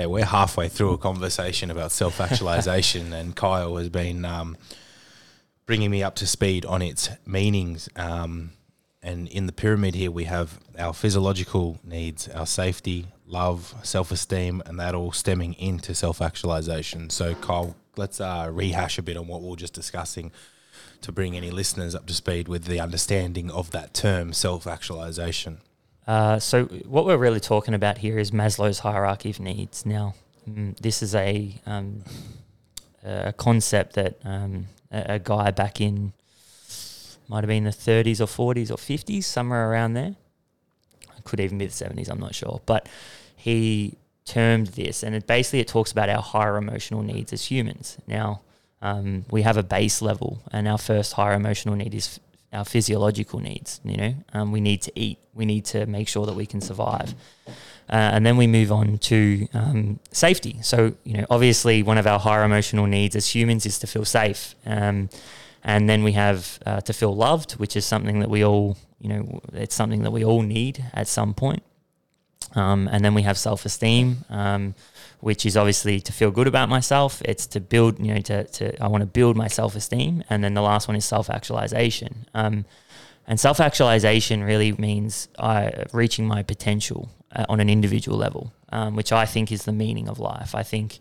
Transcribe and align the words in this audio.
Okay, 0.00 0.06
we're 0.06 0.24
halfway 0.24 0.70
through 0.70 0.94
a 0.94 0.98
conversation 0.98 1.70
about 1.70 1.92
self 1.92 2.22
actualization, 2.22 3.12
and 3.18 3.36
Kyle 3.36 3.76
has 3.76 3.90
been 3.90 4.24
um, 4.24 4.56
bringing 5.66 5.90
me 5.90 6.02
up 6.02 6.14
to 6.16 6.26
speed 6.26 6.64
on 6.64 6.80
its 6.80 7.10
meanings. 7.26 7.86
Um, 7.96 8.52
and 9.02 9.28
in 9.28 9.44
the 9.44 9.52
pyramid 9.52 9.94
here, 9.94 10.10
we 10.10 10.24
have 10.24 10.58
our 10.78 10.94
physiological 10.94 11.80
needs, 11.84 12.28
our 12.28 12.46
safety, 12.46 13.08
love, 13.26 13.74
self 13.82 14.10
esteem, 14.10 14.62
and 14.64 14.80
that 14.80 14.94
all 14.94 15.12
stemming 15.12 15.52
into 15.58 15.94
self 15.94 16.22
actualization. 16.22 17.10
So, 17.10 17.34
Kyle, 17.34 17.76
let's 17.98 18.22
uh, 18.22 18.48
rehash 18.50 18.96
a 18.96 19.02
bit 19.02 19.18
on 19.18 19.26
what 19.26 19.42
we 19.42 19.52
are 19.52 19.56
just 19.56 19.74
discussing 19.74 20.32
to 21.02 21.12
bring 21.12 21.36
any 21.36 21.50
listeners 21.50 21.94
up 21.94 22.06
to 22.06 22.14
speed 22.14 22.48
with 22.48 22.64
the 22.64 22.80
understanding 22.80 23.50
of 23.50 23.70
that 23.72 23.92
term, 23.92 24.32
self 24.32 24.66
actualization. 24.66 25.58
Uh, 26.10 26.40
so 26.40 26.64
what 26.88 27.06
we're 27.06 27.16
really 27.16 27.38
talking 27.38 27.72
about 27.72 27.98
here 27.98 28.18
is 28.18 28.32
Maslow's 28.32 28.80
hierarchy 28.80 29.30
of 29.30 29.38
needs. 29.38 29.86
Now, 29.86 30.14
mm, 30.50 30.76
this 30.78 31.04
is 31.04 31.14
a 31.14 31.54
um, 31.66 32.02
a 33.04 33.32
concept 33.32 33.92
that 33.92 34.18
um, 34.24 34.66
a, 34.90 35.14
a, 35.14 35.18
guy 35.20 35.52
back 35.52 35.80
in 35.80 36.12
might 37.28 37.44
have 37.44 37.46
been 37.46 37.62
the 37.62 37.70
30s 37.70 38.20
or 38.20 38.54
40s 38.54 38.72
or 38.72 38.74
50s, 38.74 39.22
somewhere 39.22 39.70
around 39.70 39.94
there. 39.94 40.16
It 41.16 41.22
Could 41.22 41.38
even 41.38 41.58
be 41.58 41.66
the 41.66 41.72
70s. 41.72 42.10
I'm 42.10 42.18
not 42.18 42.34
sure, 42.34 42.60
but 42.66 42.88
he 43.36 43.96
termed 44.24 44.66
this, 44.68 45.04
and 45.04 45.14
it 45.14 45.28
basically 45.28 45.60
it 45.60 45.68
talks 45.68 45.92
about 45.92 46.08
our 46.08 46.22
higher 46.22 46.56
emotional 46.56 47.04
needs 47.04 47.32
as 47.32 47.44
humans. 47.44 47.98
Now, 48.08 48.40
um, 48.82 49.26
we 49.30 49.42
have 49.42 49.56
a 49.56 49.62
base 49.62 50.02
level, 50.02 50.42
and 50.50 50.66
our 50.66 50.78
first 50.78 51.12
higher 51.12 51.34
emotional 51.34 51.76
need 51.76 51.94
is 51.94 52.18
our 52.52 52.64
physiological 52.64 53.40
needs. 53.40 53.80
You 53.84 53.96
know, 53.96 54.14
um, 54.32 54.52
we 54.52 54.60
need 54.60 54.82
to 54.82 54.92
eat. 54.94 55.18
We 55.34 55.44
need 55.44 55.64
to 55.66 55.86
make 55.86 56.08
sure 56.08 56.26
that 56.26 56.34
we 56.34 56.46
can 56.46 56.60
survive. 56.60 57.14
Uh, 57.88 58.14
and 58.14 58.24
then 58.24 58.36
we 58.36 58.46
move 58.46 58.70
on 58.70 58.98
to 58.98 59.48
um, 59.52 59.98
safety. 60.12 60.58
So, 60.62 60.94
you 61.02 61.18
know, 61.18 61.26
obviously, 61.28 61.82
one 61.82 61.98
of 61.98 62.06
our 62.06 62.20
higher 62.20 62.44
emotional 62.44 62.86
needs 62.86 63.16
as 63.16 63.34
humans 63.34 63.66
is 63.66 63.78
to 63.80 63.86
feel 63.86 64.04
safe. 64.04 64.54
Um, 64.64 65.08
and 65.64 65.88
then 65.88 66.04
we 66.04 66.12
have 66.12 66.58
uh, 66.64 66.80
to 66.82 66.92
feel 66.92 67.14
loved, 67.14 67.52
which 67.52 67.76
is 67.76 67.84
something 67.84 68.20
that 68.20 68.30
we 68.30 68.44
all, 68.44 68.78
you 69.00 69.08
know, 69.08 69.40
it's 69.52 69.74
something 69.74 70.02
that 70.02 70.12
we 70.12 70.24
all 70.24 70.42
need 70.42 70.84
at 70.94 71.08
some 71.08 71.34
point. 71.34 71.62
Um, 72.54 72.88
and 72.90 73.04
then 73.04 73.14
we 73.14 73.22
have 73.22 73.38
self 73.38 73.64
esteem, 73.64 74.24
um, 74.28 74.74
which 75.20 75.44
is 75.46 75.56
obviously 75.56 76.00
to 76.00 76.12
feel 76.12 76.30
good 76.30 76.46
about 76.46 76.68
myself. 76.68 77.22
It's 77.24 77.46
to 77.48 77.60
build, 77.60 77.98
you 77.98 78.14
know, 78.14 78.20
to, 78.22 78.44
to 78.44 78.82
I 78.82 78.88
want 78.88 79.02
to 79.02 79.06
build 79.06 79.36
my 79.36 79.48
self 79.48 79.76
esteem. 79.76 80.24
And 80.28 80.42
then 80.42 80.54
the 80.54 80.62
last 80.62 80.88
one 80.88 80.96
is 80.96 81.04
self 81.04 81.30
actualization. 81.30 82.26
Um, 82.34 82.64
and 83.26 83.38
self 83.38 83.60
actualization 83.60 84.42
really 84.42 84.72
means 84.72 85.28
uh, 85.38 85.70
reaching 85.92 86.26
my 86.26 86.42
potential 86.42 87.10
uh, 87.34 87.46
on 87.48 87.60
an 87.60 87.68
individual 87.68 88.18
level, 88.18 88.52
um, 88.70 88.96
which 88.96 89.12
I 89.12 89.26
think 89.26 89.52
is 89.52 89.64
the 89.64 89.72
meaning 89.72 90.08
of 90.08 90.18
life. 90.18 90.54
I 90.54 90.62
think 90.62 91.00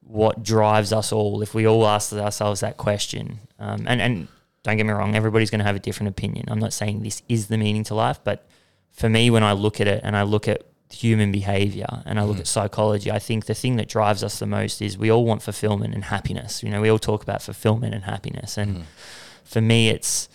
what 0.00 0.42
drives 0.42 0.92
us 0.92 1.12
all, 1.12 1.42
if 1.42 1.54
we 1.54 1.66
all 1.66 1.86
ask 1.86 2.12
ourselves 2.12 2.60
that 2.60 2.76
question, 2.76 3.40
um, 3.58 3.84
and, 3.88 4.00
and 4.00 4.28
don't 4.62 4.76
get 4.76 4.86
me 4.86 4.92
wrong, 4.92 5.14
everybody's 5.14 5.50
going 5.50 5.60
to 5.60 5.64
have 5.64 5.76
a 5.76 5.80
different 5.80 6.10
opinion. 6.10 6.46
I'm 6.48 6.58
not 6.58 6.72
saying 6.72 7.02
this 7.02 7.22
is 7.28 7.48
the 7.48 7.58
meaning 7.58 7.84
to 7.84 7.94
life, 7.94 8.20
but 8.22 8.46
for 8.92 9.08
me, 9.08 9.30
when 9.30 9.42
I 9.42 9.52
look 9.52 9.80
at 9.80 9.88
it 9.88 10.02
and 10.04 10.16
I 10.16 10.22
look 10.22 10.46
at 10.46 10.62
human 10.94 11.32
behavior 11.32 12.02
and 12.06 12.18
I 12.18 12.24
look 12.24 12.36
mm. 12.36 12.40
at 12.40 12.46
psychology, 12.46 13.10
I 13.10 13.18
think 13.18 13.46
the 13.46 13.54
thing 13.54 13.76
that 13.76 13.88
drives 13.88 14.22
us 14.22 14.38
the 14.38 14.46
most 14.46 14.80
is 14.80 14.96
we 14.96 15.10
all 15.10 15.24
want 15.24 15.42
fulfillment 15.42 15.94
and 15.94 16.04
happiness. 16.04 16.62
You 16.62 16.70
know, 16.70 16.80
we 16.80 16.88
all 16.88 16.98
talk 16.98 17.22
about 17.22 17.42
fulfillment 17.42 17.94
and 17.94 18.04
happiness. 18.04 18.56
And 18.56 18.76
mm. 18.76 18.82
for 19.44 19.60
me, 19.60 19.88
it's 19.88 20.28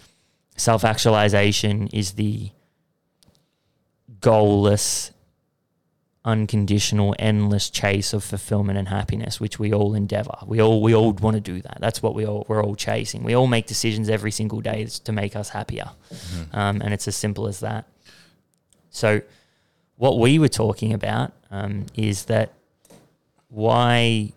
self 0.58 0.84
actualization 0.84 1.88
is 1.88 2.14
the 2.14 2.52
goalless, 4.20 5.12
unconditional, 6.26 7.16
endless 7.18 7.70
chase 7.70 8.14
of 8.14 8.24
fulfillment 8.24 8.78
and 8.78 8.90
happiness, 8.90 9.40
which 9.40 9.58
we 9.58 9.74
all 9.74 9.96
endeavor. 9.96 10.38
We 10.46 10.62
all 10.62 10.82
we 10.82 10.94
all 10.94 11.14
want 11.14 11.36
to 11.36 11.42
do 11.42 11.62
that. 11.62 11.78
That's 11.80 12.04
what 12.04 12.14
we 12.14 12.26
all 12.26 12.46
we're 12.48 12.64
all 12.64 12.76
chasing. 12.76 13.24
We 13.24 13.34
all 13.34 13.48
make 13.48 13.66
decisions 13.68 14.10
every 14.10 14.32
single 14.32 14.62
day 14.62 14.86
to 14.86 15.12
make 15.12 15.36
us 15.36 15.50
happier, 15.50 15.92
mm-hmm. 16.14 16.56
um, 16.56 16.82
and 16.82 16.94
it's 16.94 17.08
as 17.08 17.16
simple 17.16 17.48
as 17.48 17.62
that. 17.62 17.88
So, 18.90 19.22
what 20.00 20.18
we 20.18 20.40
were 20.40 20.48
talking 20.48 20.94
about 20.94 21.34
um, 21.52 21.86
is 21.94 22.26
that 22.26 22.54
why 23.50 24.32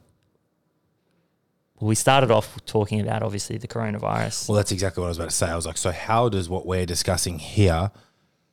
well, 1.78 1.86
we 1.86 1.94
started 1.94 2.32
off 2.32 2.58
talking 2.66 3.00
about 3.00 3.22
obviously 3.22 3.58
the 3.58 3.68
coronavirus. 3.68 4.48
Well, 4.48 4.56
that's 4.56 4.72
exactly 4.72 5.00
what 5.00 5.06
I 5.06 5.10
was 5.10 5.18
about 5.18 5.30
to 5.30 5.36
say. 5.36 5.46
I 5.46 5.54
was 5.54 5.64
like, 5.64 5.76
so 5.76 5.92
how 5.92 6.28
does 6.28 6.48
what 6.48 6.66
we're 6.66 6.84
discussing 6.84 7.38
here 7.38 7.92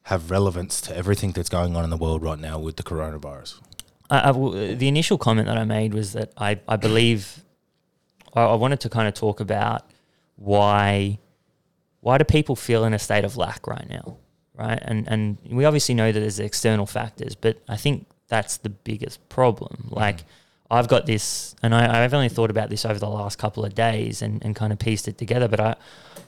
have 0.03 0.29
relevance 0.29 0.81
to 0.81 0.95
everything 0.95 1.31
that's 1.31 1.49
going 1.49 1.75
on 1.75 1.83
in 1.83 1.89
the 1.89 1.97
world 1.97 2.21
right 2.21 2.37
now 2.37 2.59
with 2.59 2.75
the 2.75 2.83
coronavirus? 2.83 3.59
I, 4.11 4.29
I, 4.29 4.75
the 4.75 4.87
initial 4.87 5.17
comment 5.17 5.47
that 5.47 5.57
I 5.57 5.63
made 5.63 5.95
was 5.95 6.13
that 6.13 6.31
I, 6.37 6.59
I 6.67 6.75
believe 6.75 7.43
I, 8.35 8.43
I 8.43 8.53
wanted 8.53 8.81
to 8.81 8.89
kind 8.89 9.07
of 9.07 9.15
talk 9.15 9.39
about 9.39 9.81
why 10.35 11.17
why 12.01 12.19
do 12.19 12.23
people 12.23 12.55
feel 12.55 12.85
in 12.85 12.93
a 12.93 12.99
state 12.99 13.25
of 13.25 13.35
lack 13.35 13.65
right 13.65 13.89
now? 13.89 14.17
Right? 14.59 14.79
And 14.81 15.07
and 15.07 15.37
we 15.49 15.65
obviously 15.65 15.95
know 15.95 16.11
that 16.11 16.19
there's 16.19 16.39
external 16.39 16.85
factors, 16.85 17.33
but 17.35 17.61
I 17.67 17.77
think 17.77 18.05
that's 18.27 18.57
the 18.57 18.69
biggest 18.69 19.27
problem. 19.29 19.85
Mm-hmm. 19.85 19.95
Like 19.95 20.19
I've 20.69 20.87
got 20.87 21.05
this, 21.05 21.55
and 21.63 21.73
I, 21.73 22.01
have 22.01 22.13
only 22.13 22.29
thought 22.29 22.51
about 22.51 22.69
this 22.69 22.85
over 22.85 22.99
the 22.99 23.09
last 23.09 23.39
couple 23.39 23.65
of 23.65 23.73
days 23.73 24.21
and, 24.21 24.43
and 24.45 24.55
kind 24.55 24.71
of 24.71 24.77
pieced 24.77 25.07
it 25.07 25.17
together. 25.17 25.47
But 25.47 25.59
I, 25.59 25.75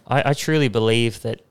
I, 0.07 0.29
I 0.29 0.33
truly 0.33 0.67
believe 0.67 1.21
that 1.21 1.41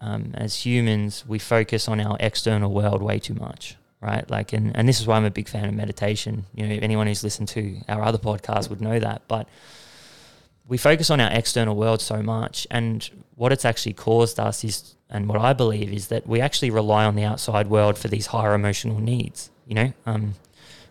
um, 0.00 0.32
as 0.34 0.66
humans, 0.66 1.24
we 1.26 1.38
focus 1.38 1.88
on 1.88 2.00
our 2.00 2.18
external 2.20 2.72
world 2.72 3.02
way 3.02 3.18
too 3.18 3.34
much, 3.34 3.76
right? 4.02 4.28
Like, 4.28 4.52
and, 4.52 4.76
and 4.76 4.86
this 4.86 5.00
is 5.00 5.06
why 5.06 5.16
I'm 5.16 5.24
a 5.24 5.30
big 5.30 5.48
fan 5.48 5.64
of 5.64 5.74
meditation. 5.74 6.44
You 6.54 6.66
know, 6.66 6.78
anyone 6.82 7.06
who's 7.06 7.24
listened 7.24 7.48
to 7.48 7.80
our 7.88 8.02
other 8.02 8.18
podcast 8.18 8.68
would 8.68 8.82
know 8.82 8.98
that. 8.98 9.22
But 9.26 9.48
we 10.66 10.76
focus 10.76 11.08
on 11.08 11.20
our 11.20 11.32
external 11.32 11.76
world 11.76 12.02
so 12.02 12.22
much, 12.22 12.66
and 12.70 13.08
what 13.36 13.52
it's 13.52 13.64
actually 13.64 13.94
caused 13.94 14.38
us 14.38 14.64
is 14.64 14.96
and 15.10 15.28
what 15.28 15.38
I 15.38 15.52
believe 15.52 15.92
is 15.92 16.08
that 16.08 16.26
we 16.26 16.40
actually 16.40 16.70
rely 16.70 17.04
on 17.04 17.14
the 17.14 17.24
outside 17.24 17.68
world 17.68 17.96
for 17.96 18.08
these 18.08 18.26
higher 18.26 18.54
emotional 18.54 19.00
needs. 19.00 19.50
You 19.66 19.74
know, 19.74 19.92
um, 20.06 20.34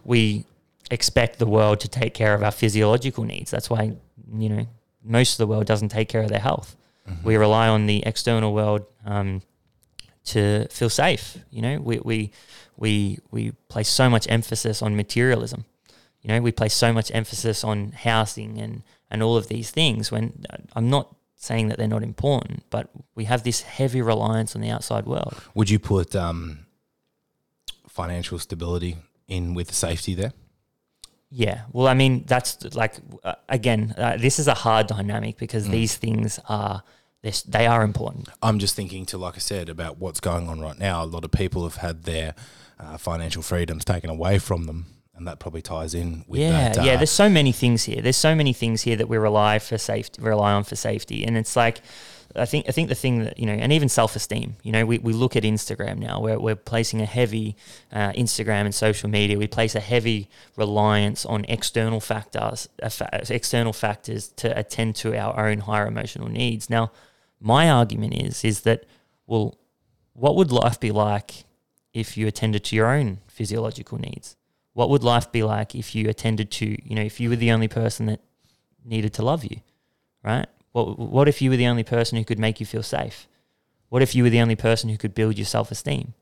we 0.04 0.46
expect 0.90 1.40
the 1.40 1.46
world 1.46 1.80
to 1.82 1.88
take 1.88 2.14
care 2.14 2.34
of 2.34 2.44
our 2.44 2.52
physiological 2.52 3.24
needs. 3.24 3.52
That's 3.52 3.70
why 3.70 3.94
you 4.34 4.50
know 4.50 4.68
most 5.04 5.34
of 5.34 5.38
the 5.38 5.48
world 5.48 5.66
doesn't 5.66 5.90
take 5.90 6.10
care 6.10 6.22
of 6.22 6.30
their 6.30 6.40
health. 6.40 6.76
Mm-hmm. 7.08 7.28
We 7.28 7.38
rely 7.38 7.68
on 7.68 7.86
the 7.86 8.04
external 8.06 8.54
world 8.54 8.86
um, 9.06 9.42
to 10.26 10.68
feel 10.70 10.90
safe. 10.90 11.38
You 11.50 11.62
know, 11.62 11.80
we 11.80 12.00
we 12.00 12.32
we 12.76 13.20
we 13.32 13.52
place 13.70 13.90
so 13.90 14.10
much 14.10 14.28
emphasis 14.30 14.82
on 14.82 14.96
materialism. 14.96 15.66
You 16.22 16.30
know, 16.30 16.42
we 16.42 16.52
place 16.52 16.74
so 16.74 16.92
much 16.92 17.12
emphasis 17.14 17.64
on 17.64 17.92
housing 17.92 18.60
and 18.60 18.84
and 19.10 19.24
all 19.24 19.38
of 19.38 19.48
these 19.48 19.72
things. 19.72 20.12
When 20.12 20.46
uh, 20.50 20.58
I'm 20.76 20.90
not 20.90 21.16
saying 21.38 21.70
that 21.70 21.78
they're 21.78 21.88
not 21.88 22.04
important, 22.04 22.64
but 22.70 22.90
we 23.16 23.26
have 23.26 23.44
this 23.44 23.62
heavy 23.62 24.02
reliance 24.02 24.56
on 24.56 24.62
the 24.62 24.70
outside 24.70 25.06
world. 25.06 25.36
Would 25.54 25.70
you 25.70 25.80
put 25.80 26.16
um, 26.16 26.66
financial 27.88 28.40
stability 28.40 28.98
in 29.28 29.54
with 29.54 29.74
safety 29.74 30.16
there? 30.16 30.34
Yeah. 31.30 31.62
Well, 31.72 31.88
I 31.88 31.94
mean, 31.94 32.24
that's 32.26 32.76
like, 32.76 32.96
uh, 33.24 33.36
again, 33.48 33.94
uh, 33.98 34.18
this 34.18 34.40
is 34.40 34.48
a 34.48 34.54
hard 34.54 34.88
dynamic 34.88 35.38
because 35.38 35.68
mm. 35.68 35.72
these 35.72 35.96
things 35.96 36.40
are. 36.50 36.84
They 37.46 37.68
are 37.68 37.84
important. 37.84 38.30
I'm 38.42 38.58
just 38.58 38.76
thinking 38.76 39.06
to, 39.08 39.18
like 39.18 39.36
I 39.36 39.40
said, 39.40 39.68
about 39.68 39.98
what's 39.98 40.22
going 40.22 40.48
on 40.48 40.62
right 40.62 40.80
now. 40.80 41.04
A 41.04 41.06
lot 41.06 41.26
of 41.26 41.32
people 41.32 41.64
have 41.64 41.76
had 41.76 42.04
their 42.04 42.36
uh, 42.80 42.98
financial 42.98 43.42
freedoms 43.42 43.84
taken 43.84 44.10
away 44.10 44.40
from 44.40 44.64
them 44.64 44.97
and 45.18 45.28
that 45.28 45.40
probably 45.40 45.62
ties 45.62 45.94
in 45.94 46.24
with 46.28 46.42
yeah, 46.42 46.52
that. 46.52 46.78
Uh, 46.78 46.84
yeah. 46.84 46.96
There's 46.96 47.12
so 47.12 47.30
many 47.30 47.52
things 47.52 47.84
here. 47.84 48.02
There's 48.02 48.18
so 48.18 48.36
many 48.36 48.54
things 48.54 48.84
here 48.84 48.96
that 48.96 49.10
we 49.10 49.18
rely 49.18 49.60
for 49.60 49.78
safety, 49.78 50.22
rely 50.22 50.54
on 50.54 50.64
for 50.64 50.76
safety, 50.76 51.26
and 51.26 51.38
it's 51.38 51.56
like. 51.56 51.82
I 52.36 52.46
think 52.46 52.68
I 52.68 52.72
think 52.72 52.90
the 52.90 52.94
thing 52.94 53.24
that 53.24 53.40
you 53.40 53.48
know, 53.48 53.54
and 53.54 53.74
even 53.74 53.90
self 53.90 54.16
esteem. 54.16 54.58
You 54.62 54.72
know, 54.72 54.86
we, 54.86 55.00
we 55.00 55.12
look 55.12 55.36
at 55.36 55.42
Instagram 55.42 55.98
now. 55.98 56.20
We're 56.20 56.38
we're 56.38 56.58
placing 56.58 57.02
a 57.02 57.06
heavy 57.06 57.56
uh, 57.92 58.12
Instagram 58.12 58.66
and 58.66 58.76
social 58.76 59.10
media. 59.10 59.40
We 59.40 59.48
place 59.48 59.74
a 59.74 59.80
heavy 59.80 60.30
reliance 60.56 61.26
on 61.26 61.46
external 61.46 62.00
factors, 62.00 62.68
uh, 62.84 62.90
external 63.30 63.74
factors 63.74 64.28
to 64.36 64.56
attend 64.60 64.98
to 64.98 65.18
our 65.18 65.48
own 65.48 65.60
higher 65.60 65.88
emotional 65.88 66.28
needs. 66.28 66.70
Now, 66.70 66.92
my 67.40 67.72
argument 67.72 68.14
is 68.14 68.44
is 68.44 68.62
that 68.62 68.86
well, 69.26 69.58
what 70.14 70.36
would 70.36 70.52
life 70.52 70.80
be 70.80 70.92
like 70.92 71.46
if 71.94 72.18
you 72.18 72.28
attended 72.28 72.66
to 72.66 72.76
your 72.76 72.88
own 72.88 73.20
physiological 73.28 73.98
needs? 73.98 74.36
What 74.78 74.92
would 74.92 75.04
life 75.04 75.32
be 75.32 75.42
like 75.42 75.74
if 75.74 75.96
you 75.96 76.08
attended 76.08 76.52
to, 76.52 76.68
you 76.88 76.96
know, 76.96 77.02
if 77.02 77.20
you 77.20 77.32
were 77.32 77.36
the 77.36 77.50
only 77.50 77.68
person 77.68 78.06
that 78.06 78.22
needed 78.86 79.12
to 79.16 79.24
love 79.24 79.44
you, 79.44 79.62
right? 80.24 80.46
What, 80.72 81.00
what 81.00 81.28
if 81.28 81.42
you 81.42 81.50
were 81.50 81.58
the 81.58 81.66
only 81.66 81.84
person 81.84 82.16
who 82.16 82.24
could 82.24 82.38
make 82.38 82.60
you 82.60 82.66
feel 82.68 82.84
safe? 82.84 83.28
What 83.90 84.04
if 84.04 84.14
you 84.14 84.22
were 84.22 84.30
the 84.30 84.40
only 84.40 84.56
person 84.56 84.92
who 84.92 84.98
could 84.98 85.16
build 85.16 85.36
your 85.36 85.48
self 85.48 85.72
esteem? 85.72 86.14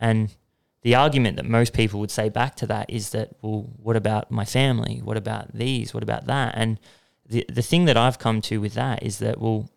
And 0.00 0.34
the 0.80 0.96
argument 0.96 1.36
that 1.36 1.44
most 1.44 1.74
people 1.74 2.00
would 2.00 2.10
say 2.10 2.28
back 2.28 2.56
to 2.56 2.66
that 2.66 2.90
is 2.90 3.10
that, 3.10 3.36
well, 3.40 3.70
what 3.80 3.94
about 3.94 4.32
my 4.32 4.44
family? 4.44 5.00
What 5.04 5.16
about 5.16 5.54
these? 5.54 5.94
What 5.94 6.02
about 6.02 6.26
that? 6.26 6.54
And 6.56 6.80
the 7.24 7.46
the 7.48 7.62
thing 7.62 7.84
that 7.84 7.96
I've 7.96 8.18
come 8.18 8.40
to 8.40 8.60
with 8.60 8.74
that 8.74 9.04
is 9.04 9.20
that, 9.20 9.40
well, 9.40 9.70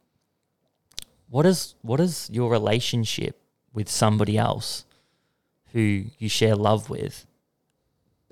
what 1.30 1.45
is 1.45 1.75
what 1.83 2.00
is 2.00 2.28
your 2.33 2.50
relationship 2.50 3.39
with 3.71 3.88
somebody 3.88 4.36
else 4.36 4.83
who 5.74 6.06
you 6.18 6.28
share 6.28 6.56
love 6.56 6.89
with 6.89 7.28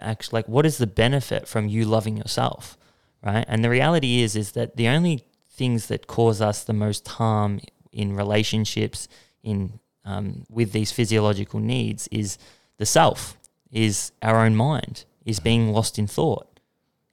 actually 0.04 0.38
like 0.38 0.48
what 0.48 0.66
is 0.66 0.78
the 0.78 0.88
benefit 0.88 1.48
from 1.48 1.68
you 1.68 1.86
loving 1.86 2.18
yourself, 2.18 2.78
right? 3.24 3.46
And 3.48 3.64
the 3.64 3.70
reality 3.70 4.22
is 4.22 4.36
is 4.36 4.52
that 4.54 4.76
the 4.76 4.88
only 4.88 5.24
things 5.50 5.88
that 5.88 6.08
cause 6.08 6.42
us 6.42 6.64
the 6.64 6.74
most 6.74 7.08
harm 7.08 7.60
in 7.92 8.16
relationships 8.16 9.08
in 9.44 9.80
um, 10.06 10.46
with 10.50 10.72
these 10.72 10.92
physiological 10.92 11.60
needs 11.60 12.08
is 12.10 12.38
the 12.78 12.86
self, 12.86 13.38
is 13.72 14.12
our 14.22 14.46
own 14.46 14.56
mind, 14.56 15.06
is 15.26 15.40
being 15.40 15.72
lost 15.72 15.98
in 15.98 16.08
thought. 16.08 16.60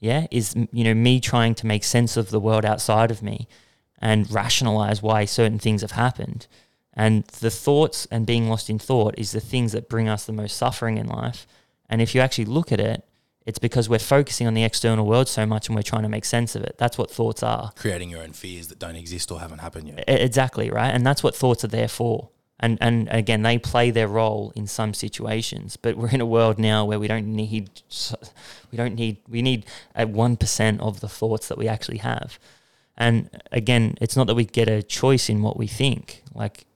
Yeah, 0.00 0.26
is 0.30 0.56
you 0.72 0.84
know 0.84 0.94
me 0.94 1.20
trying 1.20 1.54
to 1.56 1.66
make 1.66 1.84
sense 1.84 2.16
of 2.16 2.30
the 2.30 2.40
world 2.40 2.64
outside 2.64 3.10
of 3.10 3.22
me 3.22 3.46
and 3.98 4.30
rationalize 4.30 5.02
why 5.02 5.26
certain 5.26 5.58
things 5.58 5.82
have 5.82 5.92
happened. 5.92 6.46
And 6.94 7.24
the 7.24 7.50
thoughts 7.50 8.06
and 8.10 8.26
being 8.26 8.48
lost 8.48 8.70
in 8.70 8.78
thought 8.78 9.14
is 9.18 9.32
the 9.32 9.40
things 9.40 9.72
that 9.72 9.88
bring 9.88 10.08
us 10.08 10.24
the 10.24 10.32
most 10.32 10.56
suffering 10.56 10.96
in 10.96 11.06
life. 11.06 11.46
And 11.90 12.00
if 12.00 12.14
you 12.14 12.22
actually 12.22 12.46
look 12.46 12.72
at 12.72 12.80
it, 12.80 13.04
it's 13.44 13.58
because 13.58 13.88
we're 13.88 13.98
focusing 13.98 14.46
on 14.46 14.54
the 14.54 14.64
external 14.64 15.04
world 15.06 15.28
so 15.28 15.44
much 15.44 15.68
and 15.68 15.76
we're 15.76 15.82
trying 15.82 16.02
to 16.02 16.08
make 16.08 16.24
sense 16.24 16.54
of 16.54 16.62
it. 16.62 16.76
That's 16.78 16.96
what 16.96 17.10
thoughts 17.10 17.42
are. 17.42 17.72
Creating 17.74 18.08
your 18.08 18.22
own 18.22 18.32
fears 18.32 18.68
that 18.68 18.78
don't 18.78 18.96
exist 18.96 19.30
or 19.32 19.40
haven't 19.40 19.58
happened 19.58 19.88
yet. 19.88 20.04
Exactly, 20.06 20.70
right? 20.70 20.90
And 20.90 21.04
that's 21.04 21.22
what 21.22 21.34
thoughts 21.34 21.64
are 21.64 21.68
there 21.68 21.88
for. 21.88 22.30
And 22.62 22.76
and 22.82 23.08
again, 23.10 23.42
they 23.42 23.58
play 23.58 23.90
their 23.90 24.06
role 24.06 24.52
in 24.54 24.66
some 24.66 24.92
situations, 24.92 25.76
but 25.76 25.96
we're 25.96 26.10
in 26.10 26.20
a 26.20 26.26
world 26.26 26.58
now 26.58 26.84
where 26.84 27.00
we 27.00 27.08
don't 27.08 27.26
need 27.26 27.70
we 28.70 28.76
don't 28.76 28.94
need 28.94 29.16
we 29.26 29.40
need 29.40 29.64
a 29.96 30.06
1% 30.06 30.80
of 30.80 31.00
the 31.00 31.08
thoughts 31.08 31.48
that 31.48 31.56
we 31.56 31.66
actually 31.66 31.98
have. 31.98 32.38
And 32.98 33.30
again, 33.50 33.96
it's 34.02 34.14
not 34.14 34.26
that 34.26 34.34
we 34.34 34.44
get 34.44 34.68
a 34.68 34.82
choice 34.82 35.30
in 35.30 35.40
what 35.40 35.56
we 35.56 35.66
think. 35.66 36.22
Like 36.34 36.66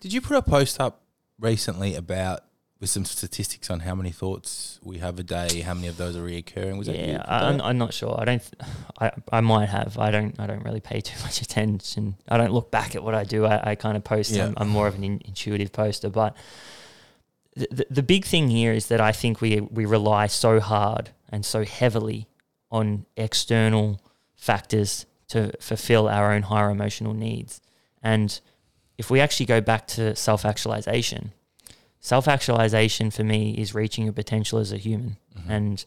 Did 0.00 0.12
you 0.12 0.20
put 0.20 0.36
a 0.36 0.42
post 0.42 0.78
up 0.78 1.00
recently 1.40 1.94
about 1.94 2.40
with 2.82 2.90
some 2.90 3.04
statistics 3.04 3.70
on 3.70 3.78
how 3.78 3.94
many 3.94 4.10
thoughts 4.10 4.80
we 4.82 4.98
have 4.98 5.16
a 5.20 5.22
day, 5.22 5.60
how 5.60 5.72
many 5.72 5.86
of 5.86 5.96
those 5.96 6.16
are 6.16 6.20
reoccurring? 6.20 6.78
Was 6.78 6.88
yeah, 6.88 7.24
I'm. 7.28 7.60
I'm 7.60 7.78
not 7.78 7.94
sure. 7.94 8.20
I 8.20 8.24
don't. 8.24 8.40
th- 8.40 8.70
I 9.00 9.12
I 9.32 9.40
might 9.40 9.68
have. 9.68 9.98
I 9.98 10.10
don't. 10.10 10.38
I 10.40 10.48
don't 10.48 10.64
really 10.64 10.80
pay 10.80 11.00
too 11.00 11.14
much 11.22 11.40
attention. 11.40 12.16
I 12.28 12.38
don't 12.38 12.50
look 12.50 12.72
back 12.72 12.96
at 12.96 13.04
what 13.04 13.14
I 13.14 13.22
do. 13.22 13.46
I, 13.46 13.70
I 13.70 13.74
kind 13.76 13.96
of 13.96 14.02
post. 14.02 14.32
Yeah. 14.32 14.46
I'm, 14.46 14.54
I'm 14.56 14.68
more 14.68 14.88
of 14.88 14.96
an 14.96 15.04
in, 15.04 15.22
intuitive 15.24 15.70
poster. 15.72 16.10
But 16.10 16.36
the, 17.54 17.68
the 17.70 17.86
the 17.88 18.02
big 18.02 18.24
thing 18.24 18.48
here 18.48 18.72
is 18.72 18.88
that 18.88 19.00
I 19.00 19.12
think 19.12 19.40
we 19.40 19.60
we 19.60 19.86
rely 19.86 20.26
so 20.26 20.58
hard 20.58 21.10
and 21.28 21.46
so 21.46 21.64
heavily 21.64 22.26
on 22.68 23.06
external 23.16 24.00
factors 24.34 25.06
to 25.28 25.52
fulfill 25.60 26.08
our 26.08 26.32
own 26.32 26.42
higher 26.42 26.68
emotional 26.68 27.14
needs. 27.14 27.60
And 28.02 28.40
if 28.98 29.08
we 29.08 29.20
actually 29.20 29.46
go 29.46 29.60
back 29.60 29.86
to 29.88 30.16
self 30.16 30.44
actualization, 30.44 31.32
self 32.02 32.28
actualization 32.28 33.10
for 33.10 33.24
me 33.24 33.52
is 33.52 33.74
reaching 33.74 34.04
your 34.04 34.12
potential 34.12 34.58
as 34.58 34.72
a 34.72 34.76
human. 34.76 35.16
Mhm. 35.38 35.48
And 35.48 35.84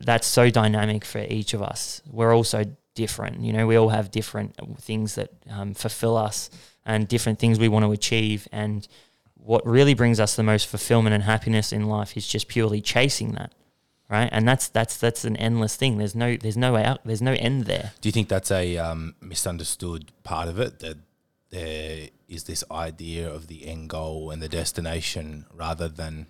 that's 0.00 0.26
so 0.26 0.48
dynamic 0.48 1.04
for 1.04 1.26
each 1.28 1.52
of 1.52 1.60
us. 1.62 2.00
We're 2.10 2.34
all 2.34 2.44
so 2.44 2.64
different. 2.94 3.40
You 3.40 3.52
know, 3.52 3.66
we 3.66 3.76
all 3.76 3.90
have 3.90 4.10
different 4.10 4.54
things 4.80 5.16
that 5.16 5.30
um, 5.50 5.74
fulfill 5.74 6.16
us 6.16 6.48
and 6.86 7.06
different 7.06 7.38
things 7.38 7.58
we 7.58 7.68
want 7.68 7.84
to 7.84 7.92
achieve. 7.92 8.48
And 8.52 8.86
what 9.34 9.66
really 9.66 9.94
brings 9.94 10.20
us 10.20 10.36
the 10.36 10.42
most 10.44 10.68
fulfillment 10.68 11.14
and 11.14 11.24
happiness 11.24 11.72
in 11.72 11.86
life 11.86 12.16
is 12.16 12.26
just 12.26 12.48
purely 12.48 12.80
chasing 12.80 13.32
that. 13.32 13.52
Right. 14.08 14.30
And 14.32 14.48
that's 14.48 14.68
that's 14.68 14.96
that's 14.96 15.24
an 15.26 15.36
endless 15.36 15.76
thing. 15.76 15.98
There's 15.98 16.14
no 16.14 16.36
there's 16.36 16.56
no 16.56 16.72
way 16.72 16.82
out 16.82 17.00
there's 17.04 17.20
no 17.20 17.32
end 17.32 17.64
there. 17.66 17.92
Do 18.00 18.08
you 18.08 18.12
think 18.12 18.28
that's 18.28 18.50
a 18.50 18.78
um, 18.78 19.16
misunderstood 19.20 20.12
part 20.22 20.48
of 20.48 20.58
it? 20.58 20.78
That 20.78 20.96
there 21.50 22.08
is 22.28 22.44
this 22.44 22.62
idea 22.70 23.28
of 23.30 23.46
the 23.46 23.66
end 23.66 23.88
goal 23.88 24.30
and 24.30 24.42
the 24.42 24.48
destination 24.48 25.46
rather 25.52 25.88
than 25.88 26.26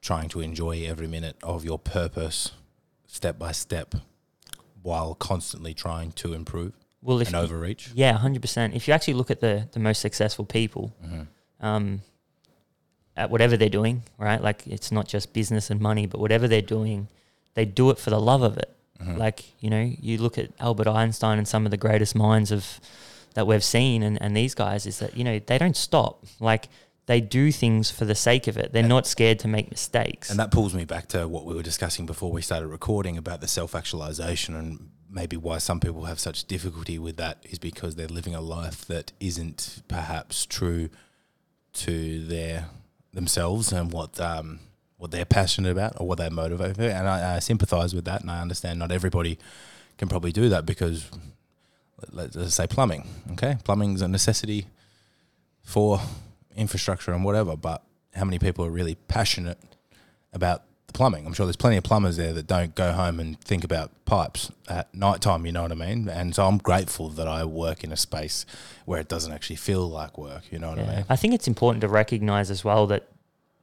trying 0.00 0.28
to 0.28 0.40
enjoy 0.40 0.84
every 0.86 1.06
minute 1.06 1.36
of 1.42 1.64
your 1.64 1.78
purpose 1.78 2.52
step 3.06 3.38
by 3.38 3.52
step 3.52 3.94
while 4.82 5.14
constantly 5.14 5.72
trying 5.72 6.12
to 6.12 6.34
improve 6.34 6.72
Well 7.00 7.20
if 7.20 7.28
and 7.28 7.36
overreach? 7.36 7.90
Yeah, 7.94 8.12
hundred 8.18 8.42
percent. 8.42 8.74
If 8.74 8.86
you 8.86 8.92
actually 8.94 9.14
look 9.14 9.30
at 9.30 9.40
the 9.40 9.68
the 9.72 9.80
most 9.80 10.00
successful 10.00 10.44
people, 10.44 10.92
Mm-hmm. 11.04 11.66
um, 11.66 12.02
at 13.16 13.30
whatever 13.30 13.56
they're 13.56 13.68
doing, 13.68 14.02
right? 14.18 14.42
Like 14.42 14.66
it's 14.66 14.90
not 14.90 15.06
just 15.08 15.32
business 15.32 15.70
and 15.70 15.80
money, 15.80 16.06
but 16.06 16.18
whatever 16.20 16.48
they're 16.48 16.60
doing, 16.78 17.06
they 17.54 17.64
do 17.64 17.90
it 17.90 17.98
for 17.98 18.10
the 18.10 18.20
love 18.20 18.42
of 18.42 18.58
it. 18.58 18.70
Mhm. 19.00 19.16
Like 19.18 19.44
you 19.60 19.70
know, 19.70 19.90
you 20.00 20.18
look 20.18 20.36
at 20.36 20.50
Albert 20.60 20.88
Einstein 20.88 21.38
and 21.38 21.48
some 21.48 21.64
of 21.64 21.70
the 21.70 21.76
greatest 21.78 22.14
minds 22.14 22.50
of 22.52 22.80
that 23.34 23.46
we've 23.46 23.64
seen, 23.64 24.02
and 24.02 24.20
and 24.22 24.36
these 24.36 24.54
guys 24.54 24.86
is 24.86 24.98
that 24.98 25.16
you 25.16 25.24
know 25.24 25.38
they 25.38 25.58
don't 25.58 25.76
stop. 25.76 26.24
Like 26.40 26.68
they 27.06 27.20
do 27.20 27.52
things 27.52 27.90
for 27.90 28.06
the 28.06 28.14
sake 28.14 28.46
of 28.46 28.56
it. 28.56 28.72
They're 28.72 28.80
And- 28.80 28.88
not 28.88 29.06
scared 29.06 29.38
to 29.40 29.48
make 29.48 29.70
mistakes. 29.70 30.30
And 30.30 30.38
that 30.38 30.50
pulls 30.50 30.72
me 30.72 30.86
back 30.86 31.06
to 31.08 31.28
what 31.28 31.44
we 31.44 31.54
were 31.54 31.62
discussing 31.62 32.06
before 32.06 32.32
we 32.32 32.40
started 32.40 32.68
recording 32.68 33.18
about 33.18 33.40
the 33.42 33.48
self 33.48 33.74
actualization 33.74 34.54
and 34.56 34.88
maybe 35.10 35.36
why 35.36 35.58
some 35.58 35.78
people 35.80 36.06
have 36.06 36.18
such 36.18 36.44
difficulty 36.46 36.98
with 36.98 37.16
that 37.18 37.44
is 37.48 37.58
because 37.58 37.94
they're 37.94 38.08
living 38.08 38.34
a 38.34 38.40
life 38.40 38.86
that 38.86 39.12
isn't 39.20 39.82
perhaps 39.86 40.46
true 40.46 40.88
to 41.74 42.24
their 42.24 42.66
themselves 43.12 43.72
and 43.72 43.92
what 43.92 44.18
um, 44.20 44.58
what 44.96 45.10
they're 45.10 45.24
passionate 45.26 45.70
about 45.70 45.92
or 46.00 46.06
what 46.06 46.18
they're 46.18 46.30
motivated 46.30 46.76
for. 46.76 46.82
And 46.84 47.06
I, 47.08 47.36
I 47.36 47.38
sympathize 47.40 47.94
with 47.94 48.06
that 48.06 48.22
and 48.22 48.30
I 48.30 48.40
understand 48.40 48.78
not 48.78 48.90
everybody 48.90 49.38
can 49.98 50.08
probably 50.08 50.32
do 50.32 50.48
that 50.48 50.64
because 50.66 51.10
let's 52.12 52.54
say 52.54 52.66
plumbing. 52.66 53.06
Okay, 53.32 53.56
plumbing's 53.64 54.02
a 54.02 54.08
necessity 54.08 54.66
for 55.62 56.00
infrastructure 56.56 57.12
and 57.12 57.24
whatever, 57.24 57.56
but 57.56 57.82
how 58.14 58.24
many 58.24 58.38
people 58.38 58.64
are 58.64 58.70
really 58.70 58.94
passionate 59.08 59.58
about 60.32 60.62
the 60.86 60.92
plumbing? 60.92 61.26
I'm 61.26 61.32
sure 61.32 61.46
there's 61.46 61.56
plenty 61.56 61.76
of 61.76 61.84
plumbers 61.84 62.16
there 62.16 62.32
that 62.32 62.46
don't 62.46 62.74
go 62.74 62.92
home 62.92 63.18
and 63.18 63.40
think 63.40 63.64
about 63.64 63.90
pipes 64.04 64.52
at 64.68 64.94
night 64.94 65.20
time, 65.20 65.46
you 65.46 65.52
know 65.52 65.62
what 65.62 65.72
I 65.72 65.76
mean? 65.76 66.08
And 66.08 66.34
so 66.34 66.46
I'm 66.46 66.58
grateful 66.58 67.08
that 67.10 67.26
I 67.26 67.44
work 67.44 67.82
in 67.82 67.92
a 67.92 67.96
space 67.96 68.46
where 68.84 69.00
it 69.00 69.08
doesn't 69.08 69.32
actually 69.32 69.56
feel 69.56 69.88
like 69.88 70.18
work, 70.18 70.42
you 70.50 70.58
know 70.58 70.70
what 70.70 70.78
I 70.78 70.96
mean? 70.96 71.04
I 71.08 71.16
think 71.16 71.34
it's 71.34 71.48
important 71.48 71.80
to 71.80 71.88
recognize 71.88 72.50
as 72.50 72.64
well 72.64 72.86
that 72.88 73.08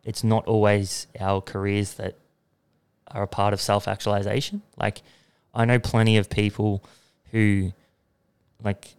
it's 0.03 0.23
not 0.23 0.47
always 0.47 1.07
our 1.19 1.41
careers 1.41 1.93
that 1.95 2.17
are 3.07 3.23
a 3.23 3.27
part 3.27 3.53
of 3.53 3.61
self 3.61 3.87
actualization. 3.87 4.61
Like, 4.77 5.01
I 5.53 5.65
know 5.65 5.79
plenty 5.79 6.17
of 6.17 6.29
people 6.29 6.83
who, 7.31 7.73
like, 8.63 8.95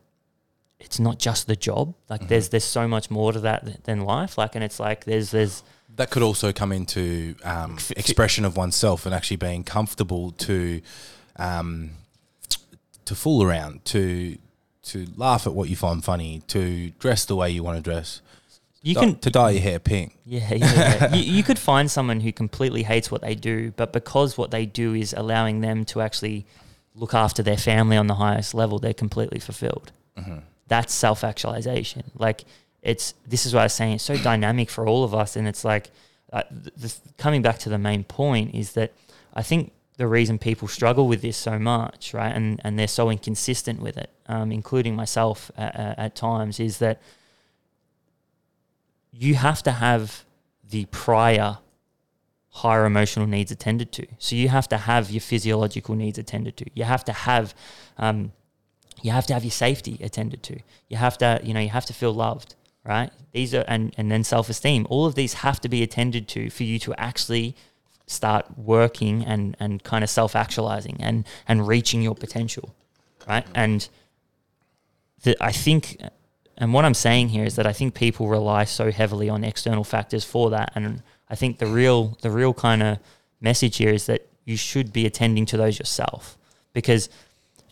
it's 0.81 0.99
not 0.99 1.19
just 1.19 1.47
the 1.47 1.57
job. 1.57 1.95
Like, 2.09 2.23
Mhm. 2.23 2.29
there's 2.29 2.49
there's 2.49 2.65
so 2.65 2.89
much 2.89 3.11
more 3.11 3.33
to 3.33 3.41
that 3.41 3.65
th- 3.65 3.79
than 3.85 4.01
life. 4.01 4.37
Like, 4.39 4.55
and 4.55 4.65
it's 4.65 4.81
like 4.81 5.05
there's 5.05 5.31
there's 5.31 5.63
That 5.97 6.11
could 6.11 6.23
also 6.23 6.53
come 6.53 6.73
into 6.73 7.35
um, 7.45 7.79
expression 7.97 8.45
of 8.45 8.57
oneself 8.57 9.05
and 9.07 9.15
actually 9.15 9.37
being 9.37 9.63
comfortable 9.65 10.33
to 10.33 10.81
um, 11.37 11.91
to 13.05 13.15
fool 13.15 13.43
around, 13.43 13.85
to 13.87 14.39
to 14.85 15.07
laugh 15.17 15.47
at 15.47 15.55
what 15.55 15.69
you 15.69 15.77
find 15.77 16.03
funny, 16.05 16.43
to 16.49 16.91
dress 16.99 17.25
the 17.25 17.37
way 17.37 17.49
you 17.51 17.63
want 17.63 17.77
to 17.77 17.83
dress, 17.83 18.21
you 18.83 18.97
can 18.97 19.15
to 19.21 19.31
dye 19.31 19.51
your 19.51 19.63
hair 19.63 19.79
pink. 19.79 20.19
Yeah, 20.27 20.55
yeah. 20.55 20.75
yeah. 20.75 21.15
you, 21.15 21.23
you 21.37 21.43
could 21.45 21.59
find 21.59 21.89
someone 21.91 22.19
who 22.21 22.33
completely 22.33 22.83
hates 22.83 23.09
what 23.11 23.21
they 23.21 23.37
do, 23.37 23.71
but 23.77 23.93
because 23.93 24.37
what 24.37 24.51
they 24.51 24.67
do 24.67 24.95
is 24.95 25.13
allowing 25.17 25.61
them 25.61 25.85
to 25.87 26.01
actually 26.01 26.47
look 26.95 27.15
after 27.15 27.43
their 27.43 27.57
family 27.57 27.97
on 27.97 28.07
the 28.07 28.17
highest 28.17 28.55
level, 28.55 28.79
they're 28.79 28.95
completely 28.95 29.39
fulfilled. 29.39 29.93
Mm-hmm. 30.17 30.39
That's 30.69 30.93
self 30.93 31.25
actualization. 31.25 32.05
Like 32.17 32.45
it's 32.83 33.15
this 33.27 33.47
is 33.47 33.55
what 33.55 33.61
I 33.61 33.65
was 33.65 33.73
saying. 33.73 33.95
It's 33.95 34.05
so 34.05 34.17
dynamic 34.17 34.71
for 34.71 34.87
all 34.87 35.05
of 35.05 35.15
us, 35.15 35.37
and 35.37 35.47
it's 35.47 35.65
like 35.65 35.91
uh, 36.33 36.43
th- 36.43 36.75
this, 36.77 37.01
coming 37.19 37.43
back 37.43 37.59
to 37.61 37.69
the 37.69 37.79
main 37.79 38.05
point 38.05 38.55
is 38.55 38.73
that 38.73 38.93
I 39.35 39.43
think 39.43 39.73
the 39.97 40.07
reason 40.07 40.39
people 40.39 40.69
struggle 40.69 41.07
with 41.07 41.23
this 41.23 41.37
so 41.37 41.59
much, 41.59 42.15
right, 42.15 42.35
and 42.35 42.61
and 42.65 42.79
they're 42.79 42.89
so 42.89 43.11
inconsistent 43.11 43.81
with 43.81 43.97
it, 43.97 44.11
um, 44.27 44.51
including 44.51 44.97
myself 44.97 45.51
at, 45.57 45.99
at 45.99 46.15
times, 46.15 46.59
is 46.59 46.79
that 46.79 47.01
you 49.13 49.35
have 49.35 49.63
to 49.63 49.73
have 49.73 50.25
the 50.69 50.87
prior 50.87 51.59
higher 52.53 52.85
emotional 52.85 53.27
needs 53.27 53.51
attended 53.51 53.93
to. 53.93 54.07
So 54.19 54.37
you 54.37 54.49
have 54.49 54.69
to 54.69 54.77
have 54.77 55.11
your 55.11 55.23
physiological 55.23 55.95
needs 55.95 56.19
attended 56.19 56.57
to. 56.59 56.67
You 56.75 56.85
have 56.85 57.05
to 57.07 57.13
have, 57.13 57.55
um, 57.97 58.33
you 59.01 59.11
have 59.11 59.27
to 59.29 59.35
have 59.35 59.43
your 59.43 59.51
safety 59.51 59.99
attended 60.03 60.43
to. 60.45 60.59
You 60.89 60.99
have 60.99 61.17
to, 61.19 61.41
you 61.43 61.55
know, 61.55 61.61
you 61.61 61.71
have 61.71 61.87
to 61.87 61.95
feel 61.95 62.13
loved, 62.13 62.55
right? 62.85 63.11
These 63.33 63.55
are 63.55 63.65
and 63.67 63.95
and 63.97 64.13
then 64.13 64.23
self 64.23 64.51
esteem. 64.51 64.87
All 64.91 65.07
of 65.07 65.15
these 65.15 65.35
have 65.35 65.61
to 65.63 65.69
be 65.69 65.83
attended 65.83 66.29
to 66.29 66.51
for 66.51 66.65
you 66.65 66.79
to 66.81 66.95
actually 67.01 67.57
start 68.07 68.47
working 68.59 69.25
and 69.25 69.57
and 69.59 69.83
kind 69.83 70.05
of 70.05 70.11
self 70.11 70.37
actualizing 70.37 70.99
and 71.01 71.27
and 71.49 71.67
reaching 71.67 72.03
your 72.03 72.15
potential, 72.15 72.75
right? 73.27 73.47
And 73.55 73.89
the, 75.23 75.37
I 75.41 75.53
think 75.53 75.97
and 76.59 76.75
what 76.75 76.85
I'm 76.85 76.95
saying 76.95 77.31
here 77.31 77.45
is 77.45 77.57
that 77.57 77.67
I 77.67 77.73
think 77.73 77.95
people 77.95 78.29
rely 78.29 78.65
so 78.65 78.91
heavily 78.91 79.31
on 79.31 79.43
external 79.43 79.85
factors 79.85 80.23
for 80.25 80.51
that, 80.51 80.71
and 80.75 81.03
I 81.33 81.35
think 81.35 81.59
the 81.59 81.67
real 81.67 82.19
the 82.21 82.31
real 82.31 82.53
kind 82.53 82.83
of 82.83 82.99
message 83.41 83.79
here 83.79 83.89
is 83.89 84.05
that 84.05 84.29
you 84.45 84.59
should 84.59 84.93
be 84.93 85.07
attending 85.07 85.47
to 85.47 85.57
those 85.57 85.79
yourself 85.79 86.37
because 86.75 87.09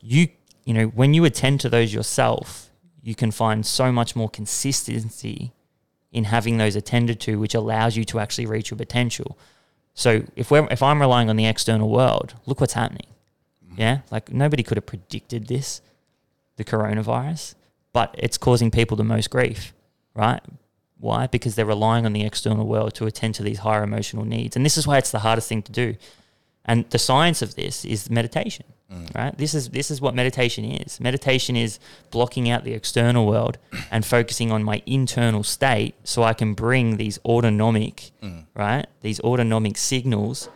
you 0.00 0.28
you 0.64 0.72
know 0.72 0.86
when 0.86 1.12
you 1.12 1.26
attend 1.26 1.60
to 1.60 1.68
those 1.68 1.92
yourself, 1.92 2.70
you 3.02 3.14
can 3.14 3.30
find 3.30 3.66
so 3.66 3.92
much 3.92 4.16
more 4.16 4.30
consistency 4.30 5.52
in 6.10 6.24
having 6.24 6.56
those 6.56 6.74
attended 6.74 7.20
to, 7.20 7.38
which 7.38 7.54
allows 7.54 7.98
you 7.98 8.04
to 8.04 8.18
actually 8.18 8.46
reach 8.46 8.70
your 8.70 8.78
potential. 8.78 9.38
So 9.92 10.24
if 10.36 10.50
we're 10.50 10.66
if 10.70 10.82
I'm 10.82 10.98
relying 10.98 11.28
on 11.28 11.36
the 11.36 11.46
external 11.46 11.90
world, 11.90 12.34
look 12.46 12.60
what's 12.60 12.72
happening. 12.72 13.08
Mm-hmm. 13.66 13.80
Yeah, 13.80 13.98
like 14.10 14.32
nobody 14.32 14.62
could 14.62 14.78
have 14.78 14.86
predicted 14.86 15.48
this, 15.48 15.82
the 16.56 16.64
coronavirus, 16.64 17.56
but 17.92 18.14
it's 18.16 18.38
causing 18.38 18.70
people 18.70 18.96
the 18.96 19.04
most 19.04 19.28
grief, 19.28 19.74
right? 20.14 20.40
Why? 21.00 21.26
Because 21.26 21.54
they're 21.54 21.64
relying 21.66 22.04
on 22.06 22.12
the 22.12 22.24
external 22.24 22.66
world 22.66 22.94
to 22.94 23.06
attend 23.06 23.34
to 23.36 23.42
these 23.42 23.58
higher 23.60 23.82
emotional 23.82 24.24
needs, 24.24 24.54
and 24.56 24.64
this 24.64 24.76
is 24.76 24.86
why 24.86 24.98
it's 24.98 25.10
the 25.10 25.20
hardest 25.20 25.48
thing 25.48 25.62
to 25.62 25.72
do. 25.72 25.96
And 26.64 26.88
the 26.90 26.98
science 26.98 27.40
of 27.42 27.54
this 27.54 27.84
is 27.84 28.10
meditation, 28.10 28.66
Mm. 28.92 29.14
right? 29.14 29.38
This 29.38 29.54
is 29.54 29.70
this 29.70 29.90
is 29.90 30.00
what 30.00 30.14
meditation 30.14 30.64
is. 30.64 31.00
Meditation 31.00 31.56
is 31.56 31.78
blocking 32.10 32.50
out 32.50 32.64
the 32.64 32.74
external 32.74 33.24
world 33.26 33.56
and 33.90 34.04
focusing 34.04 34.52
on 34.52 34.62
my 34.62 34.82
internal 34.84 35.42
state, 35.42 35.94
so 36.04 36.22
I 36.22 36.34
can 36.34 36.54
bring 36.54 36.96
these 36.96 37.18
autonomic, 37.24 38.10
Mm. 38.22 38.44
right? 38.54 38.86
These 39.00 39.20
autonomic 39.20 39.78
signals 39.78 40.48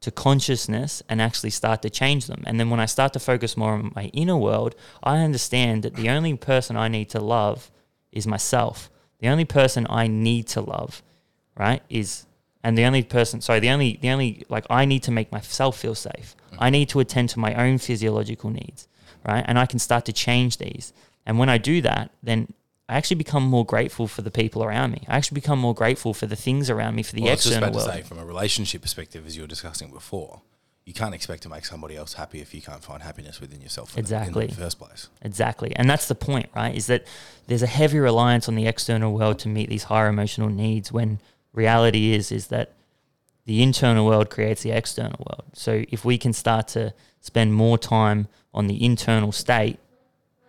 to 0.00 0.10
consciousness 0.12 1.02
and 1.08 1.20
actually 1.20 1.50
start 1.50 1.82
to 1.82 1.90
change 1.90 2.26
them. 2.26 2.44
And 2.46 2.60
then 2.60 2.70
when 2.70 2.78
I 2.78 2.86
start 2.86 3.12
to 3.14 3.18
focus 3.18 3.56
more 3.56 3.72
on 3.72 3.90
my 3.96 4.04
inner 4.12 4.36
world, 4.36 4.76
I 5.02 5.18
understand 5.18 5.82
that 5.82 5.96
the 5.96 6.08
only 6.08 6.34
person 6.36 6.76
I 6.76 6.86
need 6.86 7.08
to 7.10 7.20
love 7.20 7.68
is 8.12 8.24
myself. 8.26 8.90
The 9.20 9.28
only 9.28 9.44
person 9.44 9.86
I 9.90 10.06
need 10.06 10.46
to 10.48 10.60
love, 10.60 11.02
right, 11.56 11.82
is 11.88 12.26
and 12.62 12.76
the 12.76 12.84
only 12.84 13.02
person 13.02 13.40
sorry, 13.40 13.60
the 13.60 13.70
only 13.70 13.98
the 14.00 14.10
only 14.10 14.44
like 14.48 14.66
I 14.70 14.84
need 14.84 15.02
to 15.04 15.10
make 15.10 15.32
myself 15.32 15.78
feel 15.78 15.94
safe. 15.94 16.36
Mm-hmm. 16.50 16.56
I 16.60 16.70
need 16.70 16.88
to 16.90 17.00
attend 17.00 17.30
to 17.30 17.38
my 17.38 17.54
own 17.54 17.78
physiological 17.78 18.50
needs, 18.50 18.88
right? 19.26 19.44
And 19.46 19.58
I 19.58 19.66
can 19.66 19.78
start 19.78 20.04
to 20.06 20.12
change 20.12 20.58
these. 20.58 20.92
And 21.26 21.38
when 21.38 21.48
I 21.48 21.58
do 21.58 21.80
that, 21.82 22.10
then 22.22 22.52
I 22.88 22.96
actually 22.96 23.16
become 23.16 23.42
more 23.42 23.66
grateful 23.66 24.08
for 24.08 24.22
the 24.22 24.30
people 24.30 24.64
around 24.64 24.92
me. 24.92 25.04
I 25.08 25.16
actually 25.16 25.36
become 25.36 25.58
more 25.58 25.74
grateful 25.74 26.14
for 26.14 26.26
the 26.26 26.36
things 26.36 26.70
around 26.70 26.94
me, 26.94 27.02
for 27.02 27.14
the 27.14 27.22
Well, 27.22 27.30
I 27.30 27.34
was 27.34 27.42
just 27.42 27.54
external 27.54 27.68
about 27.68 27.80
to 27.80 27.86
world. 27.86 27.98
say, 27.98 28.08
from 28.08 28.18
a 28.18 28.24
relationship 28.24 28.80
perspective, 28.80 29.26
as 29.26 29.36
you 29.36 29.42
were 29.42 29.48
discussing 29.48 29.90
before, 29.90 30.40
you 30.88 30.94
can't 30.94 31.14
expect 31.14 31.42
to 31.42 31.50
make 31.50 31.66
somebody 31.66 31.96
else 31.96 32.14
happy 32.14 32.40
if 32.40 32.54
you 32.54 32.62
can't 32.62 32.82
find 32.82 33.02
happiness 33.02 33.42
within 33.42 33.60
yourself 33.60 33.90
in, 33.90 34.06
the, 34.06 34.14
in 34.14 34.22
Exactly. 34.22 34.46
the 34.46 34.54
first 34.54 34.78
place. 34.78 35.10
Exactly. 35.20 35.76
And 35.76 35.88
that's 35.88 36.08
the 36.08 36.14
point, 36.14 36.48
right? 36.56 36.74
Is 36.74 36.86
that 36.86 37.04
there's 37.46 37.62
a 37.62 37.66
heavy 37.66 37.98
reliance 37.98 38.48
on 38.48 38.54
the 38.54 38.66
external 38.66 39.12
world 39.12 39.38
to 39.40 39.48
meet 39.48 39.68
these 39.68 39.84
higher 39.84 40.08
emotional 40.08 40.48
needs 40.48 40.90
when 40.90 41.20
reality 41.52 42.14
is 42.14 42.32
is 42.32 42.46
that 42.46 42.72
the 43.44 43.62
internal 43.62 44.06
world 44.06 44.30
creates 44.30 44.62
the 44.62 44.70
external 44.70 45.22
world. 45.28 45.44
So 45.52 45.84
if 45.90 46.06
we 46.06 46.16
can 46.16 46.32
start 46.32 46.68
to 46.68 46.94
spend 47.20 47.52
more 47.52 47.76
time 47.76 48.28
on 48.54 48.66
the 48.66 48.82
internal 48.82 49.30
state 49.30 49.78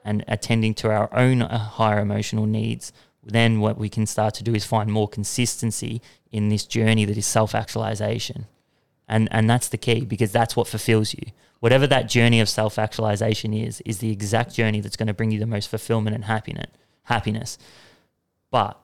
and 0.05 0.24
attending 0.29 0.74
to 0.75 0.89
our 0.89 1.13
own 1.13 1.41
uh, 1.41 1.58
higher 1.58 2.00
emotional 2.00 2.46
needs, 2.46 2.93
then 3.22 3.60
what 3.60 3.77
we 3.77 3.89
can 3.89 4.05
start 4.05 4.36
to 4.36 4.46
do 4.46 4.55
is 4.55 4.63
find 4.63 4.89
more 4.89 5.10
consistency 5.10 6.01
in 6.31 6.48
this 6.48 6.63
journey 6.63 7.03
that 7.03 7.17
is 7.17 7.25
self-actualization. 7.25 8.48
And 9.09 9.27
and 9.31 9.49
that's 9.49 9.67
the 9.67 9.77
key 9.77 10.01
because 10.05 10.31
that's 10.31 10.55
what 10.55 10.67
fulfills 10.67 11.13
you. 11.13 11.31
Whatever 11.59 11.87
that 11.87 12.07
journey 12.07 12.39
of 12.39 12.47
self-actualization 12.47 13.53
is, 13.53 13.81
is 13.81 13.97
the 13.97 14.11
exact 14.11 14.53
journey 14.53 14.79
that's 14.79 14.95
going 14.95 15.07
to 15.07 15.13
bring 15.13 15.31
you 15.31 15.39
the 15.39 15.45
most 15.45 15.67
fulfillment 15.69 16.15
and 16.15 16.23
happiness. 16.23 16.67
Happiness. 17.03 17.57
But 18.49 18.79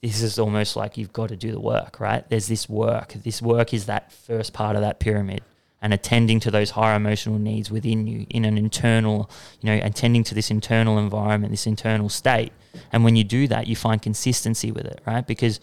this 0.00 0.22
is 0.22 0.38
almost 0.38 0.76
like 0.76 0.96
you've 0.96 1.12
got 1.12 1.28
to 1.28 1.36
do 1.36 1.52
the 1.52 1.60
work, 1.60 2.00
right? 2.00 2.26
There's 2.30 2.46
this 2.46 2.68
work. 2.68 3.12
This 3.12 3.42
work 3.42 3.74
is 3.74 3.86
that 3.86 4.12
first 4.12 4.54
part 4.54 4.76
of 4.76 4.82
that 4.82 4.98
pyramid 5.00 5.42
and 5.82 5.92
attending 5.92 6.40
to 6.40 6.50
those 6.50 6.70
higher 6.70 6.96
emotional 6.96 7.38
needs 7.38 7.70
within 7.70 8.06
you 8.06 8.26
in 8.30 8.44
an 8.44 8.56
internal, 8.56 9.30
you 9.60 9.68
know, 9.68 9.84
attending 9.84 10.24
to 10.24 10.34
this 10.34 10.50
internal 10.50 10.98
environment, 10.98 11.52
this 11.52 11.66
internal 11.66 12.08
state. 12.08 12.52
And 12.92 13.04
when 13.04 13.16
you 13.16 13.24
do 13.24 13.46
that, 13.48 13.66
you 13.66 13.76
find 13.76 14.00
consistency 14.00 14.72
with 14.72 14.86
it, 14.86 15.00
right? 15.06 15.26
Because, 15.26 15.60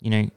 you 0.00 0.10
know, 0.10 0.30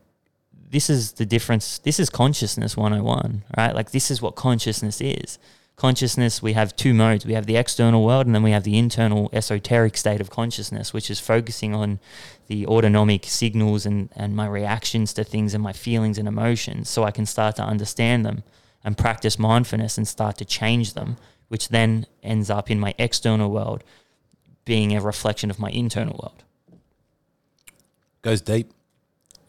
this 0.69 0.89
is 0.89 1.13
the 1.13 1.25
difference. 1.25 1.79
This 1.79 1.99
is 1.99 2.09
consciousness 2.09 2.77
101, 2.77 3.43
right? 3.57 3.73
Like 3.73 3.91
this 3.91 4.11
is 4.11 4.21
what 4.21 4.35
consciousness 4.35 5.01
is. 5.01 5.39
Consciousness, 5.75 6.41
we 6.41 6.53
have 6.53 6.75
two 6.75 6.93
modes. 6.93 7.25
We 7.25 7.33
have 7.33 7.45
the 7.45 7.55
external 7.55 8.03
world 8.03 8.25
and 8.25 8.35
then 8.35 8.43
we 8.43 8.51
have 8.51 8.65
the 8.65 8.77
internal 8.77 9.29
esoteric 9.31 9.97
state 9.97 10.21
of 10.21 10.29
consciousness, 10.29 10.93
which 10.93 11.09
is 11.09 11.19
focusing 11.19 11.73
on 11.73 11.99
the 12.47 12.67
autonomic 12.67 13.25
signals 13.25 13.85
and, 13.85 14.09
and 14.15 14.35
my 14.35 14.45
reactions 14.45 15.13
to 15.13 15.23
things 15.23 15.53
and 15.53 15.63
my 15.63 15.73
feelings 15.73 16.17
and 16.17 16.27
emotions 16.27 16.89
so 16.89 17.03
I 17.03 17.11
can 17.11 17.25
start 17.25 17.55
to 17.55 17.63
understand 17.63 18.25
them 18.25 18.43
and 18.83 18.97
practice 18.97 19.39
mindfulness 19.39 19.97
and 19.97 20.07
start 20.07 20.37
to 20.37 20.45
change 20.45 20.93
them, 20.93 21.17
which 21.47 21.69
then 21.69 22.05
ends 22.21 22.49
up 22.49 22.69
in 22.69 22.79
my 22.79 22.93
external 22.99 23.49
world 23.49 23.83
being 24.65 24.95
a 24.95 25.01
reflection 25.01 25.49
of 25.49 25.59
my 25.59 25.69
internal 25.69 26.19
world. 26.21 26.43
Goes 28.21 28.41
deep. 28.41 28.71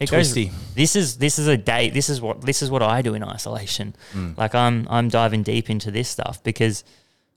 It 0.00 0.08
Twisty. 0.08 0.46
goes. 0.46 0.74
This 0.74 0.96
is 0.96 1.18
this 1.18 1.38
is 1.38 1.46
a 1.46 1.58
day. 1.58 1.90
This 1.90 2.08
is 2.08 2.20
what 2.20 2.40
this 2.40 2.62
is 2.62 2.70
what 2.70 2.82
I 2.82 3.02
do 3.02 3.14
in 3.14 3.22
isolation. 3.22 3.94
Mm. 4.12 4.36
Like 4.36 4.54
I'm 4.54 4.86
I'm 4.88 5.08
diving 5.08 5.42
deep 5.42 5.68
into 5.68 5.90
this 5.90 6.08
stuff 6.08 6.42
because 6.42 6.84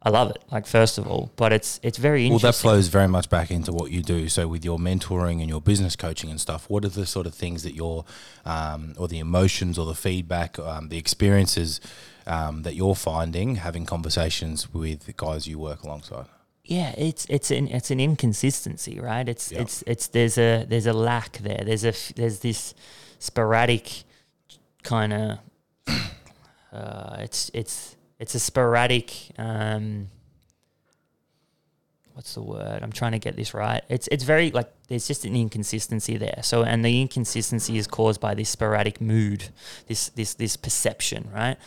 I 0.01 0.09
love 0.09 0.31
it. 0.31 0.43
Like 0.51 0.65
first 0.65 0.97
of 0.97 1.05
all, 1.05 1.31
but 1.35 1.51
it's 1.51 1.81
it's 1.83 1.97
very 1.97 2.25
interesting. 2.25 2.45
Well, 2.45 2.51
that 2.53 2.57
flows 2.57 2.87
very 2.87 3.07
much 3.07 3.29
back 3.29 3.51
into 3.51 3.73
what 3.73 3.91
you 3.91 4.01
do. 4.01 4.29
So, 4.29 4.47
with 4.47 4.63
your 4.63 4.77
mentoring 4.77 5.39
and 5.41 5.49
your 5.49 5.59
business 5.59 5.97
coaching 5.97 6.29
and 6.29 6.39
stuff, 6.39 6.69
what 6.69 6.85
are 6.85 6.89
the 6.89 7.05
sort 7.05 7.25
of 7.25 7.33
things 7.33 7.63
that 7.63 7.75
you're, 7.75 8.05
um, 8.45 8.95
or 8.97 9.07
the 9.09 9.19
emotions 9.19 9.77
or 9.77 9.85
the 9.85 9.95
feedback, 9.95 10.57
um, 10.57 10.87
the 10.87 10.97
experiences 10.97 11.81
um, 12.27 12.63
that 12.63 12.75
you're 12.75 12.95
finding 12.95 13.55
having 13.55 13.85
conversations 13.85 14.73
with 14.73 15.05
the 15.05 15.13
guys 15.13 15.47
you 15.47 15.59
work 15.59 15.83
alongside? 15.83 16.27
Yeah, 16.63 16.93
it's 16.97 17.25
it's 17.29 17.51
an 17.51 17.67
it's 17.67 17.91
an 17.91 17.99
inconsistency, 17.99 18.99
right? 18.99 19.27
It's 19.27 19.51
Yeah. 19.51 19.61
it's 19.61 19.83
it's 19.85 20.07
there's 20.07 20.37
a 20.37 20.65
there's 20.67 20.85
a 20.85 20.93
lack 20.93 21.37
there. 21.39 21.61
There's 21.65 21.83
a 21.83 21.93
there's 22.15 22.39
this 22.39 22.73
sporadic 23.19 24.03
kind 24.83 25.13
of 25.13 25.39
uh, 26.71 27.17
it's 27.19 27.51
it's 27.53 27.95
it's 28.19 28.35
a 28.35 28.39
sporadic 28.39 29.13
um 29.37 30.09
what's 32.13 32.35
the 32.35 32.41
word? 32.41 32.79
I'm 32.81 32.91
trying 32.91 33.13
to 33.13 33.19
get 33.19 33.35
this 33.35 33.53
right. 33.53 33.83
It's 33.89 34.07
it's 34.11 34.23
very 34.23 34.51
like 34.51 34.71
there's 34.87 35.07
just 35.07 35.25
an 35.25 35.35
inconsistency 35.35 36.17
there. 36.17 36.39
So 36.43 36.63
and 36.63 36.85
the 36.85 37.01
inconsistency 37.01 37.77
is 37.77 37.87
caused 37.87 38.21
by 38.21 38.35
this 38.35 38.49
sporadic 38.49 39.01
mood, 39.01 39.49
this 39.87 40.09
this 40.09 40.33
this 40.35 40.55
perception, 40.55 41.29
right? 41.33 41.57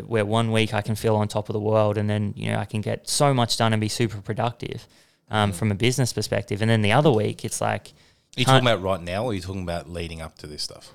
Where 0.00 0.24
one 0.24 0.50
week 0.52 0.72
I 0.74 0.82
can 0.82 0.94
feel 0.94 1.16
on 1.16 1.28
top 1.28 1.48
of 1.48 1.52
the 1.52 1.60
world 1.60 1.98
and 1.98 2.08
then, 2.08 2.32
you 2.36 2.50
know, 2.50 2.58
I 2.58 2.64
can 2.64 2.80
get 2.80 3.08
so 3.08 3.32
much 3.34 3.56
done 3.56 3.72
and 3.72 3.80
be 3.80 3.88
super 3.88 4.20
productive 4.20 4.86
um, 5.30 5.52
Mm. 5.52 5.54
from 5.54 5.70
a 5.70 5.74
business 5.74 6.12
perspective. 6.12 6.60
And 6.62 6.70
then 6.70 6.82
the 6.82 6.92
other 6.92 7.10
week 7.10 7.44
it's 7.44 7.60
like 7.60 7.88
Are 8.36 8.40
you 8.40 8.44
talking 8.44 8.66
about 8.66 8.82
right 8.82 9.00
now, 9.02 9.24
or 9.24 9.30
are 9.30 9.34
you 9.34 9.40
talking 9.40 9.62
about 9.62 9.88
leading 9.88 10.20
up 10.22 10.36
to 10.38 10.46
this 10.46 10.62
stuff? 10.62 10.92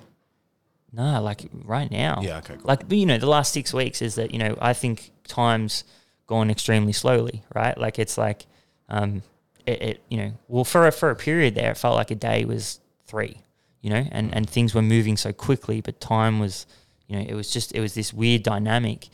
no, 0.92 1.20
like 1.20 1.42
right 1.64 1.90
now. 1.90 2.20
Yeah, 2.22 2.38
okay, 2.38 2.54
cool. 2.54 2.62
Like 2.64 2.90
you 2.90 3.04
know, 3.06 3.18
the 3.18 3.26
last 3.26 3.52
six 3.52 3.72
weeks 3.74 4.00
is 4.02 4.14
that 4.14 4.32
you 4.32 4.38
know 4.38 4.56
I 4.60 4.72
think 4.72 5.10
time's 5.26 5.84
gone 6.26 6.50
extremely 6.50 6.92
slowly, 6.92 7.42
right? 7.54 7.76
Like 7.78 7.98
it's 7.98 8.16
like, 8.18 8.46
um, 8.88 9.22
it, 9.66 9.82
it 9.82 10.02
you 10.08 10.16
know, 10.18 10.32
well 10.48 10.64
for 10.64 10.86
a, 10.86 10.92
for 10.92 11.10
a 11.10 11.16
period 11.16 11.54
there, 11.54 11.70
it 11.72 11.76
felt 11.78 11.94
like 11.96 12.10
a 12.10 12.14
day 12.14 12.44
was 12.44 12.80
three, 13.06 13.38
you 13.82 13.90
know, 13.90 14.04
and 14.10 14.34
and 14.34 14.48
things 14.48 14.74
were 14.74 14.82
moving 14.82 15.16
so 15.16 15.32
quickly, 15.32 15.80
but 15.80 16.00
time 16.00 16.38
was, 16.38 16.66
you 17.08 17.16
know, 17.18 17.24
it 17.28 17.34
was 17.34 17.50
just 17.50 17.72
it 17.74 17.80
was 17.80 17.94
this 17.94 18.12
weird 18.14 18.42
dynamic. 18.44 19.08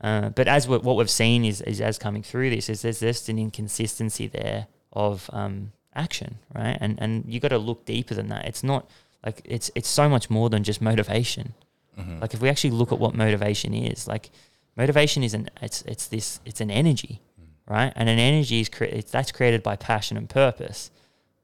Uh, 0.00 0.30
but 0.30 0.48
as 0.48 0.66
what 0.66 0.82
we've 0.96 1.10
seen 1.10 1.44
is, 1.44 1.60
is 1.60 1.78
as 1.82 1.98
coming 1.98 2.22
through 2.22 2.48
this 2.48 2.70
is 2.70 2.80
there's 2.80 3.00
just 3.00 3.28
an 3.28 3.38
inconsistency 3.38 4.26
there 4.26 4.66
of 4.94 5.28
um, 5.34 5.72
action, 5.94 6.38
right? 6.54 6.78
And 6.80 6.98
and 7.02 7.24
you 7.28 7.38
got 7.38 7.48
to 7.48 7.58
look 7.58 7.84
deeper 7.84 8.14
than 8.14 8.28
that. 8.28 8.46
It's 8.46 8.62
not 8.64 8.88
like 9.26 9.42
it's 9.44 9.70
it's 9.74 9.88
so 9.88 10.08
much 10.08 10.30
more 10.30 10.48
than 10.48 10.64
just 10.64 10.80
motivation. 10.80 11.52
Mhm. 11.98 12.20
Like 12.22 12.32
if 12.32 12.40
we 12.40 12.48
actually 12.48 12.70
look 12.70 12.92
at 12.92 12.98
what 12.98 13.14
motivation 13.14 13.74
is, 13.74 14.06
like 14.08 14.30
motivation 14.76 15.22
is 15.22 15.34
an 15.34 15.50
it's 15.60 15.82
it's 15.82 16.06
this 16.06 16.40
it's 16.46 16.62
an 16.62 16.70
energy, 16.70 17.20
right? 17.66 17.92
And 17.94 18.08
an 18.08 18.18
energy 18.18 18.60
is 18.60 18.68
cre- 18.70 18.84
it's, 18.84 19.10
that's 19.10 19.32
created 19.32 19.62
by 19.62 19.76
passion 19.76 20.16
and 20.16 20.30
purpose, 20.30 20.90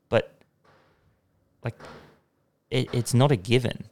but 0.09 0.33
like 1.63 1.75
it, 2.71 2.89
it's 2.95 3.13
not 3.13 3.31
a 3.33 3.37
given, 3.37 3.85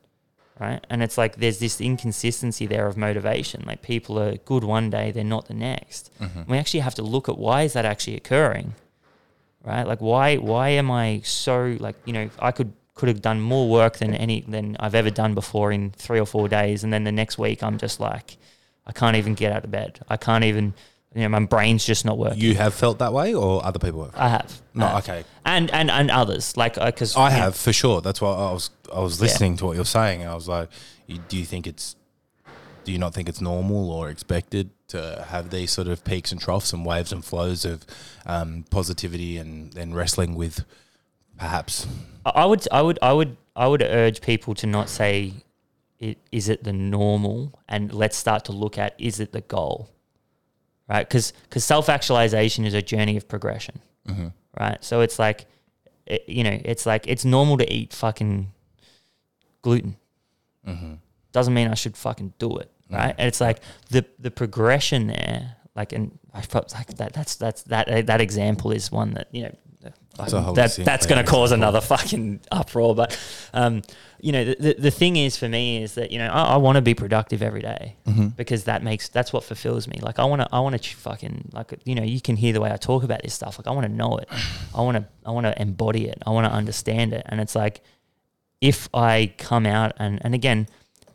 right? 0.60 0.84
And 0.90 1.02
it's 1.02 1.18
like 1.18 1.36
there's 1.36 1.58
this 1.58 1.80
inconsistency 1.80 2.66
there 2.66 2.86
of 2.86 2.96
motivation. 2.96 3.64
Like 3.66 3.82
people 3.82 4.18
are 4.18 4.36
good 4.36 4.64
one 4.64 4.90
day, 4.90 5.10
they're 5.10 5.24
not 5.24 5.46
the 5.48 5.54
next. 5.54 6.10
Mhm. 6.20 6.46
We 6.48 6.58
actually 6.58 6.80
have 6.80 6.94
to 6.96 7.02
look 7.02 7.28
at 7.28 7.38
why 7.38 7.62
is 7.62 7.72
that 7.72 7.84
actually 7.84 8.16
occurring, 8.16 8.74
right? 9.64 9.86
Like 9.86 10.00
why 10.00 10.36
why 10.36 10.68
am 10.70 10.90
I 10.90 11.20
so 11.24 11.76
like 11.80 11.96
you 12.04 12.12
know 12.12 12.30
I 12.38 12.52
could 12.52 12.72
could 12.94 13.08
have 13.08 13.20
done 13.22 13.40
more 13.40 13.68
work 13.68 13.98
than 13.98 14.14
any 14.14 14.42
than 14.42 14.76
I've 14.78 14.94
ever 14.94 15.10
done 15.10 15.34
before 15.34 15.72
in 15.72 15.90
three 15.90 16.20
or 16.20 16.26
four 16.26 16.48
days, 16.48 16.84
and 16.84 16.92
then 16.92 17.04
the 17.04 17.12
next 17.12 17.38
week 17.38 17.62
I'm 17.62 17.78
just 17.78 17.98
like 18.00 18.36
I 18.86 18.92
can't 18.92 19.16
even 19.16 19.34
get 19.34 19.50
out 19.52 19.64
of 19.64 19.70
bed. 19.70 20.00
I 20.08 20.16
can't 20.16 20.44
even 20.44 20.74
you 21.14 21.22
know 21.22 21.28
my 21.28 21.44
brain's 21.46 21.84
just 21.84 22.04
not 22.04 22.18
working. 22.18 22.40
You 22.40 22.54
have 22.56 22.74
felt 22.74 22.98
that 22.98 23.12
way, 23.12 23.34
or 23.34 23.64
other 23.64 23.78
people 23.78 24.04
have? 24.04 24.14
I 24.16 24.28
have 24.28 24.60
No, 24.74 24.86
I 24.86 24.88
have. 24.90 24.98
okay. 25.08 25.24
and 25.44 25.70
and 25.70 25.90
and 25.90 26.10
others 26.10 26.56
like 26.56 26.74
because 26.74 27.16
I 27.16 27.30
have 27.30 27.54
for 27.56 27.72
sure. 27.72 28.00
That's 28.00 28.20
why 28.20 28.30
I 28.32 28.52
was 28.52 28.70
I 28.94 29.00
was 29.00 29.18
Yeah. 29.18 29.24
listening 29.24 29.56
to 29.58 29.66
what 29.66 29.76
you're 29.76 29.84
saying, 29.84 30.22
and 30.22 30.30
I 30.30 30.34
was 30.34 30.48
like, 30.48 30.68
you, 31.06 31.18
"Do 31.28 31.36
you 31.36 31.44
think 31.44 31.66
it's? 31.66 31.96
Do 32.84 32.92
you 32.92 32.98
not 32.98 33.14
think 33.14 33.28
it's 33.30 33.40
normal 33.40 33.90
or 33.90 34.10
expected 34.10 34.68
to 34.88 35.24
have 35.28 35.48
these 35.48 35.70
sort 35.72 35.88
of 35.88 36.04
peaks 36.04 36.30
and 36.32 36.38
troughs 36.40 36.72
and 36.74 36.84
waves 36.84 37.12
and 37.12 37.24
flows 37.24 37.64
of 37.64 37.86
um, 38.26 38.64
positivity 38.70 39.38
and 39.38 39.72
then 39.72 39.94
wrestling 39.94 40.34
with 40.34 40.64
perhaps 41.38 41.86
I 42.26 42.30
I 42.42 42.44
would, 42.44 42.68
I 42.70 42.82
would, 42.82 42.98
I 43.00 43.12
would, 43.12 43.36
I 43.56 43.66
would 43.68 43.82
urge 43.82 44.20
people 44.20 44.54
to 44.56 44.66
not 44.66 44.88
say 44.90 45.32
it, 45.98 46.18
is 46.30 46.48
it 46.50 46.64
the 46.64 46.72
normal, 46.74 47.58
and 47.68 47.92
let's 47.92 48.16
start 48.18 48.44
to 48.46 48.52
look 48.52 48.76
at 48.76 48.94
is 48.98 49.18
it 49.20 49.32
the 49.32 49.40
goal, 49.40 49.88
right? 50.88 51.06
Because 51.08 51.32
because 51.48 51.64
self 51.64 51.88
actualization 51.88 52.64
is 52.64 52.74
a 52.74 52.82
journey 52.82 53.16
of 53.16 53.28
progression, 53.28 53.80
Mm-hmm. 54.08 54.28
right? 54.60 54.82
So 54.84 55.00
it's 55.00 55.18
like, 55.18 55.46
it, 56.06 56.24
you 56.28 56.44
know, 56.44 56.58
it's 56.64 56.84
like 56.86 57.06
it's 57.08 57.24
normal 57.24 57.56
to 57.58 57.72
eat 57.72 57.92
fucking 57.94 58.52
gluten. 59.62 59.96
Mm-hmm. 60.66 60.94
Doesn't 61.32 61.54
mean 61.54 61.68
I 61.68 61.74
should 61.74 61.96
fucking 61.96 62.34
do 62.38 62.56
it, 62.58 62.70
right? 62.90 63.14
And 63.18 63.26
it's 63.28 63.40
like 63.40 63.60
the 63.90 64.04
the 64.18 64.30
progression 64.30 65.06
there, 65.08 65.56
like, 65.74 65.92
and 65.92 66.18
I 66.32 66.42
felt 66.42 66.72
like 66.74 66.88
that. 66.96 67.12
That's 67.12 67.34
that's 67.36 67.62
that 67.64 68.06
that 68.06 68.20
example 68.20 68.70
is 68.72 68.92
one 68.92 69.14
that 69.14 69.28
you 69.32 69.42
know. 69.44 69.54
That's 70.16 70.32
a 70.32 70.52
that, 70.54 70.76
that's 70.84 71.06
going 71.06 71.24
to 71.24 71.30
cause 71.30 71.50
another 71.52 71.80
fucking 71.80 72.40
uproar, 72.52 72.94
but 72.94 73.18
um, 73.52 73.82
you 74.20 74.32
know 74.32 74.44
the, 74.44 74.56
the 74.58 74.74
the 74.74 74.90
thing 74.90 75.16
is 75.16 75.36
for 75.36 75.48
me 75.48 75.82
is 75.82 75.94
that 75.96 76.10
you 76.12 76.18
know 76.18 76.28
I, 76.28 76.54
I 76.54 76.56
want 76.56 76.76
to 76.76 76.82
be 76.82 76.94
productive 76.94 77.42
every 77.42 77.60
day 77.62 77.96
Mm-hmm. 78.06 78.28
because 78.28 78.64
that 78.64 78.82
makes 78.82 79.08
that's 79.08 79.32
what 79.32 79.44
fulfills 79.44 79.88
me. 79.88 79.98
Like 80.00 80.18
I 80.18 80.24
want 80.24 80.42
to 80.42 80.48
I 80.52 80.60
want 80.60 80.80
to 80.80 80.96
fucking 80.96 81.50
like 81.52 81.74
you 81.84 81.94
know 81.94 82.02
you 82.04 82.20
can 82.20 82.36
hear 82.36 82.52
the 82.52 82.60
way 82.60 82.70
I 82.70 82.76
talk 82.76 83.02
about 83.02 83.22
this 83.22 83.34
stuff. 83.34 83.58
Like 83.58 83.66
I 83.66 83.70
want 83.72 83.86
to 83.86 83.92
know 83.92 84.16
it. 84.18 84.28
I 84.74 84.80
want 84.82 84.96
to 84.96 85.04
I 85.26 85.30
want 85.32 85.46
to 85.46 85.60
embody 85.60 86.06
it. 86.06 86.22
I 86.26 86.30
want 86.30 86.46
to 86.46 86.52
understand 86.52 87.12
it. 87.12 87.22
And 87.26 87.40
it's 87.40 87.54
like 87.56 87.80
if 88.60 88.88
I 88.94 89.34
come 89.36 89.66
out 89.66 89.92
and 89.98 90.20
and 90.22 90.34
again 90.34 90.68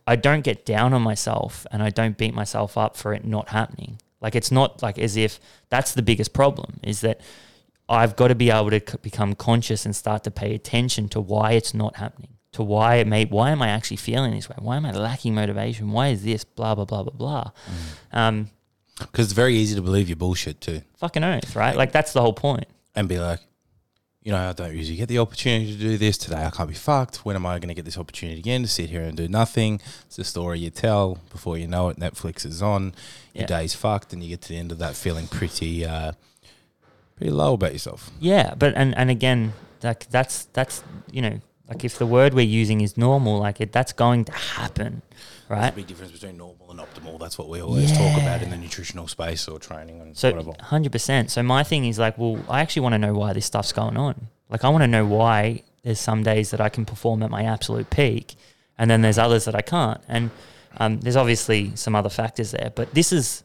I 0.05 0.15
don't 0.15 0.41
get 0.41 0.65
down 0.65 0.93
on 0.93 1.01
myself 1.03 1.65
and 1.71 1.83
I 1.83 1.89
don't 1.91 2.17
beat 2.17 2.33
myself 2.33 2.77
up 2.77 2.97
for 2.97 3.13
it 3.13 3.23
not 3.23 3.49
happening. 3.49 3.99
Like 4.21 4.35
it's 4.35 4.51
not 4.51 4.81
like 4.81 4.97
as 4.99 5.15
if 5.15 5.39
that's 5.69 5.93
the 5.93 6.01
biggest 6.01 6.33
problem 6.33 6.79
is 6.83 7.01
that 7.01 7.21
I've 7.89 8.15
got 8.15 8.27
to 8.29 8.35
be 8.35 8.51
able 8.51 8.69
to 8.69 8.79
c- 8.79 8.97
become 9.01 9.33
conscious 9.35 9.85
and 9.85 9.95
start 9.95 10.23
to 10.25 10.31
pay 10.31 10.53
attention 10.53 11.09
to 11.09 11.19
why 11.19 11.53
it's 11.53 11.73
not 11.73 11.95
happening, 11.97 12.35
to 12.53 12.61
why 12.63 12.95
it 12.95 13.07
may, 13.07 13.25
why 13.25 13.49
am 13.51 13.61
I 13.61 13.69
actually 13.69 13.97
feeling 13.97 14.31
this 14.35 14.47
way? 14.47 14.55
Why 14.59 14.77
am 14.77 14.85
I 14.85 14.91
lacking 14.91 15.33
motivation? 15.35 15.91
Why 15.91 16.09
is 16.09 16.23
this 16.23 16.43
blah 16.43 16.75
blah 16.75 16.85
blah 16.85 17.03
blah 17.03 17.13
blah? 17.13 17.51
Um, 18.13 18.49
Because 18.99 19.25
it's 19.27 19.33
very 19.33 19.55
easy 19.55 19.75
to 19.75 19.81
believe 19.81 20.07
your 20.09 20.17
bullshit 20.17 20.61
too, 20.61 20.81
fucking 20.97 21.23
oath, 21.23 21.55
right? 21.55 21.75
Like 21.75 21.91
that's 21.91 22.13
the 22.13 22.21
whole 22.21 22.33
point. 22.33 22.65
and 22.95 23.07
be 23.09 23.17
like, 23.19 23.39
you 24.21 24.31
know, 24.33 24.49
I 24.49 24.51
don't 24.53 24.75
usually 24.75 24.97
get 24.97 25.07
the 25.07 25.19
opportunity 25.19 25.71
to 25.71 25.79
do 25.79 25.97
this 25.97 26.17
today. 26.17 26.43
I 26.45 26.49
can't 26.49 26.67
be 26.69 26.75
fucked. 26.75 27.23
When 27.25 27.35
am 27.37 27.45
I 27.45 27.57
going 27.59 27.69
to 27.69 27.73
get 27.73 27.85
this 27.85 27.97
opportunity 27.97 28.37
again 28.39 28.61
to 28.63 28.67
sit 28.67 28.89
here 28.89 29.01
and 29.03 29.15
do 29.15 29.27
nothing? 29.29 29.79
It's 30.07 30.17
the 30.17 30.25
story 30.25 30.59
you 30.59 30.69
tell. 30.69 31.17
Before 31.31 31.57
you 31.57 31.65
know 31.67 31.87
it, 31.89 31.97
Netflix 31.97 32.45
is 32.45 32.61
on. 32.61 32.93
Your 33.33 33.43
Yeah. 33.43 33.45
day's 33.47 33.73
fucked, 33.73 34.11
and 34.11 34.21
you 34.21 34.29
get 34.29 34.41
to 34.41 34.49
the 34.49 34.57
end 34.57 34.71
of 34.73 34.77
that 34.79 34.95
feeling 34.95 35.27
pretty, 35.27 35.85
uh, 35.85 36.11
pretty 37.19 37.31
low 37.31 37.53
about 37.53 37.73
yourself. 37.73 38.09
Yeah, 38.19 38.55
but 38.57 38.73
and 38.75 38.97
and 38.97 39.11
again, 39.11 39.53
like 39.83 40.09
that's 40.09 40.45
that's 40.53 40.83
you 41.11 41.21
know 41.21 41.39
like 41.67 41.83
if 41.85 41.99
the 41.99 42.07
word 42.07 42.33
we're 42.33 42.45
using 42.61 42.81
is 42.81 42.97
normal, 42.97 43.37
like 43.37 43.61
it 43.61 43.71
that's 43.71 43.93
going 43.93 44.25
to 44.25 44.31
happen, 44.31 45.03
There's 45.47 45.59
right? 45.61 45.71
a 45.71 45.75
big 45.75 45.85
difference 45.85 46.11
between 46.11 46.37
normal 46.37 46.71
and 46.71 46.79
optimal. 46.79 47.19
That's 47.19 47.37
what 47.37 47.47
we 47.49 47.61
always 47.61 47.91
talk 47.91 48.19
about 48.21 48.41
in 48.41 48.49
the 48.49 48.57
nutritional 48.57 49.07
space 49.07 49.47
or 49.47 49.59
training 49.59 50.01
and 50.01 50.17
So 50.17 50.31
whatever. 50.31 50.53
hundred 50.61 50.91
percent. 50.91 51.29
So 51.29 51.43
my 51.43 51.63
thing 51.63 51.85
is 51.85 51.99
like, 51.99 52.17
well, 52.17 52.39
I 52.49 52.61
actually 52.61 52.81
want 52.83 52.93
to 52.93 52.99
know 52.99 53.13
why 53.13 53.33
this 53.33 53.45
stuff's 53.45 53.71
going 53.73 53.97
on. 53.97 54.27
Like 54.49 54.63
I 54.63 54.69
want 54.69 54.81
to 54.81 54.87
know 54.87 55.05
why 55.05 55.61
there's 55.83 55.99
some 55.99 56.23
days 56.23 56.49
that 56.51 56.59
I 56.61 56.69
can 56.69 56.85
perform 56.85 57.21
at 57.21 57.29
my 57.29 57.43
absolute 57.43 57.89
peak, 57.91 58.35
and 58.77 58.89
then 58.89 59.01
there's 59.03 59.17
others 59.19 59.45
that 59.45 59.55
I 59.55 59.61
can't. 59.61 60.01
And 60.07 60.31
um, 60.77 60.99
there's 61.01 61.15
obviously 61.15 61.75
some 61.75 61.95
other 61.95 62.09
factors 62.09 62.51
there, 62.51 62.71
but 62.73 62.93
this 62.93 63.11
is 63.11 63.43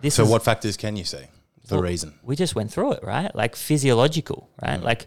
this 0.00 0.14
So, 0.14 0.22
is 0.24 0.30
what 0.30 0.42
factors 0.44 0.76
can 0.76 0.96
you 0.96 1.04
see? 1.04 1.24
The 1.70 1.76
Well, 1.76 1.82
reason. 1.90 2.14
we 2.22 2.36
just 2.36 2.54
went 2.54 2.70
through 2.72 2.92
it, 2.92 3.02
right? 3.02 3.34
Like 3.34 3.56
physiological, 3.56 4.48
right? 4.62 4.80
Mm. 4.80 4.84
Like, 4.84 5.06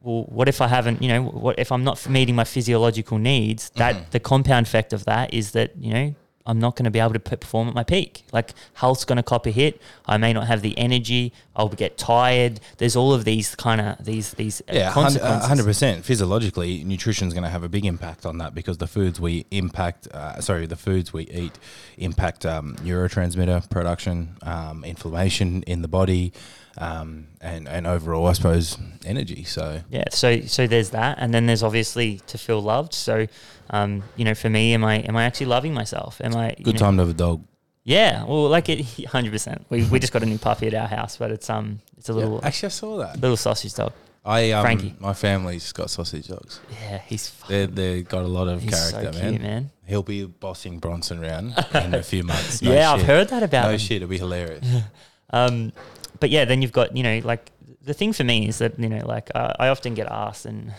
well, 0.00 0.24
what 0.28 0.48
if 0.48 0.60
I 0.60 0.68
haven't, 0.68 1.02
you 1.02 1.08
know, 1.08 1.22
what 1.24 1.58
if 1.58 1.70
I'm 1.72 1.84
not 1.84 2.08
meeting 2.08 2.34
my 2.34 2.44
physiological 2.44 3.18
needs? 3.18 3.70
That 3.76 3.94
Mhm. 3.94 4.10
the 4.10 4.20
compound 4.20 4.66
effect 4.66 4.92
of 4.92 5.04
that 5.04 5.32
is 5.34 5.50
that 5.52 5.68
you 5.78 5.92
know 5.92 6.14
I'm 6.48 6.58
not 6.58 6.76
going 6.76 6.86
to 6.86 6.90
be 6.90 6.98
able 6.98 7.12
to 7.12 7.20
perform 7.20 7.68
at 7.68 7.74
my 7.74 7.84
peak. 7.84 8.24
Like 8.32 8.54
health's 8.74 9.04
going 9.04 9.18
to 9.18 9.22
cop 9.22 9.46
a 9.46 9.50
hit. 9.50 9.80
I 10.06 10.16
may 10.16 10.32
not 10.32 10.46
have 10.46 10.62
the 10.62 10.76
energy. 10.78 11.32
I'll 11.54 11.68
get 11.68 11.98
tired. 11.98 12.60
There's 12.78 12.96
all 12.96 13.12
of 13.12 13.24
these 13.24 13.54
kind 13.54 13.80
of 13.80 14.04
these 14.04 14.32
these 14.32 14.62
uh, 14.62 14.72
Yeah, 14.72 14.90
hundred 14.90 15.64
percent. 15.64 16.04
Physiologically, 16.04 16.84
nutrition's 16.84 17.34
going 17.34 17.44
to 17.44 17.50
have 17.50 17.62
a 17.62 17.68
big 17.68 17.84
impact 17.84 18.24
on 18.24 18.38
that 18.38 18.54
because 18.54 18.78
the 18.78 18.86
foods 18.86 19.20
we 19.20 19.44
impact, 19.50 20.08
uh, 20.08 20.40
sorry, 20.40 20.66
the 20.66 20.76
foods 20.76 21.12
we 21.12 21.24
eat 21.24 21.58
impact 21.98 22.46
um, 22.46 22.76
neurotransmitter 22.76 23.68
production, 23.68 24.36
um, 24.42 24.84
inflammation 24.84 25.62
in 25.64 25.82
the 25.82 25.88
body, 25.88 26.32
um, 26.78 27.26
and 27.40 27.68
and 27.68 27.86
overall, 27.86 28.26
I 28.26 28.32
suppose, 28.32 28.78
energy. 29.04 29.44
So 29.44 29.82
Yeah, 29.90 30.04
so 30.10 30.40
so 30.42 30.66
there's 30.66 30.90
that, 30.90 31.18
and 31.20 31.34
then 31.34 31.46
there's 31.46 31.62
obviously 31.62 32.20
to 32.28 32.38
feel 32.38 32.60
loved. 32.60 32.94
So, 32.94 33.26
um, 33.70 34.02
you 34.16 34.24
know, 34.24 34.34
for 34.34 34.48
me, 34.50 34.72
am 34.74 34.84
I 34.84 34.96
am 35.00 35.16
I 35.16 35.24
actually 35.24 35.46
loving 35.46 35.74
myself? 35.74 36.20
Am 36.22 36.34
I 36.36 36.54
good 36.62 36.74
know- 36.74 36.78
time 36.80 36.96
to 36.96 37.02
have 37.02 37.10
a 37.10 37.14
dog. 37.14 37.44
Yeah, 37.84 38.24
well, 38.24 38.48
like 38.48 38.68
it, 38.68 38.82
hundred 39.06 39.32
percent. 39.32 39.64
We 39.70 39.84
we 39.84 39.98
just 39.98 40.12
got 40.12 40.22
a 40.22 40.26
new 40.26 40.38
puppy 40.38 40.66
at 40.66 40.74
our 40.74 40.88
house, 40.88 41.16
but 41.16 41.30
it's 41.30 41.48
um 41.48 41.80
it's 41.96 42.08
a 42.08 42.12
little 42.12 42.38
Yeah, 42.42 42.46
actually, 42.48 42.66
I 42.66 42.70
saw 42.70 42.96
that. 42.98 43.20
little 43.20 43.36
sausage 43.36 43.74
dog. 43.74 43.92
I 44.26 44.50
um, 44.50 44.62
Frankie. 44.62 44.94
my 45.00 45.14
family's 45.14 45.72
got 45.72 45.88
sausage 45.88 46.28
dogs. 46.28 46.60
Yeah, 46.70 46.98
he's 47.06 47.30
They 47.48 47.64
fucking, 47.64 47.74
they 47.76 48.02
got 48.02 48.24
a 48.24 48.28
lot 48.28 48.46
of 48.48 48.60
he's 48.60 48.70
character, 48.74 49.12
so 49.12 49.18
man. 49.22 49.30
cute, 49.32 49.42
man. 49.42 49.70
He'll 49.86 50.02
be 50.02 50.24
bossing 50.26 50.80
Bronson 50.80 51.24
around 51.24 51.54
in 51.74 51.94
a 51.94 52.02
few 52.02 52.24
months. 52.24 52.60
No 52.60 52.72
yeah, 52.74 52.92
I've 52.92 53.04
heard 53.06 53.28
that 53.30 53.42
about 53.42 53.64
No 53.66 53.70
him. 53.72 53.78
shit, 53.78 53.96
it'll 54.02 54.08
be 54.08 54.18
hilarious. 54.18 54.66
Um, 55.30 55.72
but 56.20 56.30
yeah, 56.30 56.46
then 56.46 56.62
you've 56.62 56.72
got 56.72 56.96
you 56.96 57.02
know 57.02 57.20
like 57.22 57.52
the 57.82 57.92
thing 57.94 58.12
for 58.14 58.24
me 58.24 58.48
is 58.48 58.58
that 58.58 58.78
you 58.78 58.88
know 58.88 59.06
like 59.06 59.30
uh, 59.34 59.52
I 59.58 59.68
often 59.68 59.94
get 59.94 60.06
asked 60.10 60.44
and. 60.46 60.72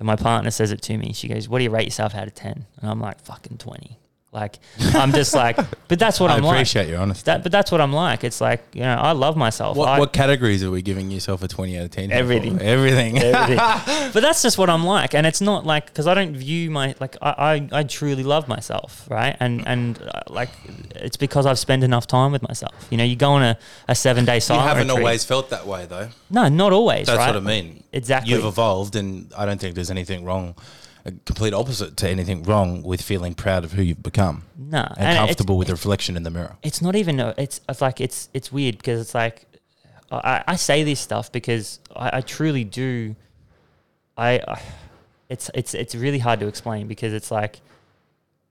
And 0.00 0.06
my 0.06 0.16
partner 0.16 0.50
says 0.50 0.72
it 0.72 0.82
to 0.82 0.98
me. 0.98 1.12
She 1.12 1.28
goes, 1.28 1.48
"What 1.48 1.58
do 1.58 1.64
you 1.64 1.70
rate 1.70 1.84
yourself 1.84 2.14
out 2.16 2.26
of 2.26 2.34
10? 2.34 2.66
And 2.80 2.90
I'm 2.90 3.00
like, 3.00 3.20
"Fucking 3.20 3.58
20." 3.58 3.98
Like, 4.32 4.60
I'm 4.94 5.10
just 5.10 5.34
like, 5.34 5.56
but 5.88 5.98
that's 5.98 6.20
what 6.20 6.30
I 6.30 6.36
I'm 6.36 6.42
like. 6.42 6.52
I 6.52 6.56
appreciate 6.58 6.88
your 6.88 7.00
honesty. 7.00 7.24
That, 7.24 7.42
but 7.42 7.50
that's 7.50 7.72
what 7.72 7.80
I'm 7.80 7.92
like. 7.92 8.22
It's 8.22 8.40
like 8.40 8.62
you 8.74 8.82
know, 8.82 8.94
I 8.94 9.10
love 9.10 9.36
myself. 9.36 9.76
What, 9.76 9.88
I, 9.88 9.98
what 9.98 10.12
categories 10.12 10.62
are 10.62 10.70
we 10.70 10.82
giving 10.82 11.10
yourself 11.10 11.42
a 11.42 11.48
20 11.48 11.76
out 11.78 11.84
of 11.86 11.90
10? 11.90 12.10
for? 12.10 12.14
Everything. 12.14 12.60
Everything. 12.60 13.18
everything. 13.18 13.56
but 14.12 14.20
that's 14.20 14.40
just 14.42 14.56
what 14.56 14.70
I'm 14.70 14.84
like, 14.84 15.14
and 15.14 15.26
it's 15.26 15.40
not 15.40 15.66
like 15.66 15.86
because 15.86 16.06
I 16.06 16.14
don't 16.14 16.36
view 16.36 16.70
my 16.70 16.94
like 17.00 17.16
I, 17.20 17.68
I 17.72 17.80
I 17.80 17.82
truly 17.82 18.22
love 18.22 18.46
myself, 18.46 19.04
right? 19.10 19.36
And 19.40 19.66
and 19.66 20.00
uh, 20.00 20.22
like 20.28 20.50
it's 20.94 21.16
because 21.16 21.44
I've 21.44 21.58
spent 21.58 21.82
enough 21.82 22.06
time 22.06 22.30
with 22.30 22.42
myself. 22.42 22.86
You 22.88 22.98
know, 22.98 23.04
you 23.04 23.16
go 23.16 23.30
on 23.30 23.42
a, 23.42 23.58
a 23.88 23.96
seven 23.96 24.24
day 24.24 24.36
you 24.36 24.40
silent 24.42 24.68
haven't 24.68 24.86
retreat. 24.86 25.04
always 25.04 25.24
felt 25.24 25.50
that 25.50 25.66
way, 25.66 25.86
though. 25.86 26.08
no, 26.30 26.48
not 26.48 26.72
always. 26.72 27.08
That's 27.08 27.18
right? 27.18 27.34
what 27.34 27.36
I 27.36 27.40
mean. 27.40 27.82
Exactly. 27.92 28.32
You've 28.32 28.44
evolved, 28.44 28.94
and 28.94 29.32
I 29.36 29.44
don't 29.44 29.60
think 29.60 29.74
there's 29.74 29.90
anything 29.90 30.24
wrong, 30.24 30.54
a 31.04 31.12
complete 31.12 31.54
opposite 31.54 31.96
to 31.98 32.08
anything 32.08 32.42
wrong 32.42 32.82
with 32.82 33.02
feeling 33.02 33.34
proud 33.34 33.64
of 33.64 33.72
who 33.72 33.82
you've 33.82 34.02
become. 34.02 34.44
No, 34.56 34.80
and, 34.96 35.12
it's- 35.12 35.16
comfortable 35.16 35.56
with 35.58 35.68
the 35.68 35.74
reflection 35.74 36.16
in 36.16 36.22
the 36.22 36.30
mirror. 36.30 36.56
it's 36.62 36.82
not 36.82 36.96
even 36.96 37.20
a, 37.20 37.34
it's, 37.36 37.60
it's 37.68 37.80
like 37.80 38.00
it's 38.00 38.28
it's 38.34 38.52
weird 38.52 38.78
because 38.78 39.00
it's 39.00 39.14
like 39.14 39.46
I, 40.10 40.44
I 40.46 40.56
say 40.56 40.82
this 40.82 41.00
stuff 41.00 41.30
because 41.30 41.80
I, 41.94 42.18
I 42.18 42.20
truly 42.20 42.64
do 42.64 43.14
I, 44.16 44.40
I 44.46 44.62
it's 45.28 45.50
it's 45.54 45.74
it's 45.74 45.94
really 45.94 46.18
hard 46.18 46.40
to 46.40 46.48
explain 46.48 46.88
because 46.88 47.12
it's 47.12 47.30
like 47.30 47.60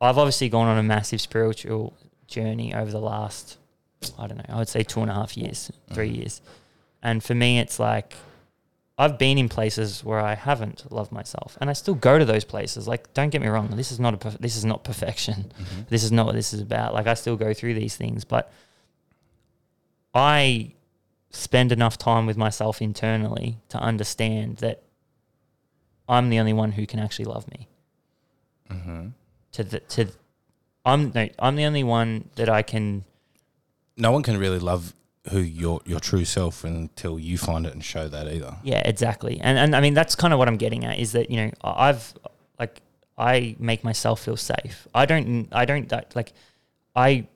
I've 0.01 0.17
obviously 0.17 0.49
gone 0.49 0.67
on 0.67 0.77
a 0.77 0.83
massive 0.83 1.19
spiritual 1.19 1.93
journey 2.27 2.73
over 2.73 2.89
the 2.89 3.01
last 3.01 3.57
I 4.17 4.27
don't 4.27 4.38
know 4.38 4.45
I 4.47 4.57
would 4.57 4.69
say 4.69 4.83
two 4.83 5.01
and 5.01 5.12
a 5.12 5.13
half 5.13 5.35
years 5.35 5.71
three 5.93 6.07
mm-hmm. 6.07 6.21
years. 6.21 6.41
And 7.03 7.23
for 7.23 7.35
me 7.35 7.59
it's 7.59 7.79
like 7.79 8.15
I've 8.99 9.17
been 9.17 9.38
in 9.38 9.47
places 9.47 10.03
where 10.03 10.19
I 10.19 10.35
haven't 10.35 10.91
loved 10.91 11.13
myself 11.13 11.57
and 11.62 11.69
I 11.69 11.73
still 11.73 11.95
go 11.95 12.19
to 12.19 12.25
those 12.25 12.43
places 12.43 12.85
like 12.85 13.13
don't 13.13 13.29
get 13.29 13.41
me 13.41 13.47
wrong 13.47 13.69
this 13.69 13.93
is 13.93 13.99
not 13.99 14.13
a 14.13 14.17
perf- 14.17 14.39
this 14.39 14.57
is 14.57 14.65
not 14.65 14.83
perfection 14.83 15.53
this 15.89 16.03
is 16.03 16.12
not 16.12 16.25
what 16.25 16.35
this 16.35 16.53
is 16.53 16.59
about. 16.59 16.93
Like 16.93 17.07
I 17.07 17.13
still 17.13 17.38
go 17.38 17.53
through 17.53 17.75
these 17.75 17.95
things, 17.95 18.25
but 18.25 18.51
I 20.13 20.73
spend 21.29 21.71
enough 21.71 21.97
time 21.97 22.25
with 22.25 22.35
myself 22.35 22.81
internally 22.81 23.57
to 23.69 23.77
understand 23.77 24.57
that 24.57 24.83
I'm 26.07 26.29
the 26.29 26.39
only 26.39 26.53
one 26.53 26.73
who 26.73 26.85
can 26.85 26.99
actually 26.99 27.25
love 27.25 27.49
me. 27.51 27.67
Mm-hmm. 28.69 29.07
To 29.53 29.63
the 29.63 29.79
to, 29.79 30.07
I'm 30.85 31.12
no, 31.13 31.29
I'm 31.39 31.55
the 31.55 31.65
only 31.65 31.83
one 31.83 32.29
that 32.35 32.49
I 32.49 32.63
can. 32.63 33.05
No 33.95 34.12
one 34.12 34.23
can 34.23 34.38
really 34.38 34.59
love 34.59 34.93
who 35.29 35.39
your 35.39 35.82
your 35.86 35.99
true 35.99 36.25
self 36.25 36.63
until 36.63 37.19
you 37.19 37.38
find 37.38 37.65
it 37.65 37.73
and 37.73 37.84
show 37.84 38.08
that 38.08 38.27
either. 38.27 38.58
Yeah, 38.63 38.82
exactly. 38.86 39.39
And 39.41 39.58
and 39.58 39.75
I 39.75 39.82
mean 39.82 39.93
that's 39.93 40.15
kind 40.15 40.34
of 40.34 40.39
what 40.39 40.47
I'm 40.47 40.58
getting 40.58 40.86
at 40.86 40.99
is 40.99 41.12
that 41.12 41.29
you 41.29 41.38
know 41.38 41.51
I've 41.63 42.13
like 42.60 42.82
I 43.17 43.55
make 43.60 43.84
myself 43.84 44.21
feel 44.23 44.38
safe. 44.38 44.88
I 44.93 45.05
don't 45.05 45.49
I 45.51 45.65
don't 45.65 45.91
like 46.15 46.34
I 46.95 47.27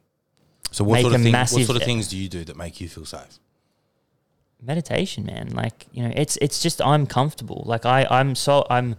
So 0.71 0.83
what 0.83 1.01
sort 1.01 1.15
of 1.15 1.21
thing, 1.21 1.33
what 1.33 1.49
sort 1.49 1.75
of 1.77 1.83
things 1.83 2.07
do 2.07 2.17
you 2.17 2.29
do 2.29 2.43
that 2.45 2.57
make 2.57 2.79
you 2.81 2.87
feel 2.87 3.05
safe? 3.05 3.39
meditation 4.65 5.25
man 5.25 5.49
like 5.49 5.87
you 5.91 6.01
know 6.01 6.11
it's 6.15 6.37
it's 6.37 6.61
just 6.61 6.81
i'm 6.81 7.05
comfortable 7.05 7.63
like 7.65 7.85
i 7.85 8.07
i'm 8.09 8.33
so 8.33 8.65
i'm 8.69 8.95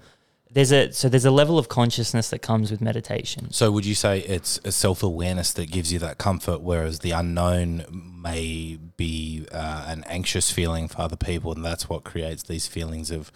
there's 0.54 0.72
a 0.72 0.92
so 0.92 1.08
there's 1.08 1.24
a 1.24 1.30
level 1.30 1.58
of 1.58 1.68
consciousness 1.68 2.30
that 2.30 2.40
comes 2.40 2.70
with 2.70 2.80
meditation 2.80 3.50
So 3.52 3.70
would 3.70 3.84
you 3.84 3.94
say 3.94 4.20
it's 4.20 4.58
a 4.64 4.72
self 4.72 5.02
awareness 5.02 5.52
that 5.52 5.70
gives 5.70 5.92
you 5.92 5.98
that 5.98 6.18
comfort, 6.18 6.62
whereas 6.62 7.00
the 7.00 7.10
unknown 7.10 7.84
may 7.90 8.78
be 8.96 9.46
uh, 9.52 9.84
an 9.88 10.04
anxious 10.06 10.50
feeling 10.50 10.88
for 10.88 11.02
other 11.02 11.16
people, 11.16 11.52
and 11.52 11.64
that's 11.64 11.88
what 11.88 12.04
creates 12.04 12.44
these 12.44 12.66
feelings 12.66 13.10
of 13.10 13.30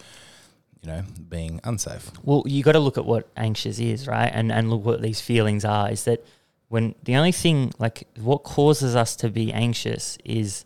you 0.81 0.89
know, 0.89 1.03
being 1.27 1.59
unsafe. 1.63 2.11
Well, 2.23 2.43
you 2.45 2.63
got 2.63 2.71
to 2.71 2.79
look 2.79 2.97
at 2.97 3.05
what 3.05 3.29
anxious 3.35 3.79
is, 3.79 4.07
right? 4.07 4.31
And 4.33 4.51
and 4.51 4.69
look 4.69 4.83
what 4.83 5.01
these 5.01 5.21
feelings 5.21 5.65
are. 5.65 5.91
Is 5.91 6.05
that 6.05 6.25
when 6.69 6.95
the 7.03 7.15
only 7.15 7.31
thing 7.33 7.73
like 7.79 8.07
what 8.17 8.39
causes 8.39 8.95
us 8.95 9.15
to 9.17 9.29
be 9.29 9.51
anxious 9.51 10.17
is 10.23 10.65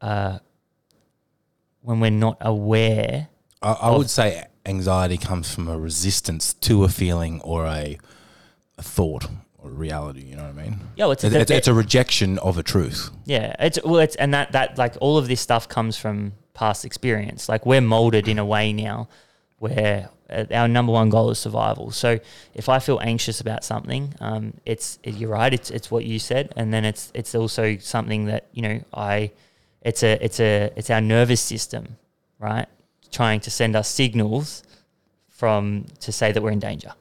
uh, 0.00 0.38
when 1.82 2.00
we're 2.00 2.10
not 2.10 2.38
aware. 2.40 3.28
I, 3.62 3.72
I 3.72 3.96
would 3.96 4.10
say 4.10 4.44
anxiety 4.66 5.16
comes 5.18 5.54
from 5.54 5.68
a 5.68 5.78
resistance 5.78 6.54
to 6.54 6.84
a 6.84 6.88
feeling 6.88 7.40
or 7.42 7.66
a, 7.66 7.98
a 8.78 8.82
thought 8.82 9.26
or 9.58 9.70
reality. 9.70 10.22
You 10.22 10.36
know 10.36 10.44
what 10.44 10.58
I 10.58 10.62
mean? 10.64 10.80
Yeah, 10.96 11.04
well, 11.06 11.12
it's, 11.12 11.24
It's, 11.24 11.34
a, 11.34 11.40
it's, 11.40 11.50
it's 11.50 11.68
a 11.68 11.74
rejection 11.74 12.38
of 12.40 12.58
a 12.58 12.62
truth. 12.62 13.10
yeah. 13.24 13.54
It's 13.58 13.78
well, 13.84 13.98
it's 13.98 14.16
and 14.16 14.34
that 14.34 14.52
that 14.52 14.76
like 14.78 14.94
all 15.00 15.18
of 15.18 15.28
this 15.28 15.40
stuff 15.40 15.68
comes 15.68 15.96
from 15.96 16.32
past 16.54 16.84
experience. 16.84 17.48
Like 17.48 17.64
we're 17.66 17.80
molded 17.80 18.28
in 18.28 18.38
a 18.38 18.44
way 18.44 18.72
now 18.72 19.08
where 19.58 20.10
uh, 20.28 20.44
our 20.50 20.68
number 20.68 20.92
one 20.92 21.08
goal 21.08 21.30
is 21.30 21.38
survival. 21.38 21.90
So 21.90 22.18
if 22.54 22.68
I 22.68 22.78
feel 22.78 22.98
anxious 23.02 23.40
about 23.40 23.64
something, 23.64 24.14
um, 24.20 24.54
it's 24.66 24.98
it, 25.02 25.14
you're 25.14 25.30
right. 25.30 25.52
It's 25.54 25.70
it's 25.70 25.90
what 25.90 26.04
you 26.04 26.18
said, 26.18 26.52
and 26.56 26.72
then 26.72 26.84
it's 26.84 27.10
it's 27.14 27.34
also 27.34 27.76
something 27.78 28.26
that 28.26 28.46
you 28.52 28.62
know 28.62 28.80
I. 28.92 29.30
It's 29.82 30.02
a 30.02 30.18
it's 30.24 30.40
a 30.40 30.72
it's 30.76 30.90
our 30.90 31.00
nervous 31.00 31.40
system, 31.40 31.96
right? 32.40 32.66
Trying 33.10 33.40
to 33.40 33.50
send 33.50 33.76
us 33.76 33.88
signals 33.88 34.62
from 35.28 35.86
to 36.00 36.12
say 36.12 36.32
that 36.32 36.42
we're 36.42 36.50
in 36.50 36.58
danger, 36.58 36.92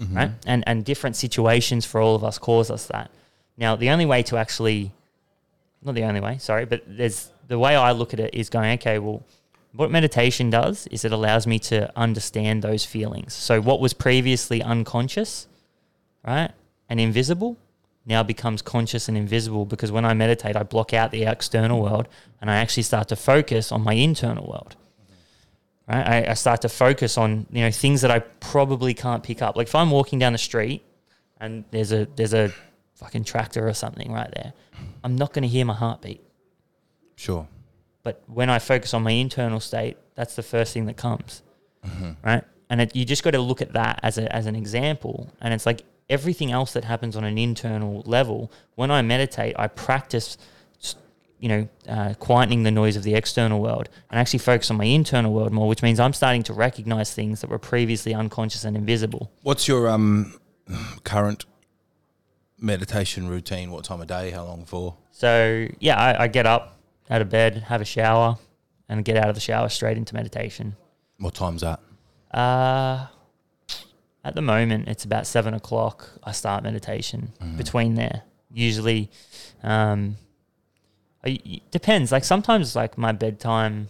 mm-hmm. 0.00 0.16
right? 0.16 0.30
And 0.46 0.64
and 0.66 0.84
different 0.84 1.16
situations 1.16 1.84
for 1.84 2.00
all 2.00 2.14
of 2.14 2.24
us 2.24 2.38
cause 2.38 2.70
us 2.70 2.86
that. 2.86 3.10
Now 3.56 3.76
the 3.76 3.90
only 3.90 4.06
way 4.06 4.22
to 4.24 4.36
actually, 4.36 4.92
not 5.82 5.94
the 5.94 6.04
only 6.04 6.20
way, 6.20 6.38
sorry, 6.38 6.64
but 6.64 6.82
there's 6.86 7.30
the 7.48 7.58
way 7.58 7.76
I 7.76 7.92
look 7.92 8.14
at 8.14 8.20
it 8.20 8.34
is 8.34 8.48
going 8.48 8.72
okay. 8.78 8.98
Well, 8.98 9.22
what 9.74 9.90
meditation 9.90 10.50
does 10.50 10.86
is 10.88 11.04
it 11.04 11.12
allows 11.12 11.46
me 11.46 11.58
to 11.60 11.90
understand 11.96 12.62
those 12.62 12.84
feelings. 12.84 13.32
So 13.32 13.60
what 13.60 13.80
was 13.80 13.94
previously 13.94 14.62
unconscious, 14.62 15.46
right, 16.26 16.50
and 16.88 17.00
invisible, 17.00 17.56
now 18.04 18.22
becomes 18.22 18.62
conscious 18.62 19.08
and 19.08 19.16
invisible 19.16 19.64
because 19.64 19.92
when 19.92 20.04
I 20.04 20.14
meditate, 20.14 20.56
I 20.56 20.62
block 20.62 20.92
out 20.92 21.10
the 21.10 21.24
external 21.24 21.80
world 21.80 22.08
and 22.40 22.50
I 22.50 22.56
actually 22.56 22.82
start 22.82 23.08
to 23.08 23.16
focus 23.16 23.72
on 23.72 23.82
my 23.82 23.94
internal 23.94 24.46
world. 24.46 24.76
Right? 25.92 26.26
I, 26.26 26.30
I 26.30 26.34
start 26.34 26.62
to 26.62 26.68
focus 26.68 27.18
on 27.18 27.46
you 27.52 27.62
know 27.62 27.70
things 27.70 28.00
that 28.00 28.10
I 28.10 28.20
probably 28.20 28.94
can't 28.94 29.22
pick 29.22 29.42
up. 29.42 29.56
Like 29.56 29.66
if 29.66 29.74
I'm 29.74 29.90
walking 29.90 30.18
down 30.18 30.32
the 30.32 30.38
street 30.38 30.82
and 31.38 31.64
there's 31.70 31.92
a 31.92 32.06
there's 32.16 32.32
a 32.32 32.52
fucking 32.94 33.24
tractor 33.24 33.68
or 33.68 33.74
something 33.74 34.10
right 34.10 34.30
there, 34.34 34.52
I'm 35.04 35.16
not 35.16 35.32
going 35.32 35.42
to 35.42 35.48
hear 35.48 35.64
my 35.64 35.74
heartbeat. 35.74 36.22
Sure. 37.16 37.46
But 38.02 38.22
when 38.26 38.50
I 38.50 38.58
focus 38.58 38.94
on 38.94 39.02
my 39.02 39.12
internal 39.12 39.60
state, 39.60 39.96
that's 40.14 40.34
the 40.34 40.42
first 40.42 40.72
thing 40.72 40.86
that 40.86 40.96
comes, 40.96 41.42
mm-hmm. 41.86 42.12
right? 42.24 42.42
And 42.68 42.80
it, 42.80 42.96
you 42.96 43.04
just 43.04 43.22
got 43.22 43.32
to 43.32 43.40
look 43.40 43.62
at 43.62 43.74
that 43.74 44.00
as 44.02 44.18
a, 44.18 44.34
as 44.34 44.46
an 44.46 44.56
example. 44.56 45.30
And 45.40 45.54
it's 45.54 45.66
like 45.66 45.84
everything 46.08 46.50
else 46.50 46.72
that 46.72 46.84
happens 46.84 47.16
on 47.16 47.24
an 47.24 47.38
internal 47.38 48.02
level. 48.06 48.50
When 48.74 48.90
I 48.90 49.02
meditate, 49.02 49.54
I 49.58 49.68
practice, 49.68 50.36
you 51.42 51.48
know, 51.48 51.68
uh, 51.88 52.14
quietening 52.20 52.62
the 52.62 52.70
noise 52.70 52.94
of 52.94 53.02
the 53.02 53.14
external 53.16 53.60
world 53.60 53.88
and 54.10 54.20
actually 54.20 54.38
focus 54.38 54.70
on 54.70 54.76
my 54.76 54.84
internal 54.84 55.32
world 55.32 55.52
more, 55.52 55.66
which 55.66 55.82
means 55.82 55.98
I'm 55.98 56.12
starting 56.12 56.44
to 56.44 56.52
recognize 56.52 57.12
things 57.12 57.40
that 57.40 57.50
were 57.50 57.58
previously 57.58 58.14
unconscious 58.14 58.62
and 58.64 58.76
invisible. 58.76 59.32
What's 59.42 59.66
your 59.66 59.88
um 59.88 60.38
current 61.02 61.44
meditation 62.58 63.28
routine? 63.28 63.72
What 63.72 63.82
time 63.82 64.00
of 64.00 64.06
day? 64.06 64.30
How 64.30 64.44
long 64.44 64.64
for? 64.64 64.96
So 65.10 65.66
yeah, 65.80 65.98
I, 65.98 66.22
I 66.22 66.28
get 66.28 66.46
up 66.46 66.78
out 67.10 67.20
of 67.20 67.28
bed, 67.28 67.64
have 67.66 67.80
a 67.80 67.84
shower, 67.84 68.38
and 68.88 69.04
get 69.04 69.16
out 69.16 69.28
of 69.28 69.34
the 69.34 69.40
shower 69.40 69.68
straight 69.68 69.96
into 69.96 70.14
meditation. 70.14 70.76
What 71.18 71.34
time's 71.34 71.62
that? 71.62 71.80
Uh, 72.30 73.08
at 74.24 74.36
the 74.36 74.42
moment, 74.42 74.86
it's 74.86 75.04
about 75.04 75.26
seven 75.26 75.54
o'clock. 75.54 76.08
I 76.22 76.30
start 76.30 76.62
meditation 76.62 77.32
between 77.56 77.96
there. 77.96 78.22
Usually, 78.52 79.10
um, 79.64 80.16
I, 81.24 81.38
it 81.44 81.70
depends. 81.70 82.12
Like 82.12 82.24
sometimes, 82.24 82.74
like 82.74 82.98
my 82.98 83.12
bedtime 83.12 83.88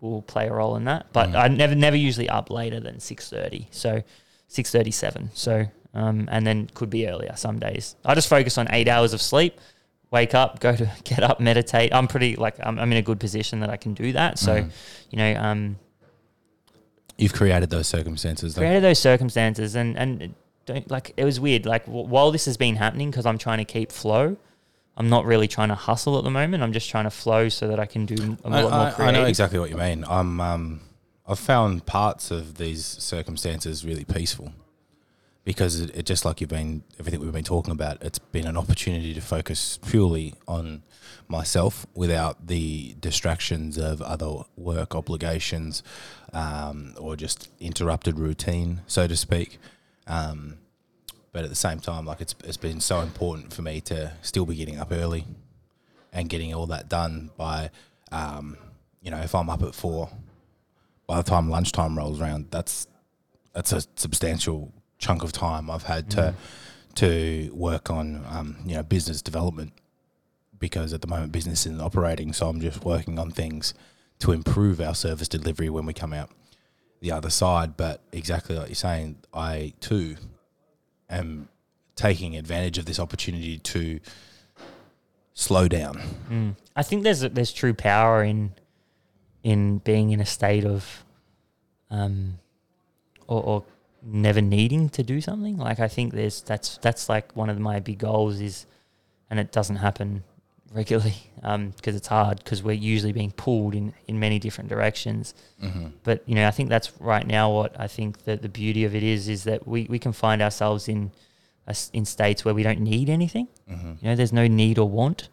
will 0.00 0.22
play 0.22 0.48
a 0.48 0.52
role 0.52 0.76
in 0.76 0.84
that, 0.84 1.06
but 1.12 1.34
I 1.34 1.48
never, 1.48 1.74
never 1.74 1.96
usually 1.96 2.28
up 2.28 2.50
later 2.50 2.80
than 2.80 3.00
six 3.00 3.28
thirty. 3.28 3.68
So 3.70 4.02
six 4.48 4.70
thirty 4.70 4.90
seven. 4.90 5.30
So 5.34 5.66
um, 5.94 6.28
and 6.30 6.46
then 6.46 6.68
could 6.74 6.90
be 6.90 7.08
earlier 7.08 7.34
some 7.36 7.58
days. 7.58 7.96
I 8.04 8.14
just 8.14 8.28
focus 8.28 8.58
on 8.58 8.68
eight 8.70 8.88
hours 8.88 9.12
of 9.12 9.22
sleep. 9.22 9.58
Wake 10.10 10.34
up, 10.34 10.60
go 10.60 10.76
to 10.76 10.90
get 11.04 11.22
up, 11.22 11.40
meditate. 11.40 11.92
I'm 11.92 12.06
pretty 12.06 12.36
like 12.36 12.56
I'm, 12.62 12.78
I'm 12.78 12.90
in 12.92 12.98
a 12.98 13.02
good 13.02 13.18
position 13.20 13.60
that 13.60 13.70
I 13.70 13.76
can 13.76 13.94
do 13.94 14.12
that. 14.12 14.38
So, 14.38 14.68
you 15.10 15.18
know, 15.18 15.34
um, 15.36 15.76
You've 17.16 17.32
created 17.32 17.70
those 17.70 17.86
circumstances. 17.86 18.54
Though. 18.54 18.60
created 18.62 18.82
those 18.82 18.98
circumstances 18.98 19.76
and 19.76 19.96
and 19.96 20.34
don't 20.66 20.90
like 20.90 21.12
it 21.16 21.24
was 21.24 21.38
weird 21.38 21.66
like 21.66 21.86
w- 21.86 22.06
while 22.06 22.30
this 22.30 22.46
has 22.46 22.56
been 22.56 22.76
happening 22.76 23.10
because 23.10 23.26
i'm 23.26 23.36
trying 23.38 23.58
to 23.58 23.64
keep 23.64 23.92
flow 23.92 24.36
i'm 24.96 25.08
not 25.08 25.24
really 25.24 25.48
trying 25.48 25.68
to 25.68 25.74
hustle 25.74 26.18
at 26.18 26.24
the 26.24 26.30
moment 26.30 26.62
i'm 26.62 26.72
just 26.72 26.88
trying 26.88 27.04
to 27.04 27.10
flow 27.10 27.48
so 27.48 27.68
that 27.68 27.78
i 27.80 27.86
can 27.86 28.06
do 28.06 28.36
a 28.44 28.48
I, 28.48 28.62
lot 28.62 28.96
more 28.98 29.06
I, 29.06 29.08
I 29.08 29.10
know 29.10 29.24
exactly 29.24 29.58
what 29.58 29.70
you 29.70 29.76
mean. 29.76 30.04
I'm 30.08 30.40
um, 30.40 30.80
I've 31.26 31.38
found 31.38 31.86
parts 31.86 32.30
of 32.30 32.56
these 32.56 32.84
circumstances 32.84 33.84
really 33.84 34.04
peaceful 34.04 34.52
because 35.44 35.80
it, 35.80 35.94
it 35.94 36.06
just 36.06 36.24
like 36.24 36.40
you've 36.40 36.50
been 36.50 36.82
everything 36.98 37.20
we've 37.20 37.32
been 37.32 37.44
talking 37.44 37.72
about. 37.72 38.02
It's 38.02 38.18
been 38.18 38.46
an 38.46 38.56
opportunity 38.56 39.14
to 39.14 39.20
focus 39.20 39.78
purely 39.86 40.34
on 40.46 40.82
myself 41.26 41.86
without 41.94 42.46
the 42.46 42.94
distractions 43.00 43.78
of 43.78 44.02
other 44.02 44.42
work 44.56 44.94
obligations 44.94 45.82
um, 46.32 46.94
or 46.98 47.16
just 47.16 47.48
interrupted 47.58 48.18
routine, 48.18 48.82
so 48.86 49.06
to 49.06 49.16
speak. 49.16 49.58
Um, 50.06 50.58
but 51.34 51.42
at 51.42 51.50
the 51.50 51.56
same 51.56 51.80
time, 51.80 52.06
like 52.06 52.20
it's 52.20 52.34
it's 52.44 52.56
been 52.56 52.80
so 52.80 53.00
important 53.00 53.52
for 53.52 53.60
me 53.60 53.80
to 53.82 54.12
still 54.22 54.46
be 54.46 54.54
getting 54.54 54.78
up 54.78 54.92
early 54.92 55.26
and 56.12 56.28
getting 56.28 56.54
all 56.54 56.66
that 56.66 56.88
done 56.88 57.30
by, 57.36 57.70
um, 58.12 58.56
you 59.02 59.10
know, 59.10 59.18
if 59.18 59.34
I'm 59.34 59.50
up 59.50 59.60
at 59.64 59.74
four, 59.74 60.08
by 61.08 61.16
the 61.16 61.24
time 61.24 61.50
lunchtime 61.50 61.98
rolls 61.98 62.20
around, 62.20 62.52
that's 62.52 62.86
that's 63.52 63.72
a 63.72 63.82
substantial 63.96 64.72
chunk 64.98 65.24
of 65.24 65.32
time 65.32 65.70
I've 65.72 65.82
had 65.82 66.08
to 66.12 66.34
to 66.94 67.50
work 67.52 67.90
on, 67.90 68.24
um, 68.28 68.56
you 68.64 68.76
know, 68.76 68.84
business 68.84 69.20
development 69.20 69.72
because 70.60 70.92
at 70.92 71.00
the 71.00 71.08
moment 71.08 71.32
business 71.32 71.66
isn't 71.66 71.80
operating, 71.80 72.32
so 72.32 72.46
I'm 72.46 72.60
just 72.60 72.84
working 72.84 73.18
on 73.18 73.32
things 73.32 73.74
to 74.20 74.30
improve 74.30 74.80
our 74.80 74.94
service 74.94 75.26
delivery 75.26 75.68
when 75.68 75.84
we 75.84 75.94
come 75.94 76.12
out 76.12 76.30
the 77.00 77.10
other 77.10 77.28
side. 77.28 77.76
But 77.76 78.02
exactly 78.12 78.56
like 78.56 78.68
you're 78.68 78.76
saying, 78.76 79.16
I 79.34 79.72
too 79.80 80.14
am 81.16 81.48
taking 81.96 82.36
advantage 82.36 82.78
of 82.78 82.86
this 82.86 82.98
opportunity 82.98 83.58
to 83.58 84.00
slow 85.34 85.68
down. 85.68 86.00
Mm. 86.30 86.56
i 86.76 86.82
think 86.82 87.02
there's 87.02 87.20
there's 87.20 87.52
true 87.52 87.74
power 87.74 88.22
in 88.22 88.52
in 89.42 89.78
being 89.78 90.10
in 90.10 90.20
a 90.20 90.26
state 90.26 90.64
of 90.64 91.04
um 91.90 92.38
or, 93.26 93.42
or 93.42 93.64
never 94.02 94.40
needing 94.40 94.88
to 94.90 95.02
do 95.02 95.20
something 95.20 95.56
like 95.56 95.80
i 95.80 95.88
think 95.88 96.12
there's 96.12 96.42
that's 96.42 96.78
that's 96.78 97.08
like 97.08 97.34
one 97.34 97.50
of 97.50 97.58
my 97.58 97.80
big 97.80 97.98
goals 97.98 98.40
is 98.40 98.66
and 99.30 99.40
it 99.40 99.50
doesn't 99.50 99.76
happen 99.76 100.22
regularly 100.72 101.14
because 101.76 101.94
it's 101.94 102.08
hard 102.08 102.38
because 102.38 102.62
we're 102.62 102.72
usually 102.72 103.12
being 103.12 103.30
pulled 103.30 103.74
in 103.74 103.92
in 104.08 104.18
many 104.18 104.38
different 104.38 104.68
directions. 104.68 105.34
Mm-hmm. 105.62 105.86
but 106.02 106.22
you 106.26 106.34
know 106.34 106.46
i 106.46 106.50
think 106.50 106.68
that's 106.68 106.92
right 107.00 107.26
now 107.26 107.50
what 107.50 107.78
i 107.80 107.86
think 107.86 108.24
that 108.24 108.42
the 108.42 108.48
beauty 108.48 108.84
of 108.84 108.94
it 108.94 109.02
is 109.02 109.28
is 109.28 109.44
that 109.44 109.66
we, 109.66 109.86
we 109.88 109.98
can 109.98 110.12
find 110.12 110.42
ourselves 110.42 110.88
in 110.88 111.12
s 111.68 111.90
in 111.92 112.04
states 112.04 112.44
where 112.44 112.54
we 112.54 112.62
don't 112.62 112.80
need 112.80 113.08
anything. 113.08 113.48
Mm-hmm. 113.70 113.92
you 114.00 114.08
know 114.08 114.16
there's 114.16 114.32
no 114.32 114.46
need 114.46 114.78
or 114.78 114.88
want. 114.88 115.28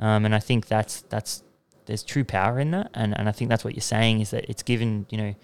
Um, 0.00 0.24
and 0.24 0.34
i 0.34 0.40
think 0.40 0.66
that's 0.66 1.02
that's 1.02 1.42
there's 1.86 2.02
true 2.02 2.24
power 2.24 2.60
in 2.60 2.70
that. 2.72 2.90
And, 2.94 3.16
and 3.18 3.28
i 3.28 3.32
think 3.32 3.48
that's 3.50 3.64
what 3.64 3.74
you're 3.74 3.90
saying 3.96 4.20
is 4.20 4.30
that 4.30 4.44
it's 4.50 4.62
given 4.62 5.06
you 5.10 5.18
know 5.18 5.34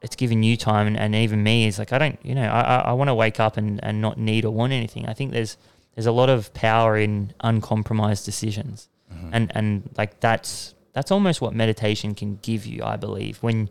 it's 0.00 0.16
given 0.16 0.42
you 0.42 0.56
time 0.56 0.86
and, 0.88 0.98
and 0.98 1.14
even 1.14 1.42
me 1.44 1.66
is 1.66 1.78
like 1.78 1.92
i 1.92 1.98
don't 1.98 2.18
you 2.24 2.34
know 2.34 2.48
i, 2.48 2.60
I, 2.60 2.76
I 2.90 2.92
want 2.92 3.08
to 3.08 3.14
wake 3.14 3.38
up 3.38 3.56
and, 3.56 3.78
and 3.84 4.00
not 4.00 4.18
need 4.18 4.44
or 4.44 4.52
want 4.52 4.72
anything. 4.72 5.06
I 5.06 5.14
think 5.14 5.32
there's 5.32 5.56
there's 5.94 6.06
a 6.06 6.12
lot 6.12 6.30
of 6.30 6.52
power 6.54 6.96
in 6.96 7.32
uncompromised 7.40 8.24
decisions. 8.24 8.88
Mm-hmm. 9.12 9.28
and 9.32 9.52
and 9.54 9.90
like 9.98 10.20
that's 10.20 10.74
that's 10.94 11.10
almost 11.10 11.42
what 11.42 11.52
meditation 11.54 12.14
can 12.14 12.36
give 12.36 12.64
you 12.64 12.82
i 12.82 12.96
believe 12.96 13.36
when 13.42 13.68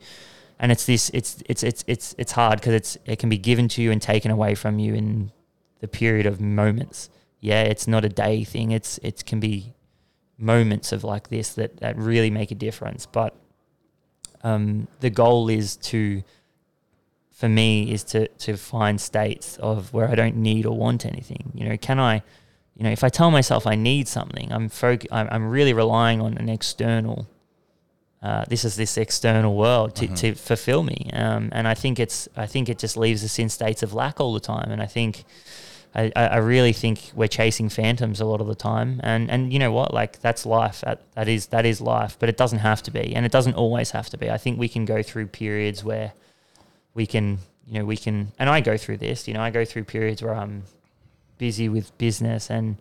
and 0.62 0.72
it's 0.72 0.86
this 0.86 1.10
it's 1.10 1.42
it's 1.48 1.64
it's 1.64 1.84
it's 1.88 2.16
it's 2.20 2.32
hard 2.32 2.60
because 2.60 2.76
it's 2.76 2.98
it 3.06 3.18
can 3.18 3.30
be 3.30 3.38
given 3.40 3.68
to 3.68 3.82
you 3.82 3.92
and 3.92 4.00
taken 4.02 4.30
away 4.30 4.54
from 4.54 4.78
you 4.78 4.94
in 4.94 5.32
the 5.80 5.88
period 5.88 6.28
of 6.28 6.40
moments. 6.40 7.10
Yeah 7.40 7.64
it's 7.64 7.88
not 7.88 8.06
a 8.06 8.10
day 8.10 8.44
thing. 8.44 8.72
It's 8.72 9.00
it 9.00 9.26
can 9.26 9.40
be 9.40 9.74
moments 10.38 10.92
of 10.92 11.04
like 11.04 11.30
this 11.30 11.56
that 11.56 11.78
that 11.78 11.98
really 11.98 12.30
make 12.30 12.52
a 12.52 12.56
difference. 12.56 13.08
But 13.08 13.36
um 14.44 14.88
the 15.00 15.10
goal 15.10 15.50
is 15.50 15.78
to 15.78 16.22
for 17.42 17.50
me 17.50 17.92
is 17.92 18.04
to 18.04 18.28
to 18.46 18.56
find 18.56 19.02
states 19.02 19.58
of 19.58 19.92
where 19.94 20.08
I 20.08 20.14
don't 20.14 20.36
need 20.36 20.68
or 20.68 20.78
want 20.78 21.08
anything. 21.08 21.52
You 21.56 21.68
know, 21.68 21.76
can 21.76 22.00
I, 22.00 22.22
you 22.76 22.84
know, 22.84 22.92
if 22.92 23.04
I 23.04 23.10
tell 23.10 23.32
myself 23.32 23.66
I 23.66 23.74
need 23.74 24.08
something, 24.08 24.54
I'm 24.54 24.70
foc- 24.70 25.08
I'm, 25.12 25.28
I'm 25.32 25.50
really 25.50 25.74
relying 25.74 26.22
on 26.22 26.38
an 26.38 26.50
external 26.50 27.28
uh, 28.22 28.46
this 28.48 28.64
is 28.64 28.76
this 28.76 28.96
external 28.98 29.56
world 29.56 29.96
to, 29.96 30.08
to 30.08 30.36
fulfill 30.36 30.84
me. 30.84 31.10
Um, 31.14 31.50
and 31.52 31.68
I 31.68 31.74
think 31.74 32.00
it's 32.00 32.30
I 32.38 32.46
think 32.46 32.70
it 32.70 32.78
just 32.78 32.96
leaves 32.96 33.24
us 33.24 33.40
in 33.40 33.50
states 33.50 33.82
of 33.82 33.92
lack 33.92 34.20
all 34.20 34.34
the 34.34 34.46
time. 34.56 34.70
And 34.70 34.80
I 34.80 34.86
think 34.86 35.24
I, 35.96 36.12
I 36.16 36.38
really 36.38 36.74
think 36.74 37.12
we're 37.16 37.28
chasing 37.28 37.70
phantoms 37.70 38.22
a 38.22 38.26
lot 38.26 38.40
of 38.40 38.46
the 38.46 38.60
time. 38.72 39.02
And 39.04 39.32
and 39.32 39.52
you 39.52 39.58
know 39.58 39.72
what? 39.72 39.92
Like 39.92 40.20
that's 40.20 40.46
life. 40.46 40.82
That, 40.82 41.02
that 41.16 41.28
is 41.28 41.48
that 41.48 41.66
is 41.66 41.82
life. 41.82 42.18
But 42.20 42.30
it 42.30 42.38
doesn't 42.38 42.60
have 42.60 42.84
to 42.84 42.92
be, 42.92 43.16
and 43.16 43.26
it 43.26 43.32
doesn't 43.32 43.56
always 43.56 43.90
have 43.92 44.12
to 44.12 44.18
be. 44.20 44.30
I 44.30 44.38
think 44.38 44.60
we 44.60 44.70
can 44.70 44.86
go 44.86 45.02
through 45.02 45.26
periods 45.28 45.84
where 45.84 46.14
we 46.94 47.06
can 47.06 47.40
you 47.68 47.80
know 47.80 47.86
we 47.86 47.98
can 47.98 48.32
and 48.40 48.50
I 48.50 48.62
go 48.62 48.78
through 48.78 48.98
this. 48.98 49.28
You 49.28 49.34
know 49.34 49.42
I 49.42 49.50
go 49.50 49.66
through 49.66 49.86
periods 49.86 50.22
where 50.22 50.36
I'm 50.36 50.64
busy 51.38 51.70
with 51.70 51.98
business 51.98 52.50
and 52.50 52.78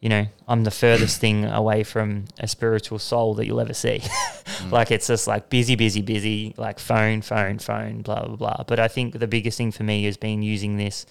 you 0.00 0.08
know, 0.08 0.26
I'm 0.46 0.64
the 0.64 0.70
furthest 0.70 1.20
thing 1.24 1.44
away 1.44 1.82
from 1.82 2.26
a 2.38 2.46
spiritual 2.46 2.98
soul 2.98 3.34
that 3.34 3.46
you'll 3.46 3.60
ever 3.60 3.74
see. 3.74 3.98
mm. 4.02 4.70
Like 4.70 4.90
it's 4.90 5.08
just 5.08 5.26
like 5.26 5.50
busy, 5.50 5.74
busy, 5.74 6.02
busy, 6.02 6.54
like 6.56 6.78
phone, 6.78 7.22
phone, 7.22 7.58
phone, 7.58 8.02
blah, 8.02 8.24
blah, 8.24 8.36
blah. 8.36 8.64
But 8.66 8.78
I 8.78 8.88
think 8.88 9.18
the 9.18 9.26
biggest 9.26 9.58
thing 9.58 9.72
for 9.72 9.82
me 9.82 10.04
has 10.04 10.16
been 10.16 10.42
using 10.42 10.76
this. 10.76 11.06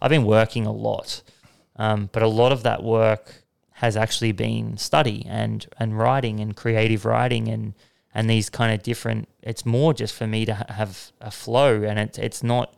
I've 0.00 0.10
been 0.10 0.24
working 0.24 0.66
a 0.66 0.72
lot, 0.72 1.22
um, 1.76 2.08
but 2.12 2.22
a 2.22 2.28
lot 2.28 2.52
of 2.52 2.62
that 2.62 2.82
work 2.82 3.42
has 3.72 3.96
actually 3.96 4.32
been 4.32 4.76
study 4.76 5.26
and, 5.28 5.66
and 5.78 5.98
writing 5.98 6.40
and 6.40 6.56
creative 6.56 7.04
writing 7.04 7.48
and, 7.48 7.74
and 8.14 8.28
these 8.28 8.50
kind 8.50 8.74
of 8.74 8.82
different, 8.82 9.28
it's 9.42 9.64
more 9.64 9.94
just 9.94 10.14
for 10.14 10.26
me 10.26 10.44
to 10.44 10.54
ha- 10.54 10.72
have 10.72 11.12
a 11.20 11.30
flow 11.30 11.82
and 11.82 11.98
it, 11.98 12.18
it's 12.18 12.42
not, 12.42 12.74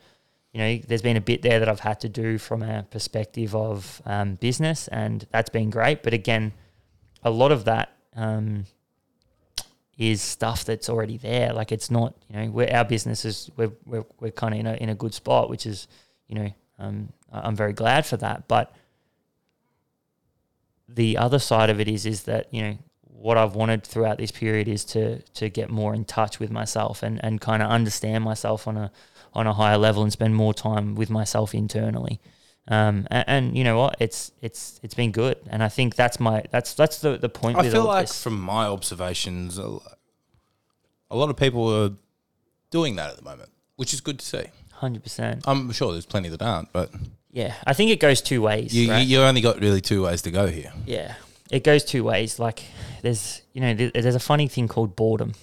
you 0.53 0.61
know, 0.61 0.79
there's 0.87 1.03
been 1.03 1.17
a 1.17 1.23
bit 1.23 1.41
there 1.43 1.59
that 1.59 1.69
I've 1.69 1.81
had 1.81 2.01
to 2.01 2.09
do 2.09 2.37
from 2.37 2.63
a 2.63 2.83
perspective 2.91 3.55
of 3.55 4.03
um, 4.05 4.35
business, 4.35 4.87
and 4.89 5.27
that's 5.31 5.49
been 5.49 5.71
great. 5.71 6.03
But 6.03 6.13
again, 6.13 6.53
a 7.23 7.31
lot 7.31 7.53
of 7.53 7.65
that 7.65 7.97
um, 8.15 8.67
is 9.97 10.21
stuff 10.21 10.65
that's 10.67 10.91
already 10.91 11.17
there. 11.17 11.55
Like 11.55 11.73
it's 11.73 11.91
not, 11.91 12.15
you 12.29 12.37
know, 12.37 12.67
our 12.67 12.85
business 12.85 13.25
is 13.25 13.51
we're 13.57 13.73
we're, 13.87 14.05
we're 14.21 14.31
kind 14.31 14.53
of 14.53 14.61
in 14.61 14.67
a 14.67 14.75
in 14.75 14.89
a 14.91 14.95
good 14.95 15.15
spot, 15.15 15.49
which 15.49 15.65
is, 15.65 15.89
you 16.29 16.35
know, 16.35 16.51
um, 16.79 17.13
I'm 17.33 17.57
very 17.57 17.73
glad 17.73 18.05
for 18.05 18.19
that. 18.19 18.47
But 18.47 18.75
the 20.89 21.17
other 21.17 21.39
side 21.39 21.71
of 21.71 21.81
it 21.81 21.89
is 21.89 22.05
is 22.05 22.25
that 22.25 22.53
you 22.53 22.63
know 22.63 22.79
what 23.23 23.39
I've 23.39 23.55
wanted 23.55 23.85
throughout 23.85 24.19
this 24.19 24.33
period 24.33 24.69
is 24.69 24.85
to 24.87 25.21
to 25.35 25.49
get 25.49 25.71
more 25.71 25.95
in 25.95 26.05
touch 26.05 26.41
with 26.41 26.51
myself 26.51 27.03
and 27.03 27.23
and 27.25 27.41
kind 27.41 27.63
of 27.63 27.71
understand 27.71 28.25
myself 28.25 28.67
on 28.67 28.77
a 28.77 28.91
on 29.33 29.47
a 29.47 29.53
higher 29.53 29.79
level 29.79 30.03
and 30.03 30.13
spend 30.13 30.35
more 30.35 30.53
time 30.53 30.95
with 30.95 31.09
myself 31.09 31.55
internally. 31.55 32.21
Um, 32.69 33.09
and, 33.11 33.25
and, 33.27 33.59
you 33.59 33.65
know 33.65 33.79
what? 33.79 33.97
It's 33.99 34.31
it's 34.41 34.79
it's 34.83 34.95
been 34.95 35.11
good, 35.11 35.37
and 35.49 35.63
I 35.63 35.69
think 35.69 35.97
that's 35.97 36.21
my 36.21 36.45
that's 36.51 36.75
that's 36.75 36.99
the 37.01 37.17
the 37.17 37.29
point. 37.29 37.59
I 37.59 37.69
feel 37.71 37.85
like 37.85 38.07
this. 38.07 38.23
from 38.23 38.41
my 38.41 38.67
observations, 38.67 39.59
a, 39.59 39.79
a 41.11 41.17
lot 41.17 41.29
of 41.29 41.37
people 41.37 41.75
are 41.75 41.91
doing 42.71 42.97
that 42.97 43.11
at 43.11 43.17
the 43.17 43.23
moment, 43.23 43.51
which 43.77 43.93
is 43.93 44.01
good 44.01 44.19
to 44.21 44.25
see. 44.25 44.45
Hundred 44.75 45.03
percent. 45.03 45.43
I'm 45.47 45.73
sure 45.73 45.93
there's 45.93 46.07
plenty 46.07 46.29
that 46.29 46.43
aren't, 46.43 46.73
but 46.73 46.91
yeah, 47.33 47.55
I 47.67 47.73
think 47.73 47.91
it 47.91 47.99
goes 47.99 48.23
two 48.23 48.43
ways. 48.43 48.73
You 48.73 48.91
right? 48.91 49.07
you 49.07 49.21
only 49.21 49.41
got 49.41 49.61
really 49.61 49.81
two 49.81 50.05
ways 50.05 50.23
to 50.23 50.31
go 50.31 50.47
here. 50.47 50.73
Yeah, 50.87 51.15
it 51.53 51.63
goes 51.63 51.85
two 51.85 52.03
ways. 52.03 52.39
Like 52.41 52.65
there's 53.03 53.43
you 53.53 53.61
know 53.61 53.75
there's 53.75 54.15
a 54.15 54.21
funny 54.21 54.49
thing 54.49 54.67
called 54.67 54.97
boredom, 54.97 55.35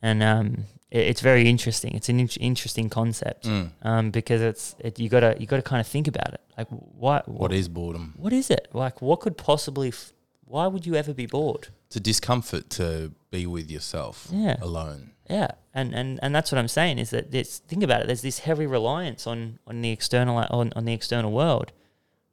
and 0.00 0.22
um, 0.22 0.64
it's 0.90 1.20
very 1.20 1.48
interesting. 1.48 1.94
It's 1.94 2.08
an 2.08 2.20
in- 2.20 2.28
interesting 2.40 2.88
concept 2.88 3.44
mm. 3.44 3.70
um, 3.82 4.10
because 4.10 4.40
it's 4.40 4.76
it, 4.78 4.98
you 4.98 5.08
gotta 5.10 5.36
you 5.38 5.46
gotta 5.46 5.62
kind 5.62 5.80
of 5.80 5.86
think 5.86 6.08
about 6.08 6.32
it. 6.32 6.40
Like 6.56 6.68
what 6.68 7.28
what 7.28 7.52
is 7.52 7.68
boredom? 7.68 8.14
What 8.16 8.32
is 8.32 8.48
it? 8.48 8.68
Like 8.72 9.02
what 9.02 9.20
could 9.20 9.36
possibly? 9.36 9.88
F- 9.88 10.12
why 10.44 10.66
would 10.66 10.86
you 10.86 10.94
ever 10.94 11.12
be 11.12 11.26
bored? 11.26 11.68
It's 11.88 11.96
a 11.96 12.00
discomfort 12.00 12.70
to 12.70 13.12
be 13.30 13.46
with 13.46 13.70
yourself. 13.70 14.28
Yeah. 14.32 14.56
alone. 14.60 15.10
Yeah, 15.28 15.52
and, 15.72 15.94
and 15.94 16.18
and 16.22 16.34
that's 16.34 16.50
what 16.50 16.58
I'm 16.58 16.68
saying 16.68 16.98
is 16.98 17.10
that 17.10 17.30
this 17.30 17.58
think 17.58 17.84
about 17.84 18.00
it. 18.00 18.06
There's 18.06 18.22
this 18.22 18.40
heavy 18.40 18.66
reliance 18.66 19.26
on 19.26 19.58
on 19.66 19.80
the 19.80 19.90
external 19.90 20.36
on, 20.38 20.72
on 20.74 20.84
the 20.84 20.92
external 20.92 21.30
world. 21.32 21.72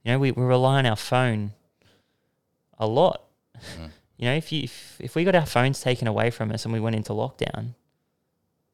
You 0.04 0.13
know, 0.13 0.20
we, 0.20 0.32
we 0.32 0.44
rely 0.44 0.80
on 0.80 0.86
our 0.86 0.96
phone 0.96 1.52
a 2.78 2.88
lot. 2.88 3.24
Mm. 3.56 3.90
You 4.18 4.26
know, 4.26 4.36
if 4.36 4.52
you 4.52 4.63
if, 4.63 4.98
if 5.00 5.16
we 5.16 5.24
got 5.24 5.36
our 5.36 5.46
phones 5.46 5.82
taken 5.82 6.08
away 6.08 6.32
from 6.32 6.52
us 6.52 6.66
and 6.66 6.74
we 6.74 6.80
went 6.80 6.96
into 6.96 7.13
lockdown, 7.13 7.76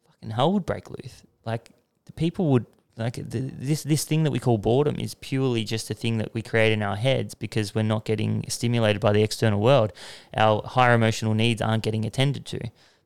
fucking 0.08 0.32
hell 0.32 0.54
would 0.54 0.66
break 0.66 0.90
loose. 0.90 1.24
Like 1.46 1.72
the 2.06 2.14
people 2.14 2.50
would 2.52 2.66
like 2.96 3.16
the, 3.16 3.40
this 3.40 3.84
this 3.84 4.06
thing 4.06 4.24
that 4.24 4.32
we 4.32 4.40
call 4.40 4.58
boredom 4.58 4.98
is 5.00 5.16
purely 5.16 5.64
just 5.64 5.90
a 5.90 5.94
thing 5.94 6.18
that 6.20 6.34
we 6.34 6.42
create 6.42 6.72
in 6.72 6.84
our 6.84 6.96
heads 6.96 7.34
because 7.34 7.74
we're 7.74 7.82
not 7.82 8.06
getting 8.06 8.46
stimulated 8.48 9.02
by 9.02 9.12
the 9.12 9.24
external 9.24 9.60
world. 9.60 9.92
Our 10.36 10.62
higher 10.64 10.94
emotional 10.94 11.34
needs 11.34 11.62
aren't 11.62 11.84
getting 11.84 12.06
attended 12.06 12.46
to 12.48 12.60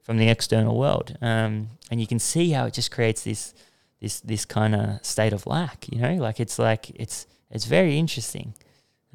from 0.04 0.18
the 0.18 0.30
external 0.30 0.78
world, 0.78 1.18
um, 1.22 1.70
and 1.90 2.00
you 2.00 2.08
can 2.08 2.20
see 2.20 2.52
how 2.52 2.66
it 2.66 2.74
just 2.74 2.92
creates 2.92 3.24
this 3.24 3.54
this 4.02 4.20
this 4.20 4.46
kind 4.46 4.76
of 4.76 5.06
state 5.06 5.34
of 5.34 5.48
lack. 5.48 5.88
You 5.92 6.02
know, 6.02 6.14
like 6.16 6.40
it's 6.40 6.60
like 6.60 6.90
it's 6.92 7.26
it's 7.50 7.66
very 7.66 7.98
interesting. 7.98 8.54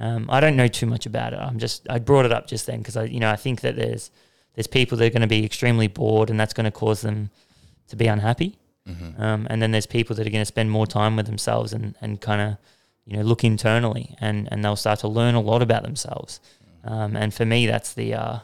Um, 0.03 0.27
I 0.29 0.41
don't 0.41 0.57
know 0.57 0.69
too 0.69 0.87
much 0.87 1.07
about 1.07 1.33
it. 1.33 1.39
I'm 1.39 1.59
just 1.59 1.87
I 1.89 1.99
brought 1.99 2.27
it 2.27 2.33
up 2.33 2.47
just 2.49 2.67
then 2.67 2.79
because 2.79 2.97
I 2.97 3.05
you 3.05 3.21
know 3.21 3.31
I 3.31 3.37
think 3.37 3.61
that 3.61 3.77
there's 3.77 4.11
there's 4.55 4.67
people 4.67 4.99
that 4.99 5.07
are 5.07 5.11
going 5.11 5.23
to 5.23 5.29
be 5.29 5.45
extremely 5.45 5.87
bored 5.87 6.29
and 6.29 6.39
that's 6.39 6.53
going 6.53 6.65
to 6.65 6.71
cause 6.71 7.01
them 7.01 7.31
to 7.89 7.97
be 7.97 8.07
unhappy. 8.07 8.59
Mm-hmm. 8.89 9.23
Um, 9.23 9.47
and 9.49 9.63
then 9.63 9.71
there's 9.71 9.87
people 9.87 10.17
that 10.17 10.27
are 10.27 10.31
going 10.31 10.43
to 10.43 10.47
spend 10.47 10.71
more 10.71 10.87
time 10.87 11.17
with 11.17 11.27
themselves 11.27 11.73
and, 11.73 11.95
and 12.01 12.21
kind 12.21 12.41
of, 12.41 12.57
you 13.07 13.17
know, 13.17 13.23
look 13.23 13.45
internally 13.45 14.17
and, 14.21 14.49
and 14.51 14.65
they'll 14.65 14.77
start 14.77 14.99
to 15.01 15.09
learn 15.09 15.35
a 15.35 15.41
lot 15.41 15.63
about 15.63 15.83
themselves. 15.83 16.41
Um, 16.85 17.17
and 17.17 17.33
for 17.33 17.47
me, 17.47 17.67
that's 17.67 17.95
the, 17.95 18.15
uh, 18.15 18.39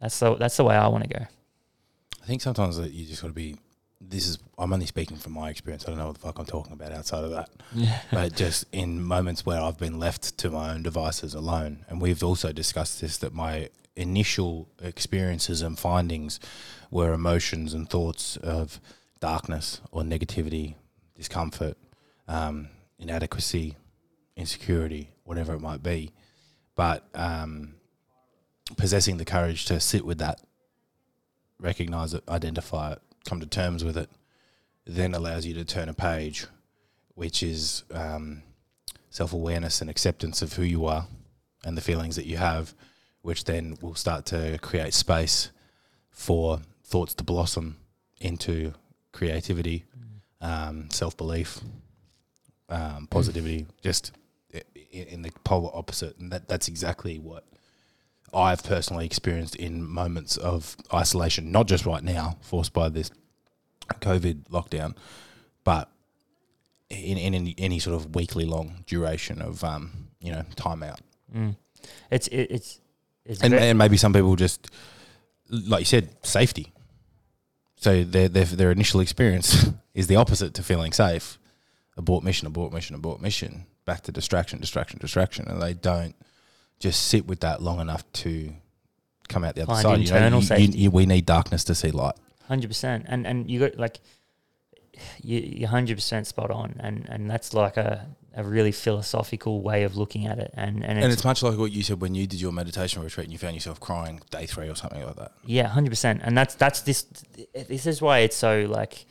that's 0.00 0.18
the, 0.18 0.34
that's 0.36 0.56
the 0.56 0.64
way 0.64 0.76
I 0.76 0.86
want 0.88 1.04
to 1.04 1.10
go. 1.10 1.26
I 2.22 2.26
think 2.26 2.42
sometimes 2.42 2.76
that 2.76 2.92
you 2.92 3.06
just 3.06 3.22
got 3.22 3.28
to 3.28 3.34
be, 3.34 3.56
this 4.00 4.28
is, 4.28 4.38
I'm 4.56 4.72
only 4.72 4.86
speaking 4.86 5.16
from 5.16 5.32
my 5.32 5.50
experience. 5.50 5.84
I 5.84 5.90
don't 5.90 5.98
know 5.98 6.06
what 6.06 6.14
the 6.14 6.20
fuck 6.20 6.38
I'm 6.38 6.46
talking 6.46 6.72
about 6.72 6.92
outside 6.92 7.24
of 7.24 7.30
that. 7.30 7.50
Yeah. 7.74 8.00
but 8.10 8.34
just 8.34 8.64
in 8.72 9.02
moments 9.02 9.44
where 9.44 9.60
I've 9.60 9.76
been 9.78 9.98
left 9.98 10.38
to 10.38 10.50
my 10.50 10.72
own 10.72 10.82
devices 10.82 11.34
alone. 11.34 11.84
And 11.88 12.00
we've 12.00 12.22
also 12.22 12.52
discussed 12.52 13.00
this, 13.00 13.18
that 13.18 13.34
my 13.34 13.68
initial 13.96 14.68
experiences 14.80 15.60
and 15.60 15.78
findings 15.78 16.40
were 16.90 17.12
emotions 17.12 17.74
and 17.74 17.90
thoughts 17.90 18.36
of 18.38 18.80
darkness 19.20 19.80
or 19.90 20.02
negativity, 20.02 20.76
discomfort, 21.16 21.76
um, 22.28 22.68
inadequacy, 22.98 23.76
insecurity, 24.36 25.10
whatever 25.24 25.54
it 25.54 25.60
might 25.60 25.82
be. 25.82 26.12
But 26.76 27.04
um, 27.14 27.74
possessing 28.76 29.16
the 29.18 29.24
courage 29.24 29.64
to 29.66 29.80
sit 29.80 30.04
with 30.04 30.18
that, 30.18 30.40
recognize 31.60 32.14
it, 32.14 32.22
identify 32.28 32.92
it, 32.92 33.02
come 33.28 33.40
to 33.40 33.46
terms 33.46 33.84
with 33.84 33.96
it, 33.96 34.08
then 34.86 35.14
allows 35.14 35.44
you 35.44 35.54
to 35.54 35.64
turn 35.64 35.88
a 35.88 35.94
page, 35.94 36.46
which 37.14 37.42
is 37.42 37.84
um, 37.92 38.42
self 39.10 39.32
awareness 39.32 39.80
and 39.80 39.90
acceptance 39.90 40.40
of 40.40 40.54
who 40.54 40.62
you 40.62 40.86
are 40.86 41.06
and 41.64 41.76
the 41.76 41.82
feelings 41.82 42.16
that 42.16 42.26
you 42.26 42.38
have, 42.38 42.74
which 43.22 43.44
then 43.44 43.76
will 43.82 43.94
start 43.94 44.24
to 44.26 44.58
create 44.62 44.94
space 44.94 45.50
for 46.10 46.60
thoughts 46.84 47.14
to 47.14 47.24
blossom 47.24 47.76
into 48.20 48.72
creativity, 49.12 49.84
um, 50.40 50.88
self 50.90 51.16
belief, 51.16 51.60
um, 52.70 53.06
positivity, 53.10 53.66
just 53.82 54.12
in 54.90 55.22
the 55.22 55.30
polar 55.44 55.70
opposite. 55.74 56.16
And 56.18 56.32
that, 56.32 56.48
that's 56.48 56.68
exactly 56.68 57.18
what 57.18 57.44
I've 58.34 58.62
personally 58.62 59.06
experienced 59.06 59.56
in 59.56 59.82
moments 59.82 60.36
of 60.36 60.76
isolation, 60.92 61.50
not 61.52 61.66
just 61.66 61.86
right 61.86 62.02
now, 62.02 62.36
forced 62.40 62.72
by 62.72 62.88
this 62.88 63.10
COVID 63.88 64.48
lockdown, 64.50 64.94
but 65.64 65.90
in, 66.90 67.18
in 67.18 67.34
any, 67.34 67.54
any 67.58 67.78
sort 67.78 67.96
of 67.96 68.14
weekly 68.14 68.44
long 68.44 68.84
duration 68.86 69.40
of, 69.40 69.62
um, 69.64 70.08
you 70.20 70.32
know, 70.32 70.42
time 70.56 70.82
out. 70.82 71.00
Mm. 71.34 71.56
It's, 72.10 72.28
it, 72.28 72.48
it's, 72.50 72.80
it's 73.24 73.42
and, 73.42 73.54
and 73.54 73.78
maybe 73.78 73.96
some 73.96 74.12
people 74.12 74.36
just, 74.36 74.70
like 75.50 75.80
you 75.80 75.86
said, 75.86 76.08
safety. 76.22 76.72
So 77.76 78.02
their, 78.02 78.28
their 78.28 78.44
their 78.44 78.70
initial 78.72 79.00
experience 79.00 79.68
is 79.94 80.08
the 80.08 80.16
opposite 80.16 80.54
to 80.54 80.62
feeling 80.62 80.92
safe. 80.92 81.38
Abort 81.96 82.24
mission, 82.24 82.46
abort 82.46 82.72
mission, 82.72 82.96
abort 82.96 83.20
mission. 83.20 83.66
Back 83.84 84.02
to 84.02 84.12
distraction, 84.12 84.60
distraction, 84.60 84.98
distraction, 84.98 85.48
and 85.48 85.62
they 85.62 85.74
don't 85.74 86.14
just 86.78 87.06
sit 87.06 87.26
with 87.26 87.40
that 87.40 87.62
long 87.62 87.80
enough 87.80 88.10
to 88.12 88.52
come 89.28 89.44
out 89.44 89.54
the 89.54 89.62
other 89.62 89.72
Find 89.72 89.82
side. 89.82 90.00
Internal 90.00 90.42
you 90.42 90.48
know, 90.48 90.56
you, 90.56 90.68
you, 90.84 90.90
we 90.90 91.06
need 91.06 91.26
darkness 91.26 91.64
to 91.64 91.74
see 91.74 91.90
light. 91.90 92.14
Hundred 92.46 92.68
percent, 92.68 93.04
and 93.08 93.26
and 93.26 93.50
you 93.50 93.60
got 93.60 93.76
like 93.76 94.00
you 95.22 95.38
you're 95.38 95.68
hundred 95.68 95.96
percent 95.96 96.26
spot 96.26 96.50
on, 96.50 96.76
and 96.80 97.06
and 97.08 97.30
that's 97.30 97.52
like 97.52 97.76
a 97.76 98.06
a 98.34 98.44
really 98.44 98.72
philosophical 98.72 99.62
way 99.62 99.82
of 99.82 99.96
looking 99.96 100.26
at 100.26 100.38
it. 100.38 100.52
And 100.54 100.76
and, 100.84 100.98
and 100.98 101.06
it's, 101.06 101.16
it's, 101.16 101.24
much 101.24 101.42
like 101.42 101.58
what 101.58 101.72
you 101.72 101.82
said 101.82 102.00
when 102.00 102.14
you 102.14 102.26
did 102.26 102.40
your 102.40 102.52
meditation 102.52 103.02
retreat 103.02 103.24
and 103.24 103.32
you 103.32 103.38
found 103.38 103.54
yourself 103.54 103.80
crying 103.80 104.22
day 104.30 104.46
three 104.46 104.68
or 104.68 104.74
something 104.74 105.04
like 105.04 105.16
that. 105.16 105.32
Yeah, 105.44 105.66
hundred 105.66 105.90
percent. 105.90 106.22
And 106.24 106.36
that's 106.36 106.54
that's 106.54 106.80
this. 106.82 107.02
This 107.68 107.86
is 107.86 108.00
why 108.00 108.20
it's 108.20 108.36
so 108.36 108.66
like. 108.68 109.06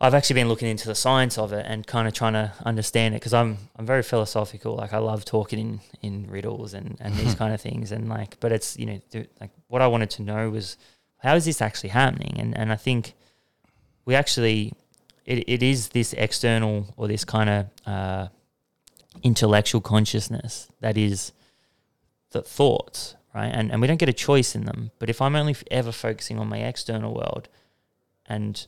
I've 0.00 0.14
actually 0.14 0.34
been 0.34 0.48
looking 0.48 0.68
into 0.68 0.86
the 0.86 0.94
science 0.94 1.38
of 1.38 1.52
it 1.52 1.66
and 1.68 1.84
kind 1.84 2.06
of 2.06 2.14
trying 2.14 2.34
to 2.34 2.52
understand 2.64 3.14
it 3.14 3.20
because 3.20 3.34
I'm 3.34 3.58
I'm 3.76 3.84
very 3.84 4.04
philosophical. 4.04 4.76
Like 4.76 4.92
I 4.92 4.98
love 4.98 5.24
talking 5.24 5.58
in, 5.58 5.80
in 6.02 6.30
riddles 6.30 6.72
and, 6.72 6.96
and 7.00 7.14
these 7.16 7.34
kind 7.40 7.52
of 7.52 7.60
things. 7.60 7.90
And 7.90 8.08
like, 8.08 8.38
but 8.38 8.52
it's 8.52 8.78
you 8.78 8.86
know 8.86 9.00
th- 9.10 9.28
like 9.40 9.50
what 9.66 9.82
I 9.82 9.88
wanted 9.88 10.10
to 10.10 10.22
know 10.22 10.50
was 10.50 10.76
how 11.18 11.34
is 11.34 11.44
this 11.44 11.60
actually 11.60 11.90
happening? 11.90 12.36
And 12.38 12.56
and 12.56 12.70
I 12.70 12.76
think 12.76 13.14
we 14.04 14.14
actually 14.14 14.72
it, 15.26 15.48
it 15.48 15.62
is 15.64 15.88
this 15.88 16.12
external 16.12 16.86
or 16.96 17.08
this 17.08 17.24
kind 17.24 17.50
of 17.50 17.66
uh, 17.84 18.28
intellectual 19.24 19.80
consciousness 19.80 20.68
that 20.80 20.96
is 20.96 21.32
the 22.30 22.42
thoughts, 22.42 23.16
right? 23.34 23.50
And 23.52 23.72
and 23.72 23.80
we 23.80 23.88
don't 23.88 23.98
get 23.98 24.08
a 24.08 24.12
choice 24.12 24.54
in 24.54 24.64
them. 24.64 24.92
But 25.00 25.10
if 25.10 25.20
I'm 25.20 25.34
only 25.34 25.56
ever 25.72 25.90
focusing 25.90 26.38
on 26.38 26.48
my 26.48 26.58
external 26.58 27.14
world 27.14 27.48
and 28.26 28.64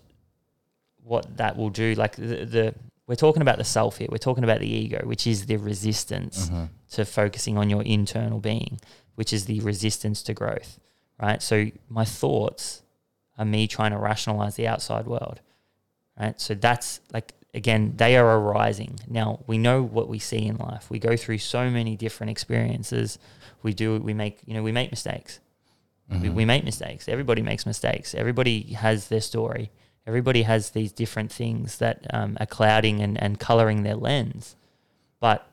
what 1.05 1.37
that 1.37 1.57
will 1.57 1.71
do. 1.71 1.95
Like 1.95 2.17
the, 2.17 2.45
the 2.45 2.75
we're 3.07 3.17
talking 3.17 3.43
about 3.43 3.59
the 3.59 3.65
self 3.65 3.99
here. 3.99 4.09
We're 4.11 4.19
talking 4.19 4.45
about 4.45 4.61
the 4.61 4.69
ego, 4.69 5.01
which 5.05 5.27
is 5.27 5.47
the 5.47 5.57
resistance 5.57 6.49
Mm-hmm. 6.49 6.65
to 6.93 7.05
focusing 7.05 7.59
on 7.59 7.69
your 7.69 7.83
internal 7.83 8.39
being, 8.39 8.81
which 9.17 9.33
is 9.33 9.47
the 9.47 9.61
resistance 9.61 10.23
to 10.25 10.35
growth. 10.35 10.79
Right. 11.21 11.43
So 11.43 11.67
my 11.89 12.05
thoughts 12.05 12.83
are 13.37 13.45
me 13.45 13.67
trying 13.67 13.91
to 13.93 13.99
rationalize 13.99 14.55
the 14.57 14.67
outside 14.69 15.07
world. 15.07 15.41
Right. 16.19 16.41
So 16.41 16.55
that's 16.55 17.01
like 17.13 17.35
again, 17.53 17.95
they 17.97 18.17
are 18.17 18.39
arising. 18.39 19.01
Now 19.09 19.41
we 19.47 19.59
know 19.59 19.83
what 19.83 20.09
we 20.09 20.19
see 20.21 20.47
in 20.47 20.57
life. 20.57 20.89
We 20.89 20.99
go 21.01 21.17
through 21.17 21.39
so 21.39 21.69
many 21.69 21.97
different 21.97 22.31
experiences. 22.31 23.19
We 23.63 23.75
do 23.75 23.99
we 23.99 24.15
make 24.15 24.39
you 24.47 24.55
know, 24.55 24.63
we 24.63 24.73
make 24.73 24.91
mistakes. 24.91 25.41
We, 26.11 26.29
we 26.29 26.45
make 26.45 26.65
mistakes. 26.65 27.09
Everybody 27.09 27.41
makes 27.43 27.65
mistakes. 27.67 28.17
Everybody 28.17 28.63
has 28.73 29.09
their 29.09 29.21
story. 29.21 29.71
Everybody 30.07 30.43
has 30.43 30.71
these 30.71 30.93
different 30.93 31.31
things 31.31 31.79
that 31.79 32.07
um, 32.13 32.37
are 32.41 32.47
clouding 32.47 33.01
and, 33.01 33.21
and 33.23 33.39
coloring 33.39 33.83
their 33.83 33.95
lens. 33.95 34.57
But 35.21 35.47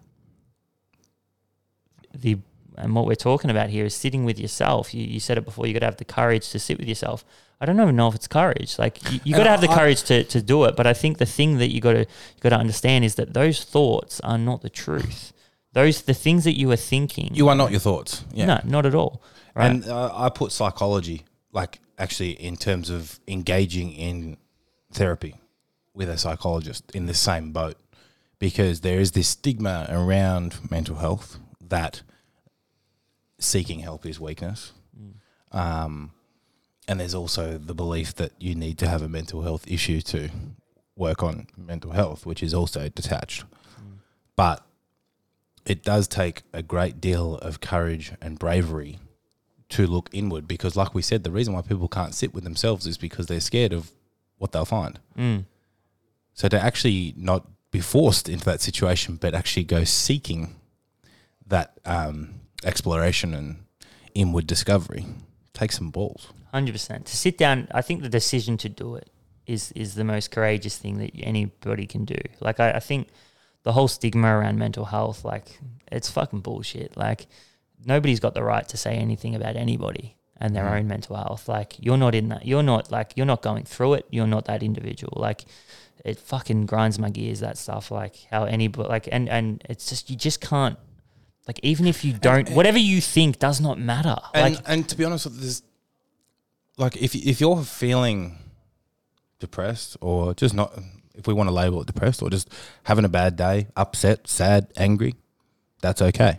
the 2.13 2.39
and 2.77 2.93
what 2.95 3.05
we're 3.07 3.15
talking 3.15 3.49
about 3.49 3.69
here 3.69 3.85
is 3.85 3.95
sitting 3.95 4.23
with 4.23 4.39
yourself. 4.39 4.93
You, 4.93 5.03
you 5.03 5.19
said 5.19 5.37
it 5.37 5.45
before. 5.45 5.65
You 5.65 5.73
got 5.73 5.79
to 5.79 5.87
have 5.87 5.97
the 5.97 6.05
courage 6.05 6.49
to 6.51 6.59
sit 6.59 6.77
with 6.77 6.87
yourself. 6.87 7.25
I 7.59 7.65
don't 7.65 7.79
even 7.79 7.95
know 7.95 8.07
if 8.07 8.15
it's 8.15 8.27
courage. 8.27 8.77
Like 8.77 9.11
you, 9.11 9.19
you 9.23 9.35
got 9.35 9.45
to 9.45 9.49
have 9.49 9.61
the 9.61 9.69
I- 9.69 9.75
courage 9.75 10.03
to, 10.03 10.23
to 10.23 10.41
do 10.41 10.63
it. 10.65 10.75
But 10.75 10.85
I 10.85 10.93
think 10.93 11.17
the 11.17 11.25
thing 11.25 11.57
that 11.57 11.73
you 11.73 11.81
got 11.81 11.93
to 11.93 11.99
you 12.01 12.39
got 12.39 12.49
to 12.49 12.57
understand 12.57 13.03
is 13.03 13.15
that 13.15 13.33
those 13.33 13.63
thoughts 13.63 14.19
are 14.21 14.37
not 14.37 14.61
the 14.61 14.69
truth. 14.69 15.33
Those 15.73 16.03
the 16.03 16.13
things 16.13 16.43
that 16.43 16.57
you 16.57 16.71
are 16.71 16.77
thinking. 16.77 17.31
You 17.33 17.49
are 17.49 17.55
not 17.55 17.71
your 17.71 17.79
thoughts. 17.79 18.23
Yeah. 18.33 18.45
No, 18.45 18.61
not 18.63 18.85
at 18.85 18.95
all. 18.95 19.21
Right. 19.55 19.71
And 19.71 19.87
uh, 19.87 20.11
I 20.13 20.29
put 20.29 20.51
psychology, 20.51 21.23
like 21.51 21.79
actually 21.97 22.31
in 22.31 22.55
terms 22.55 22.89
of 22.89 23.19
engaging 23.27 23.91
in 23.91 24.37
therapy 24.91 25.35
with 25.93 26.09
a 26.09 26.17
psychologist 26.17 26.83
in 26.93 27.05
the 27.07 27.13
same 27.13 27.51
boat, 27.51 27.77
because 28.39 28.81
there 28.81 28.99
is 28.99 29.11
this 29.13 29.27
stigma 29.29 29.87
around 29.89 30.59
mental 30.69 30.97
health 30.97 31.39
that 31.59 32.01
seeking 33.39 33.79
help 33.79 34.05
is 34.05 34.19
weakness. 34.19 34.73
Um, 35.51 36.11
and 36.87 36.99
there's 36.99 37.15
also 37.15 37.57
the 37.57 37.73
belief 37.73 38.15
that 38.15 38.31
you 38.39 38.55
need 38.55 38.77
to 38.77 38.87
have 38.87 39.01
a 39.01 39.09
mental 39.09 39.41
health 39.41 39.69
issue 39.69 40.01
to 40.01 40.29
work 40.95 41.21
on 41.23 41.47
mental 41.57 41.91
health, 41.91 42.25
which 42.25 42.41
is 42.41 42.53
also 42.53 42.89
detached. 42.89 43.43
But 44.35 44.63
it 45.65 45.83
does 45.83 46.07
take 46.07 46.43
a 46.53 46.61
great 46.61 47.01
deal 47.01 47.35
of 47.37 47.59
courage 47.59 48.13
and 48.21 48.39
bravery 48.39 48.99
to 49.69 49.85
look 49.87 50.09
inward 50.13 50.47
because 50.47 50.75
like 50.75 50.93
we 50.93 51.01
said 51.01 51.23
the 51.23 51.31
reason 51.31 51.53
why 51.53 51.61
people 51.61 51.87
can't 51.87 52.15
sit 52.15 52.33
with 52.33 52.43
themselves 52.43 52.87
is 52.87 52.97
because 52.97 53.25
they're 53.27 53.39
scared 53.39 53.73
of 53.73 53.91
what 54.37 54.51
they'll 54.51 54.65
find 54.65 54.99
Mm. 55.17 55.45
so 56.33 56.47
to 56.47 56.59
actually 56.59 57.13
not 57.17 57.45
be 57.71 57.79
forced 57.81 58.29
into 58.29 58.45
that 58.45 58.61
situation 58.61 59.15
but 59.17 59.33
actually 59.33 59.65
go 59.65 59.83
seeking 59.83 60.55
that 61.45 61.77
um, 61.85 62.35
exploration 62.63 63.33
and 63.33 63.57
inward 64.13 64.47
discovery 64.47 65.05
take 65.53 65.71
some 65.71 65.89
balls 65.91 66.27
Hundred 66.53 66.71
percent. 66.71 67.05
To 67.07 67.17
sit 67.17 67.37
down, 67.37 67.67
I 67.71 67.81
think 67.81 68.01
the 68.01 68.09
decision 68.09 68.55
to 68.59 68.69
do 68.69 68.95
it 68.95 69.09
is 69.45 69.73
is 69.73 69.95
the 69.95 70.05
most 70.05 70.31
courageous 70.31 70.77
thing 70.77 70.97
that 70.99 71.11
anybody 71.19 71.85
can 71.85 72.05
do. 72.05 72.15
Like 72.39 72.61
I, 72.61 72.71
I 72.71 72.79
think 72.79 73.09
the 73.63 73.73
whole 73.73 73.89
stigma 73.89 74.29
around 74.29 74.57
mental 74.57 74.85
health, 74.85 75.25
like 75.25 75.59
it's 75.91 76.09
fucking 76.09 76.39
bullshit. 76.39 76.95
Like 76.95 77.27
nobody's 77.85 78.19
got 78.19 78.33
the 78.33 78.43
right 78.43 78.67
to 78.69 78.77
say 78.77 78.95
anything 78.95 79.35
about 79.35 79.55
anybody 79.55 80.15
and 80.39 80.55
their 80.55 80.65
Mhm. 80.65 80.79
own 80.79 80.87
mental 80.87 81.15
health. 81.15 81.47
Like 81.47 81.75
you're 81.79 81.97
not 81.97 82.13
in 82.15 82.29
that. 82.29 82.45
You're 82.45 82.63
not 82.63 82.91
like 82.91 83.13
you're 83.15 83.25
not 83.25 83.41
going 83.41 83.63
through 83.63 83.93
it. 83.95 84.05
You're 84.11 84.27
not 84.27 84.45
that 84.45 84.61
individual. 84.63 85.13
Like 85.21 85.45
it 86.05 86.19
fucking 86.19 86.65
grinds 86.67 86.99
my 86.99 87.09
gears 87.09 87.39
that 87.39 87.57
stuff. 87.57 87.89
Like 87.91 88.27
how 88.31 88.43
anybody 88.45 88.87
like 88.89 89.09
and 89.11 89.27
and 89.29 89.63
it's 89.69 89.89
just 89.89 90.09
you 90.09 90.15
just 90.15 90.41
can't. 90.41 90.77
Like 91.47 91.59
even 91.63 91.87
if 91.87 92.03
you 92.03 92.13
don't, 92.13 92.49
whatever 92.51 92.77
you 92.77 92.99
think 93.01 93.39
does 93.39 93.59
not 93.61 93.79
matter. 93.79 94.17
and 94.33 94.55
like 94.55 94.63
and 94.67 94.87
to 94.89 94.95
be 94.97 95.05
honest 95.05 95.27
there's 95.39 95.63
like 96.77 96.97
if 96.97 97.15
if 97.15 97.39
you're 97.41 97.63
feeling 97.63 98.37
depressed 99.39 99.97
or 100.01 100.33
just 100.33 100.53
not 100.53 100.73
if 101.15 101.25
we 101.27 101.33
want 101.33 101.47
to 101.49 101.53
label 101.53 101.81
it 101.81 101.87
depressed 101.87 102.21
or 102.21 102.29
just 102.29 102.49
having 102.83 103.05
a 103.05 103.09
bad 103.09 103.35
day 103.35 103.67
upset 103.75 104.27
sad 104.27 104.67
angry 104.75 105.15
that's 105.81 106.01
okay 106.01 106.37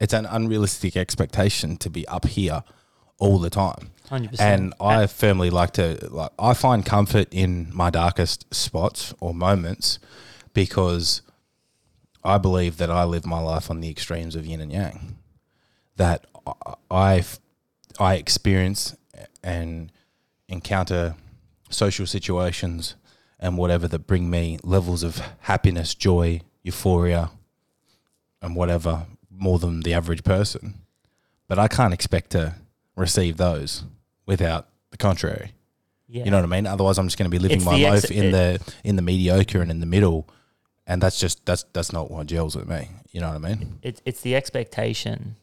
it's 0.00 0.12
an 0.12 0.26
unrealistic 0.26 0.96
expectation 0.96 1.76
to 1.76 1.90
be 1.90 2.06
up 2.08 2.26
here 2.26 2.64
all 3.18 3.38
the 3.38 3.50
time 3.50 3.90
hundred 4.08 4.30
percent. 4.30 4.62
and 4.62 4.74
I 4.80 5.06
firmly 5.06 5.50
like 5.50 5.72
to 5.72 6.08
like 6.10 6.30
I 6.38 6.54
find 6.54 6.84
comfort 6.84 7.28
in 7.30 7.70
my 7.72 7.90
darkest 7.90 8.52
spots 8.52 9.14
or 9.20 9.34
moments 9.34 9.98
because 10.52 11.22
I 12.22 12.38
believe 12.38 12.76
that 12.78 12.90
I 12.90 13.04
live 13.04 13.24
my 13.24 13.40
life 13.40 13.70
on 13.70 13.80
the 13.80 13.88
extremes 13.88 14.36
of 14.36 14.44
yin 14.46 14.60
and 14.60 14.72
yang. 14.72 15.16
That 15.96 16.26
I, 16.90 17.24
I 17.98 18.14
experience 18.14 18.96
and 19.42 19.90
encounter 20.48 21.14
social 21.70 22.06
situations 22.06 22.96
and 23.38 23.56
whatever 23.56 23.88
that 23.88 24.06
bring 24.06 24.28
me 24.28 24.58
levels 24.62 25.02
of 25.02 25.22
happiness, 25.40 25.94
joy, 25.94 26.40
euphoria, 26.62 27.30
and 28.42 28.54
whatever 28.54 29.06
more 29.40 29.58
than 29.58 29.80
the 29.80 29.94
average 29.94 30.22
person. 30.24 30.74
But 31.48 31.58
I 31.58 31.66
can't 31.68 31.92
expect 31.94 32.30
to 32.30 32.54
receive 32.96 33.36
those 33.36 33.84
without 34.26 34.68
the 34.90 34.96
contrary. 34.96 35.52
yeah. 36.08 36.24
You 36.24 36.30
know 36.30 36.36
what 36.38 36.44
I 36.44 36.48
mean? 36.56 36.66
Otherwise, 36.66 36.98
I'm 36.98 37.06
just 37.06 37.18
going 37.18 37.30
to 37.30 37.36
be 37.36 37.38
living 37.40 37.56
It's 37.58 37.64
my 37.66 37.76
life 37.76 38.04
ex- 38.04 38.10
in 38.10 38.30
the 38.32 38.60
in 38.84 38.96
the 38.96 39.02
mediocre 39.02 39.60
and 39.62 39.70
in 39.70 39.80
the 39.80 39.86
middle, 39.86 40.28
and 40.86 41.00
that's 41.02 41.18
just 41.18 41.44
that's 41.46 41.64
that's 41.72 41.92
not 41.92 42.10
what 42.10 42.26
gels 42.26 42.54
with 42.56 42.68
me. 42.68 42.88
You 43.10 43.20
know 43.20 43.28
what 43.28 43.44
I 43.44 43.48
mean? 43.54 43.78
it's 43.82 44.00
it's 44.04 44.20
the 44.20 44.36
expectation 44.36 45.36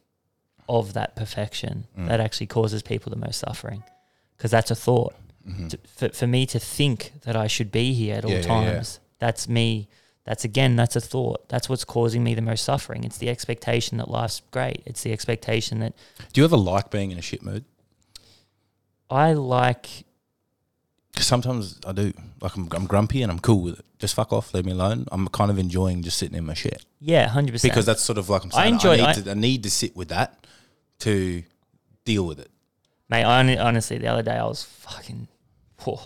of 0.68 0.92
that 0.92 1.16
perfection 1.16 1.86
Mm. 1.98 2.08
that 2.08 2.20
actually 2.20 2.46
causes 2.46 2.82
people 2.82 3.10
the 3.10 3.16
most 3.16 3.38
suffering 3.40 3.82
because 4.36 4.50
that's 4.50 4.70
a 4.70 4.74
thought 4.74 5.14
Mhm. 5.48 5.70
to, 5.70 5.78
for, 5.96 6.08
for 6.10 6.26
me 6.26 6.44
to 6.46 6.58
think 6.58 7.12
that 7.22 7.34
i 7.36 7.46
should 7.46 7.72
be 7.72 7.94
here 7.94 8.16
at 8.16 8.24
all 8.24 8.30
Yeah, 8.30 8.36
yeah, 8.38 8.42
yeah. 8.42 8.72
times 8.74 9.00
that's 9.18 9.48
me 9.48 9.88
that's 10.28 10.44
again 10.44 10.76
that's 10.76 10.94
a 10.94 11.00
thought 11.00 11.48
that's 11.48 11.68
what's 11.70 11.84
causing 11.84 12.22
me 12.22 12.34
the 12.34 12.42
most 12.42 12.62
suffering 12.62 13.02
it's 13.02 13.16
the 13.18 13.28
expectation 13.30 13.96
that 13.98 14.10
life's 14.10 14.42
great 14.50 14.82
it's 14.84 15.02
the 15.02 15.10
expectation 15.12 15.80
that 15.80 15.94
Do 16.32 16.40
you 16.40 16.44
ever 16.44 16.56
like 16.56 16.90
being 16.90 17.10
in 17.10 17.18
a 17.18 17.22
shit 17.22 17.42
mood? 17.42 17.64
i 19.10 19.32
like 19.32 19.88
'Cause 21.16 21.26
sometimes 21.26 21.80
I 21.84 21.90
do. 21.92 22.12
Like 22.40 22.54
I'm, 22.56 22.68
I'm 22.72 22.86
grumpy 22.86 23.22
and 23.22 23.32
I'm 23.32 23.40
cool 23.40 23.62
with 23.62 23.80
it. 23.80 23.84
Just 23.98 24.14
fuck 24.14 24.32
off, 24.32 24.54
leave 24.54 24.64
me 24.64 24.70
alone. 24.70 25.04
I'm 25.10 25.26
kind 25.28 25.50
of 25.50 25.58
enjoying 25.58 26.02
just 26.04 26.16
sitting 26.18 26.36
in 26.36 26.44
my 26.46 26.54
shit 26.54 26.84
yeah 27.00 27.28
100% 27.28 27.60
because 27.62 27.86
that's 27.86 28.02
sort 28.02 28.18
of 28.18 28.28
like 28.28 28.44
I'm 28.44 28.50
I 28.54 28.56
saying. 28.56 28.64
I, 28.64 28.74
enjoy- 28.76 28.96
need 28.96 29.02
I- 29.04 29.12
to 29.14 29.30
I 29.30 29.34
need 29.34 29.62
to 29.64 29.70
sit 29.70 29.96
with 29.96 30.08
that 30.10 30.46
to 31.00 31.42
deal 32.04 32.24
with 32.26 32.38
it. 32.38 32.50
Mate, 33.08 33.24
I, 33.24 33.42
hon- 33.42 33.58
honestly, 33.58 33.98
the 33.98 34.06
other 34.08 34.22
day 34.22 34.36
I 34.36 34.44
was 34.44 34.62
fucking, 34.62 35.26
whoa, 35.82 35.98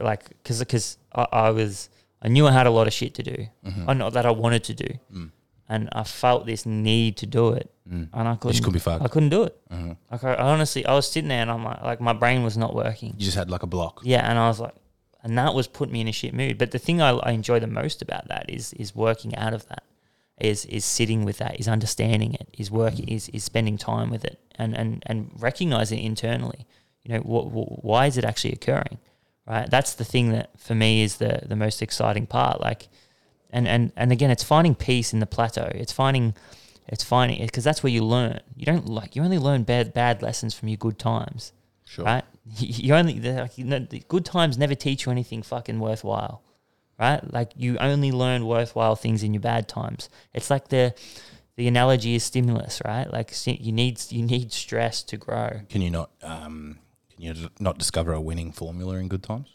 like, 0.00 0.28
because 0.28 0.60
because 0.60 0.96
I, 1.14 1.26
I 1.32 1.50
was, 1.50 1.88
I 2.24 2.28
knew 2.28 2.46
I 2.46 2.52
had 2.52 2.66
a 2.66 2.70
lot 2.70 2.86
of 2.86 2.92
shit 2.92 3.14
to 3.14 3.22
do. 3.22 3.46
Mhm. 3.66 3.84
I 3.88 3.92
know 3.94 4.10
that 4.10 4.24
I 4.26 4.30
wanted 4.30 4.62
to 4.64 4.74
do, 4.74 4.88
Mm. 5.12 5.30
and 5.68 5.88
I 5.92 6.04
felt 6.04 6.46
this 6.46 6.64
need 6.64 7.16
to 7.18 7.26
do 7.26 7.48
it, 7.50 7.70
Mm. 7.90 8.08
and 8.12 8.28
I 8.28 8.36
couldn't. 8.36 8.62
could 8.62 8.72
be 8.72 8.78
fucked. 8.78 9.04
I 9.04 9.08
couldn't 9.08 9.30
do 9.30 9.42
it. 9.44 9.54
Mhm. 9.70 9.96
Like, 10.10 10.24
I, 10.24 10.34
I 10.34 10.52
honestly, 10.52 10.86
I 10.86 10.94
was 10.94 11.10
sitting 11.10 11.28
there, 11.28 11.42
and 11.42 11.50
I'm 11.50 11.64
like, 11.64 11.82
like 11.82 12.00
my 12.00 12.12
brain 12.12 12.42
was 12.44 12.56
not 12.56 12.74
working. 12.74 13.14
You 13.18 13.24
just 13.24 13.36
had 13.36 13.50
like 13.50 13.62
a 13.62 13.66
block. 13.66 14.00
Yeah, 14.04 14.28
and 14.28 14.38
I 14.38 14.46
was 14.48 14.60
like, 14.60 14.74
and 15.24 15.36
that 15.38 15.54
was 15.54 15.66
putting 15.66 15.92
me 15.92 16.00
in 16.00 16.08
a 16.08 16.12
shit 16.12 16.32
mood. 16.34 16.58
But 16.58 16.70
the 16.70 16.78
thing 16.78 17.00
I, 17.02 17.10
I 17.10 17.30
enjoy 17.32 17.58
the 17.60 17.66
most 17.80 18.02
about 18.02 18.28
that 18.28 18.44
is 18.48 18.72
is 18.74 18.94
working 18.94 19.34
out 19.36 19.52
of 19.54 19.66
that, 19.68 19.82
is 20.38 20.64
is 20.66 20.84
sitting 20.84 21.24
with 21.24 21.38
that, 21.38 21.58
is 21.60 21.66
understanding 21.68 22.34
it, 22.34 22.48
is 22.58 22.70
working, 22.70 23.06
is 23.08 23.28
is 23.30 23.42
spending 23.44 23.76
time 23.78 24.10
with 24.10 24.24
it, 24.24 24.38
and 24.56 24.76
and 24.76 25.02
and 25.06 25.30
recognizing 25.38 25.98
it 25.98 26.06
internally. 26.06 26.66
You 27.04 27.14
know, 27.14 27.20
wh- 27.32 27.48
wh- 27.54 27.84
why 27.84 28.06
is 28.06 28.16
it 28.16 28.24
actually 28.24 28.52
occurring? 28.52 28.98
Right. 29.46 29.68
That's 29.68 29.94
the 29.94 30.04
thing 30.04 30.30
that 30.32 30.50
for 30.58 30.74
me 30.74 31.02
is 31.02 31.16
the 31.16 31.42
the 31.44 31.56
most 31.56 31.82
exciting 31.82 32.26
part. 32.26 32.60
Like, 32.60 32.88
and 33.50 33.66
and 33.66 33.92
and 33.96 34.12
again, 34.12 34.30
it's 34.30 34.44
finding 34.44 34.74
peace 34.74 35.12
in 35.12 35.18
the 35.20 35.26
plateau. 35.26 35.70
It's 35.74 35.92
finding. 35.92 36.34
It's 36.88 37.04
finding 37.04 37.40
because 37.44 37.64
that's 37.64 37.82
where 37.82 37.92
you 37.92 38.04
learn. 38.04 38.40
You 38.56 38.66
don't 38.66 38.86
like 38.86 39.16
you 39.16 39.22
only 39.22 39.38
learn 39.38 39.62
bad 39.62 39.94
bad 39.94 40.22
lessons 40.22 40.54
from 40.54 40.68
your 40.68 40.76
good 40.76 40.98
times 40.98 41.52
Sure. 41.92 42.04
right? 42.06 42.24
you 42.56 42.94
only 42.94 43.18
the, 43.18 43.32
like, 43.32 43.58
you 43.58 43.64
know, 43.64 43.78
the 43.78 44.02
good 44.08 44.24
times 44.24 44.56
never 44.56 44.74
teach 44.74 45.04
you 45.04 45.12
anything 45.12 45.42
fucking 45.42 45.78
worthwhile, 45.78 46.42
right? 46.98 47.20
Like 47.32 47.52
you 47.56 47.76
only 47.78 48.10
learn 48.10 48.46
worthwhile 48.46 48.96
things 48.96 49.22
in 49.22 49.34
your 49.34 49.42
bad 49.42 49.68
times. 49.68 50.08
It's 50.32 50.48
like 50.50 50.68
the 50.68 50.94
the 51.56 51.68
analogy 51.68 52.14
is 52.14 52.24
stimulus, 52.24 52.80
right? 52.84 53.10
Like 53.12 53.32
you 53.46 53.72
need 53.72 54.00
you 54.10 54.22
need 54.22 54.52
stress 54.52 55.02
to 55.04 55.16
grow. 55.18 55.60
Can 55.68 55.82
you 55.82 55.90
not 55.90 56.10
um, 56.22 56.78
can 57.14 57.22
you 57.22 57.48
not 57.60 57.78
discover 57.78 58.12
a 58.12 58.20
winning 58.20 58.52
formula 58.52 58.96
in 58.96 59.08
good 59.08 59.22
times? 59.22 59.48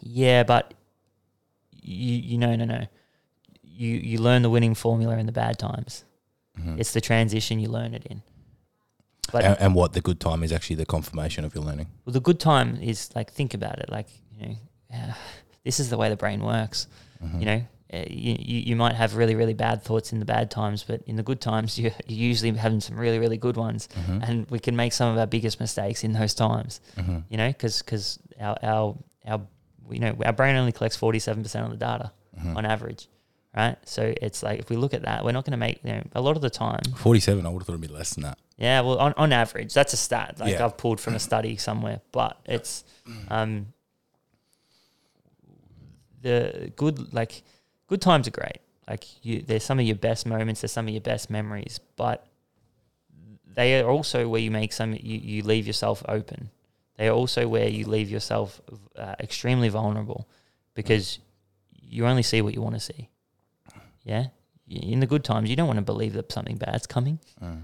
Yeah, 0.00 0.42
but 0.42 0.74
you 1.82 2.14
you 2.16 2.38
know 2.38 2.56
no 2.56 2.64
no, 2.64 2.86
you 3.62 3.90
you 3.96 4.18
learn 4.18 4.42
the 4.42 4.50
winning 4.50 4.74
formula 4.74 5.16
in 5.18 5.26
the 5.26 5.32
bad 5.32 5.58
times. 5.58 6.04
Mhm. 6.58 6.78
It's 6.78 6.92
the 6.92 7.00
transition 7.00 7.58
you 7.58 7.68
learn 7.68 7.94
it 7.94 8.06
in. 8.06 8.22
But 9.32 9.44
and, 9.44 9.56
and 9.60 9.74
what 9.74 9.92
the 9.92 10.00
good 10.00 10.20
time 10.20 10.42
is 10.42 10.52
actually 10.52 10.76
the 10.76 10.86
confirmation 10.86 11.44
of 11.44 11.54
your 11.54 11.64
learning. 11.64 11.88
Well, 12.04 12.12
the 12.12 12.20
good 12.20 12.38
time 12.40 12.76
is 12.80 13.10
like 13.16 13.32
think 13.32 13.54
about 13.54 13.78
it. 13.78 13.88
Like 13.90 14.08
you 14.38 14.46
know, 14.48 14.54
uh, 14.94 15.12
this 15.64 15.80
is 15.80 15.88
the 15.90 15.96
way 15.96 16.08
the 16.08 16.16
brain 16.16 16.40
works. 16.42 16.86
Mhm. 17.24 17.40
You 17.40 17.46
know, 17.46 17.62
you, 17.92 18.36
you 18.38 18.58
you 18.70 18.76
might 18.76 18.94
have 18.94 19.14
really 19.16 19.34
really 19.34 19.54
bad 19.54 19.82
thoughts 19.82 20.12
in 20.12 20.18
the 20.18 20.24
bad 20.24 20.50
times, 20.50 20.84
but 20.84 21.02
in 21.06 21.16
the 21.16 21.22
good 21.22 21.40
times, 21.40 21.78
you 21.78 21.90
you're 22.06 22.28
usually 22.30 22.52
having 22.56 22.80
some 22.80 22.96
really 22.98 23.18
really 23.18 23.36
good 23.36 23.56
ones, 23.56 23.88
Mhm. 23.94 24.28
and 24.28 24.50
we 24.50 24.58
can 24.58 24.74
make 24.76 24.92
some 24.92 25.12
of 25.12 25.18
our 25.18 25.26
biggest 25.26 25.60
mistakes 25.60 26.02
in 26.04 26.12
those 26.12 26.34
times. 26.34 26.80
Mhm. 26.96 27.24
You 27.28 27.36
know, 27.36 27.48
because 27.48 28.18
our 28.40 28.56
our 28.62 28.96
our 29.26 29.40
you 29.90 29.98
know 30.00 30.16
our 30.24 30.32
brain 30.32 30.56
only 30.56 30.72
collects 30.72 30.96
forty 30.96 31.18
seven 31.18 31.42
percent 31.42 31.64
of 31.66 31.70
the 31.70 31.76
data 31.76 32.12
Mhm. 32.40 32.56
on 32.56 32.64
average, 32.66 33.08
right? 33.56 33.76
So 33.84 34.12
it's 34.20 34.42
like 34.42 34.58
if 34.58 34.70
we 34.70 34.76
look 34.76 34.94
at 34.94 35.02
that, 35.02 35.24
we're 35.24 35.32
not 35.32 35.44
going 35.44 35.52
to 35.52 35.64
make 35.66 35.78
you 35.84 35.92
know 35.92 36.02
a 36.14 36.20
lot 36.20 36.36
of 36.36 36.42
the 36.42 36.50
time. 36.50 36.82
Forty-seven. 36.96 37.44
I 37.46 37.48
would 37.50 37.60
have 37.60 37.66
thought 37.66 37.74
it'd 37.74 37.88
be 37.88 37.94
less 37.94 38.14
than 38.14 38.22
that. 38.24 38.38
Yeah, 38.56 38.80
well, 38.82 38.98
on, 38.98 39.12
on 39.16 39.32
average, 39.32 39.74
that's 39.74 39.92
a 39.92 39.96
stat. 39.96 40.36
Like 40.38 40.52
Yeah. 40.54 40.64
I've 40.64 40.76
pulled 40.76 41.00
from 41.00 41.14
a 41.14 41.18
study 41.18 41.56
somewhere, 41.56 42.00
but 42.12 42.38
it's 42.46 42.84
um, 43.28 43.66
the 46.22 46.72
good 46.76 47.12
like 47.12 47.42
good 47.86 48.00
times 48.00 48.28
are 48.28 48.32
great. 48.32 48.60
Like 48.88 49.04
you, 49.24 49.40
they're 49.40 49.60
some 49.60 49.78
of 49.78 49.86
your 49.86 49.96
best 49.96 50.26
moments. 50.26 50.60
They're 50.60 50.68
some 50.68 50.86
of 50.86 50.92
your 50.92 51.00
best 51.00 51.30
memories, 51.30 51.80
but 51.96 52.26
they 53.54 53.80
are 53.80 53.88
also 53.88 54.28
where 54.28 54.40
you 54.40 54.50
make 54.50 54.72
some. 54.72 54.92
You, 54.92 55.18
you 55.18 55.42
leave 55.42 55.66
yourself 55.66 56.02
open. 56.08 56.50
They 56.96 57.08
are 57.08 57.14
also 57.14 57.48
where 57.48 57.68
you 57.68 57.86
leave 57.86 58.10
yourself 58.10 58.60
uh, 58.96 59.14
extremely 59.20 59.68
vulnerable, 59.68 60.28
because 60.74 61.18
you 61.72 62.06
only 62.06 62.22
see 62.22 62.42
what 62.42 62.54
you 62.54 62.62
want 62.62 62.74
to 62.74 62.80
see. 62.80 63.08
Yeah, 64.04 64.26
in 64.68 65.00
the 65.00 65.06
good 65.06 65.24
times, 65.24 65.48
you 65.48 65.56
don't 65.56 65.66
want 65.66 65.78
to 65.78 65.84
believe 65.84 66.12
that 66.12 66.30
something 66.30 66.56
bad's 66.56 66.86
coming. 66.86 67.18
Mm. 67.42 67.62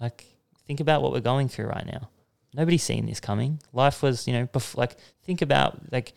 Like, 0.00 0.24
think 0.66 0.80
about 0.80 1.02
what 1.02 1.12
we're 1.12 1.20
going 1.20 1.48
through 1.48 1.66
right 1.66 1.86
now. 1.86 2.10
Nobody's 2.54 2.82
seen 2.82 3.06
this 3.06 3.20
coming. 3.20 3.60
Life 3.72 4.02
was, 4.02 4.26
you 4.26 4.32
know, 4.32 4.46
bef- 4.46 4.76
like 4.76 4.96
think 5.24 5.42
about 5.42 5.92
like 5.92 6.12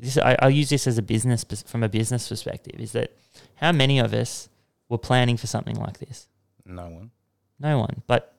this. 0.00 0.16
I, 0.18 0.36
I'll 0.40 0.50
use 0.50 0.68
this 0.70 0.86
as 0.86 0.98
a 0.98 1.02
business 1.02 1.44
from 1.66 1.82
a 1.82 1.88
business 1.88 2.28
perspective. 2.28 2.80
Is 2.80 2.92
that 2.92 3.12
how 3.56 3.72
many 3.72 3.98
of 3.98 4.12
us 4.14 4.48
were 4.88 4.98
planning 4.98 5.36
for 5.36 5.46
something 5.46 5.76
like 5.76 5.98
this? 5.98 6.28
No 6.64 6.88
one. 6.88 7.10
No 7.58 7.78
one. 7.78 8.02
But 8.06 8.34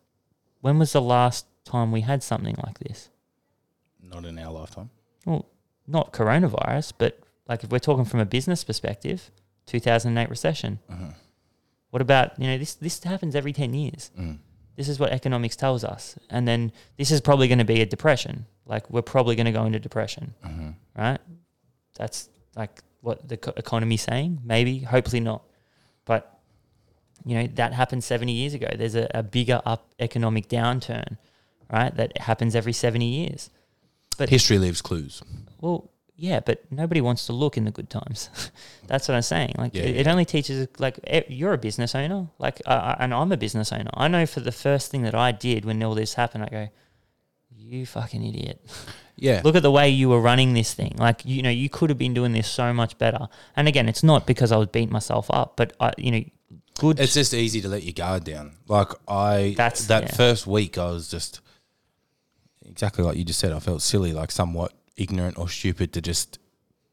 when 0.62 0.80
was 0.80 0.94
the 0.94 1.02
last 1.02 1.46
time 1.66 1.92
we 1.92 2.02
had 2.02 2.24
something 2.24 2.56
like 2.66 2.80
this? 2.80 3.10
Not 4.02 4.26
in 4.26 4.38
our 4.40 4.52
lifetime. 4.52 4.90
Well, 5.26 5.46
not 5.88 6.12
coronavirus, 6.14 6.94
but 6.98 7.20
like 7.48 7.64
if 7.64 7.70
we're 7.72 7.80
talking 7.80 8.06
from 8.06 8.20
a 8.20 8.26
business 8.26 8.64
perspective, 8.64 9.32
2008 9.68 10.30
recession. 10.30 10.80
Mhm. 10.90 11.14
What 11.92 12.02
about 12.02 12.40
you 12.40 12.48
know 12.48 12.58
this? 12.58 12.76
This 12.76 13.04
happens 13.04 13.36
every 13.36 13.54
10 13.54 13.74
years. 13.74 14.12
Mm. 14.18 14.40
This 14.78 14.88
is 14.88 15.00
what 15.00 15.12
economics 15.12 15.56
tells 15.56 15.84
us. 15.84 16.18
And 16.30 16.48
then 16.48 16.72
this 16.98 17.12
is 17.12 17.20
probably 17.22 17.48
going 17.48 17.60
to 17.60 17.66
be 17.66 17.82
a 17.82 17.86
depression. 17.86 18.46
Like 18.66 18.90
we're 18.90 19.02
probably 19.02 19.36
going 19.36 19.46
to 19.46 19.52
go 19.52 19.66
into 19.66 19.80
depression, 19.80 20.34
Mhm. 20.44 20.76
right? 20.98 21.20
That's 21.96 22.30
like 22.56 22.82
what 23.02 23.28
the 23.28 23.38
co- 23.38 23.54
economy's 23.58 24.02
saying. 24.02 24.40
Maybe, 24.44 24.80
hopefully 24.80 25.20
not. 25.20 25.44
But 26.06 26.40
you 27.26 27.36
know 27.36 27.48
that 27.56 27.74
happened 27.74 28.04
70 28.04 28.32
years 28.32 28.54
ago. 28.54 28.68
There's 28.76 28.96
a, 28.96 29.10
a 29.14 29.24
bigger 29.24 29.62
up 29.66 29.92
economic 30.00 30.48
downturn, 30.50 31.18
right? 31.72 31.96
That 31.96 32.18
happens 32.18 32.56
every 32.56 32.74
70 32.74 33.06
years. 33.06 33.50
But 34.18 34.30
History 34.30 34.58
leaves 34.60 34.82
clues. 34.82 35.22
well, 35.62 35.90
yeah, 36.16 36.40
but 36.40 36.62
nobody 36.72 37.02
wants 37.02 37.26
to 37.26 37.34
look 37.34 37.58
in 37.58 37.66
the 37.66 37.72
good 37.72 37.90
times. 37.90 38.30
That's 38.88 39.08
what 39.08 39.16
I'm 39.16 39.24
saying. 39.24 39.56
Like 39.58 39.74
Yeah, 39.74 39.84
it, 39.84 39.96
yeah. 39.96 40.02
it 40.02 40.08
only 40.08 40.26
teaches 40.26 40.68
like 40.78 41.00
you're 41.30 41.54
a 41.54 41.58
business 41.58 41.96
owner, 41.96 42.28
like 42.38 42.62
uh, 42.68 42.96
and 43.00 43.12
I'm 43.14 43.32
a 43.32 43.38
business 43.38 43.72
owner. 43.72 43.90
I 43.96 44.08
know 44.08 44.26
for 44.28 44.40
the 44.40 44.52
first 44.52 44.92
thing 44.92 45.02
that 45.04 45.16
I 45.16 45.32
did 45.32 45.66
when 45.66 45.82
all 45.82 45.96
this 45.96 46.14
happened, 46.16 46.44
I 46.44 46.50
go, 46.50 46.68
"You 47.72 47.86
fucking 47.86 48.24
idiot! 48.24 48.64
Yeah. 49.16 49.42
Look 49.44 49.56
at 49.56 49.64
the 49.64 49.72
way 49.72 49.90
you 49.90 50.10
were 50.10 50.20
running 50.20 50.54
this 50.54 50.74
thing. 50.74 50.96
Like 50.98 51.26
you 51.26 51.42
know, 51.42 51.50
you 51.50 51.70
could 51.70 51.90
have 51.90 51.98
been 51.98 52.14
doing 52.14 52.34
this 52.34 52.48
so 52.50 52.74
much 52.74 52.98
better." 52.98 53.30
And 53.56 53.68
again, 53.68 53.88
it's 53.88 54.04
not 54.04 54.28
because 54.28 54.52
I 54.52 54.58
was 54.58 54.68
beating 54.68 54.92
myself 54.92 55.28
up, 55.30 55.56
but 55.56 55.74
I, 55.80 55.94
you 55.98 56.12
know, 56.12 56.24
good. 56.80 57.00
It's 57.00 57.14
just 57.14 57.34
easy 57.34 57.62
to 57.62 57.70
let 57.70 57.84
your 57.84 57.94
guard 57.94 58.24
down. 58.26 58.54
Like 58.68 58.90
I, 59.08 59.54
That's- 59.56 59.86
that 59.88 60.04
yeah. 60.04 60.16
first 60.16 60.48
week, 60.48 60.78
I 60.78 60.92
was 60.92 61.08
just 61.08 61.40
exactly 62.68 63.04
like 63.04 63.18
you 63.18 63.24
just 63.24 63.40
said. 63.40 63.54
I 63.54 63.60
felt 63.60 63.82
silly, 63.82 64.12
like 64.12 64.32
somewhat 64.32 64.74
ignorant 64.98 65.38
or 65.38 65.48
stupid 65.48 65.94
to 65.94 66.02
just 66.02 66.40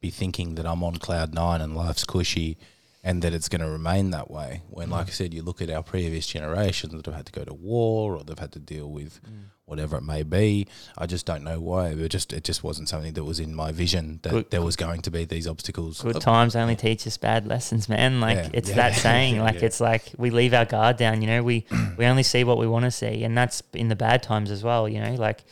be 0.00 0.10
thinking 0.10 0.54
that 0.54 0.66
I'm 0.66 0.84
on 0.84 0.96
cloud 0.96 1.34
nine 1.34 1.60
and 1.60 1.76
life's 1.76 2.04
cushy, 2.04 2.56
and 3.04 3.22
that 3.22 3.32
it's 3.32 3.48
going 3.48 3.60
to 3.60 3.68
remain 3.68 4.10
that 4.10 4.30
way. 4.30 4.62
When, 4.68 4.90
like 4.90 5.06
mm. 5.06 5.10
I 5.10 5.12
said, 5.12 5.32
you 5.32 5.42
look 5.42 5.62
at 5.62 5.70
our 5.70 5.82
previous 5.82 6.26
generations 6.26 6.92
that 6.92 7.06
have 7.06 7.14
had 7.14 7.26
to 7.26 7.32
go 7.32 7.44
to 7.44 7.54
war 7.54 8.16
or 8.16 8.24
they've 8.24 8.38
had 8.38 8.52
to 8.52 8.58
deal 8.58 8.90
with 8.90 9.20
mm. 9.24 9.44
whatever 9.66 9.96
it 9.96 10.02
may 10.02 10.24
be. 10.24 10.66
I 10.96 11.06
just 11.06 11.24
don't 11.24 11.44
know 11.44 11.60
why. 11.60 11.90
It 11.90 12.08
just 12.08 12.32
it 12.32 12.42
just 12.42 12.64
wasn't 12.64 12.88
something 12.88 13.12
that 13.12 13.22
was 13.22 13.38
in 13.38 13.54
my 13.54 13.70
vision 13.70 14.18
that 14.22 14.30
Good- 14.30 14.50
there 14.50 14.62
was 14.62 14.74
going 14.74 15.02
to 15.02 15.10
be 15.12 15.24
these 15.24 15.46
obstacles. 15.46 16.02
Good 16.02 16.20
times 16.20 16.56
only 16.56 16.74
teach 16.74 17.06
us 17.06 17.16
bad 17.16 17.46
lessons, 17.46 17.88
man. 17.88 18.20
Like 18.20 18.36
Yeah, 18.36 18.50
it's 18.52 18.70
yeah, 18.70 18.76
that 18.76 18.94
saying. 18.96 19.38
Like 19.38 19.60
yeah. 19.60 19.66
it's 19.66 19.80
like 19.80 20.12
we 20.16 20.30
leave 20.30 20.52
our 20.52 20.64
guard 20.64 20.96
down. 20.96 21.22
You 21.22 21.28
know, 21.28 21.42
we 21.44 21.66
we 21.96 22.04
only 22.04 22.24
see 22.24 22.42
what 22.42 22.58
we 22.58 22.66
want 22.66 22.84
to 22.84 22.90
see, 22.90 23.22
and 23.22 23.38
that's 23.38 23.62
in 23.74 23.88
the 23.88 23.96
bad 23.96 24.24
times 24.24 24.50
as 24.50 24.64
well. 24.64 24.88
You 24.88 25.00
know, 25.00 25.14
like 25.14 25.44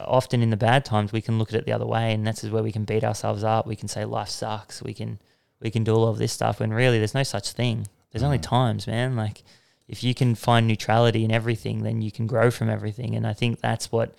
often 0.00 0.42
in 0.42 0.48
the 0.48 0.56
bad 0.56 0.86
times 0.86 1.12
we 1.12 1.20
can 1.20 1.38
look 1.38 1.50
at 1.50 1.56
it 1.56 1.66
the 1.66 1.72
other 1.72 1.86
way, 1.86 2.14
and 2.14 2.26
that's 2.26 2.42
is 2.42 2.50
where 2.50 2.62
we 2.62 2.72
can 2.72 2.84
beat 2.84 3.04
ourselves 3.04 3.44
up. 3.44 3.66
We 3.66 3.76
can 3.76 3.88
say 3.88 4.06
life 4.06 4.30
sucks. 4.30 4.82
We 4.82 4.94
can 4.94 5.18
we 5.60 5.70
can 5.70 5.84
do 5.84 5.94
all 5.94 6.08
of 6.08 6.18
this 6.18 6.32
stuff 6.32 6.60
when 6.60 6.72
really 6.72 6.98
there's 6.98 7.14
no 7.14 7.22
such 7.22 7.52
thing. 7.52 7.86
There's 8.12 8.22
only 8.22 8.38
Mhm. 8.38 8.42
times, 8.42 8.86
man. 8.86 9.16
Like 9.16 9.42
if 9.88 10.02
you 10.02 10.14
can 10.14 10.34
find 10.34 10.66
neutrality 10.66 11.24
in 11.24 11.30
everything, 11.32 11.82
then 11.82 12.00
you 12.02 12.10
can 12.10 12.26
grow 12.26 12.50
from 12.50 12.70
everything. 12.70 13.14
And 13.16 13.26
I 13.26 13.32
think 13.32 13.60
that's 13.60 13.90
what, 13.92 14.14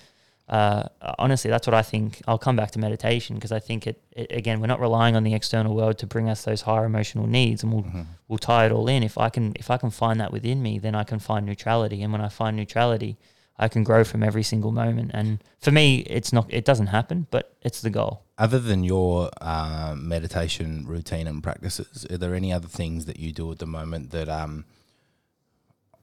uh, 0.49 0.83
honestly, 1.17 1.49
that's 1.49 1.65
what 1.65 1.73
I 1.73 1.81
think. 1.81 2.21
I'll 2.27 2.37
come 2.37 2.55
back 2.57 2.71
to 2.71 2.79
meditation 2.79 3.35
because 3.37 3.51
I 3.53 3.59
think 3.59 3.87
it, 3.87 4.01
it, 4.11 4.31
again, 4.31 4.59
we're 4.59 4.67
not 4.67 4.81
relying 4.81 5.15
on 5.15 5.23
the 5.23 5.33
external 5.33 5.73
world 5.73 5.97
to 5.99 6.07
bring 6.07 6.29
us 6.29 6.43
those 6.43 6.61
higher 6.63 6.83
emotional 6.85 7.25
needs, 7.25 7.63
and 7.63 7.71
we'll 7.73 7.83
Mhm. 7.83 8.05
we'll 8.27 8.37
tie 8.37 8.65
it 8.65 8.71
all 8.71 8.87
in. 8.87 9.01
If 9.03 9.17
I 9.17 9.29
can 9.29 9.53
if 9.55 9.71
I 9.71 9.77
can 9.77 9.89
find 9.91 10.19
that 10.19 10.31
within 10.31 10.61
me, 10.61 10.77
then 10.77 10.93
I 10.93 11.03
can 11.05 11.19
find 11.19 11.45
neutrality. 11.45 12.01
And 12.03 12.11
when 12.11 12.21
I 12.21 12.27
find 12.29 12.55
neutrality, 12.57 13.17
I 13.57 13.67
can 13.67 13.83
grow 13.83 14.03
from 14.03 14.23
every 14.23 14.43
single 14.43 14.71
moment. 14.71 15.11
And 15.13 15.43
for 15.59 15.71
me, 15.71 15.99
it's 16.07 16.33
not 16.33 16.51
it 16.51 16.65
doesn't 16.65 16.87
happen, 16.87 17.27
but 17.31 17.55
it's 17.61 17.81
the 17.81 17.89
goal. 17.89 18.23
Other 18.37 18.59
than 18.59 18.83
your 18.83 19.29
uh, 19.39 19.93
meditation 19.97 20.85
routine 20.87 21.27
and 21.27 21.43
practices, 21.43 22.05
are 22.09 22.17
there 22.17 22.33
any 22.33 22.51
other 22.51 22.67
things 22.67 23.05
that 23.05 23.19
you 23.19 23.31
do 23.31 23.51
at 23.51 23.59
the 23.59 23.67
moment 23.67 24.09
that 24.11 24.27
um, 24.29 24.65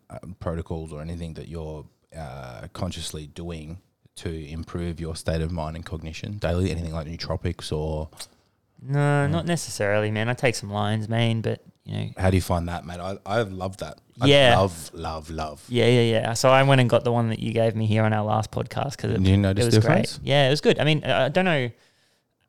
uh, 0.09 0.19
protocols 0.39 0.93
or 0.93 1.03
anything 1.03 1.35
that 1.35 1.49
you're 1.49 1.85
uh, 2.17 2.69
consciously 2.73 3.27
doing 3.27 3.79
to 4.17 4.49
improve 4.49 5.01
your 5.01 5.15
state 5.17 5.41
of 5.41 5.51
mind 5.51 5.75
and 5.75 5.85
cognition 5.85 6.39
daily? 6.39 6.71
Anything 6.71 6.93
like 6.93 7.09
nootropics 7.09 7.73
or 7.73 8.09
No, 8.81 9.27
not 9.27 9.47
necessarily, 9.47 10.13
man. 10.13 10.29
I 10.29 10.35
take 10.35 10.55
some 10.55 10.71
lines, 10.71 11.09
man, 11.09 11.41
but 11.41 11.65
you 11.89 11.95
know, 11.97 12.11
how 12.19 12.31
do 12.31 12.37
you 12.37 12.43
find 12.43 12.69
that, 12.69 12.85
mate? 12.85 13.01
I, 13.01 13.17
I 13.27 13.43
love 13.43 13.79
that. 13.79 13.99
I 14.21 14.27
Yeah. 14.27 14.57
love, 14.59 14.91
love, 14.93 15.31
love. 15.31 15.65
yeah, 15.69 15.87
yeah, 15.87 16.01
yeah. 16.21 16.33
So 16.35 16.51
I 16.51 16.63
went 16.63 16.81
and 16.81 16.91
got 16.91 17.03
the 17.05 17.13
one 17.13 17.29
that 17.31 17.39
you 17.39 17.53
gave 17.53 17.75
me 17.75 17.87
here 17.87 18.03
on 18.05 18.13
our 18.13 18.25
last 18.25 18.51
podcast 18.51 18.93
because 18.97 19.13
it, 19.13 19.21
you 19.21 19.35
it 19.45 19.57
was 19.57 19.69
difference? 19.69 20.19
great. 20.19 20.27
Yeah, 20.29 20.47
it 20.49 20.51
was 20.51 20.61
good. 20.61 20.79
I 20.79 20.85
mean, 20.85 21.03
I 21.05 21.29
don't 21.31 21.45
know. 21.47 21.71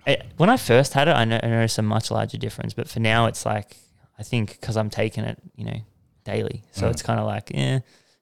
I, 0.07 0.17
when 0.37 0.49
I 0.49 0.57
first 0.57 0.93
had 0.93 1.07
it, 1.07 1.11
I, 1.11 1.21
I 1.21 1.25
noticed 1.25 1.77
a 1.77 1.81
much 1.81 2.11
larger 2.11 2.37
difference. 2.37 2.73
But 2.73 2.89
for 2.89 2.99
now, 2.99 3.27
it's 3.27 3.45
like 3.45 3.77
I 4.17 4.23
think 4.23 4.59
because 4.59 4.75
I'm 4.77 4.89
taking 4.89 5.23
it, 5.23 5.37
you 5.55 5.65
know, 5.65 5.79
daily, 6.25 6.63
so 6.71 6.87
Mm. 6.87 6.91
it's 6.91 7.01
kind 7.01 7.19
of 7.19 7.25
like, 7.25 7.51
yeah. 7.53 7.79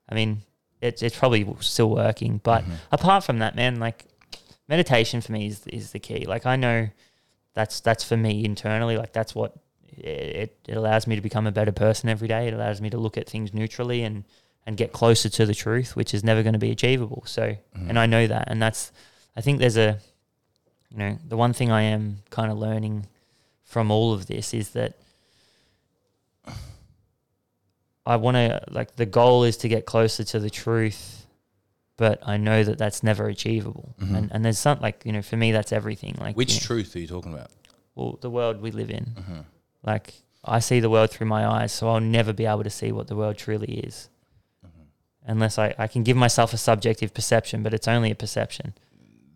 I 0.09 0.15
mean, 0.15 0.43
it's 0.82 1.01
it's 1.01 1.18
probably 1.18 1.47
still 1.61 1.89
working, 1.89 2.39
but 2.43 2.63
Mhm. 2.63 2.76
apart 2.91 3.24
from 3.24 3.39
that, 3.39 3.55
man, 3.55 3.80
like 3.80 4.05
meditation 4.68 5.22
for 5.22 5.32
me 5.32 5.47
is 5.47 5.65
is 5.68 5.91
the 5.91 5.99
key. 5.99 6.26
Like 6.28 6.45
I 6.45 6.55
know 6.57 6.89
that's 7.53 7.80
that's 7.80 8.03
for 8.03 8.18
me 8.18 8.43
internally. 8.45 8.97
Like 8.97 9.13
that's 9.13 9.34
what 9.34 9.55
it, 9.98 10.58
it 10.68 10.78
allows 10.78 11.08
me 11.08 11.16
to 11.16 11.22
become 11.22 11.48
a 11.48 11.52
better 11.52 11.72
person 11.72 12.10
every 12.10 12.28
day. 12.28 12.48
It 12.48 12.54
allows 12.54 12.80
me 12.82 12.89
to 12.91 12.98
look 12.98 13.18
at 13.18 13.28
things 13.30 13.54
neutrally 13.54 14.04
and 14.04 14.24
and 14.66 14.76
get 14.76 14.91
closer 14.91 15.30
to 15.30 15.45
the 15.45 15.54
truth, 15.56 15.95
which 15.95 16.14
is 16.14 16.24
never 16.26 16.43
going 16.43 16.52
to 16.54 16.60
be 16.60 16.72
achievable. 16.72 17.24
So, 17.26 17.56
Mhm. 17.76 17.89
and 17.89 17.98
I 18.00 18.06
know 18.06 18.28
that, 18.28 18.45
and 18.52 18.62
that's 18.62 18.91
I 19.36 19.41
think 19.41 19.60
there's 19.60 19.78
a 19.78 20.00
you 20.91 20.98
know 20.98 21.18
the 21.28 21.38
one 21.38 21.54
thing 21.54 21.72
I 21.72 21.84
am 21.84 22.18
kind 22.30 22.52
of 22.52 22.58
learning 22.58 23.08
from 23.64 23.91
all 23.91 24.14
of 24.14 24.26
this 24.28 24.54
is 24.54 24.70
that 24.72 24.93
I 28.06 28.16
want 28.16 28.36
to 28.36 28.62
like 28.70 28.95
the 28.95 29.06
goal 29.06 29.43
is 29.43 29.58
to 29.58 29.68
get 29.68 29.86
closer 29.86 30.24
to 30.24 30.39
the 30.39 30.50
truth 30.50 31.26
but 31.98 32.20
I 32.22 32.38
know 32.38 32.64
that 32.64 32.78
that's 32.78 33.02
never 33.02 33.28
achievable. 33.28 33.95
And 34.00 34.32
and 34.32 34.45
there's 34.45 34.60
something 34.60 34.84
like 34.84 35.02
you 35.04 35.12
know, 35.12 35.24
for 35.24 35.36
me, 35.36 35.52
that's 35.52 35.74
everything. 35.74 36.16
Like 36.20 36.38
Which 36.38 36.54
you 36.54 36.60
know, 36.62 36.66
truth 36.68 36.95
are 36.95 37.00
you 37.00 37.08
talking 37.08 37.34
about? 37.34 37.50
well, 37.95 38.20
the 38.22 38.30
world 38.30 38.62
we 38.62 38.70
live 38.70 38.91
in. 38.91 39.06
Mm-hmm. 39.18 39.39
Like 39.88 40.14
I 40.44 40.60
see 40.60 40.80
the 40.82 40.90
world 40.90 41.10
through 41.12 41.28
my 41.28 41.48
eyes, 41.48 41.72
so 41.72 41.88
I'll 41.90 42.00
never 42.18 42.34
be 42.34 42.46
able 42.46 42.64
to 42.64 42.70
see 42.70 42.92
what 42.92 43.08
the 43.08 43.16
world 43.16 43.38
truly 43.38 43.80
is. 43.90 44.10
Mm-hmm. 44.66 45.32
Unless 45.32 45.58
I, 45.58 45.74
I 45.78 45.88
can 45.88 46.04
give 46.04 46.18
myself 46.18 46.54
a 46.54 46.58
subjective 46.58 47.14
perception, 47.14 47.64
but 47.64 47.74
it's 47.74 47.88
only 47.88 48.12
a 48.12 48.16
perception. 48.16 48.74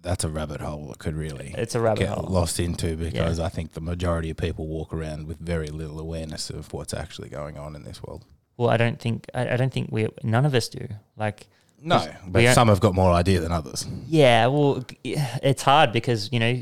That's 0.04 0.24
a 0.24 0.30
rabbit 0.30 0.62
hole 0.62 0.88
that 0.88 0.97
could 0.99 1.16
really 1.16 1.54
It's 1.58 1.76
a 1.76 1.80
rabbit 1.80 1.99
get 1.99 2.10
hole. 2.10 2.28
lost 2.28 2.60
into 2.60 2.97
because 2.97 3.39
I 3.39 3.49
think 3.49 3.74
the 3.74 3.82
majority 3.82 4.32
of 4.32 4.38
people 4.38 4.66
walk 4.68 4.91
around 4.93 5.28
with 5.28 5.38
very 5.38 5.68
little 5.68 5.99
awareness 5.99 6.49
of 6.49 6.74
what's 6.74 6.93
actually 6.93 7.30
going 7.30 7.56
on 7.58 7.76
in 7.76 7.84
this 7.84 8.02
world. 8.04 8.26
Well, 8.58 8.70
I 8.70 8.78
don't 8.78 8.99
think 8.99 9.28
I, 9.36 9.54
I 9.54 9.58
don't 9.58 9.72
think 9.72 9.89
we 9.91 10.08
none 10.24 10.45
of 10.45 10.54
us 10.56 10.70
do. 10.70 10.88
Like 11.18 11.47
No, 11.82 11.99
but 12.28 12.43
some 12.56 12.68
have 12.70 12.80
got 12.80 12.95
more 12.95 13.12
idea 13.12 13.39
than 13.41 13.52
others. 13.52 13.86
yeah, 14.08 14.47
well, 14.47 14.84
it's 15.04 15.62
hard 15.62 15.91
because 15.91 16.30
you 16.34 16.39
know 16.39 16.54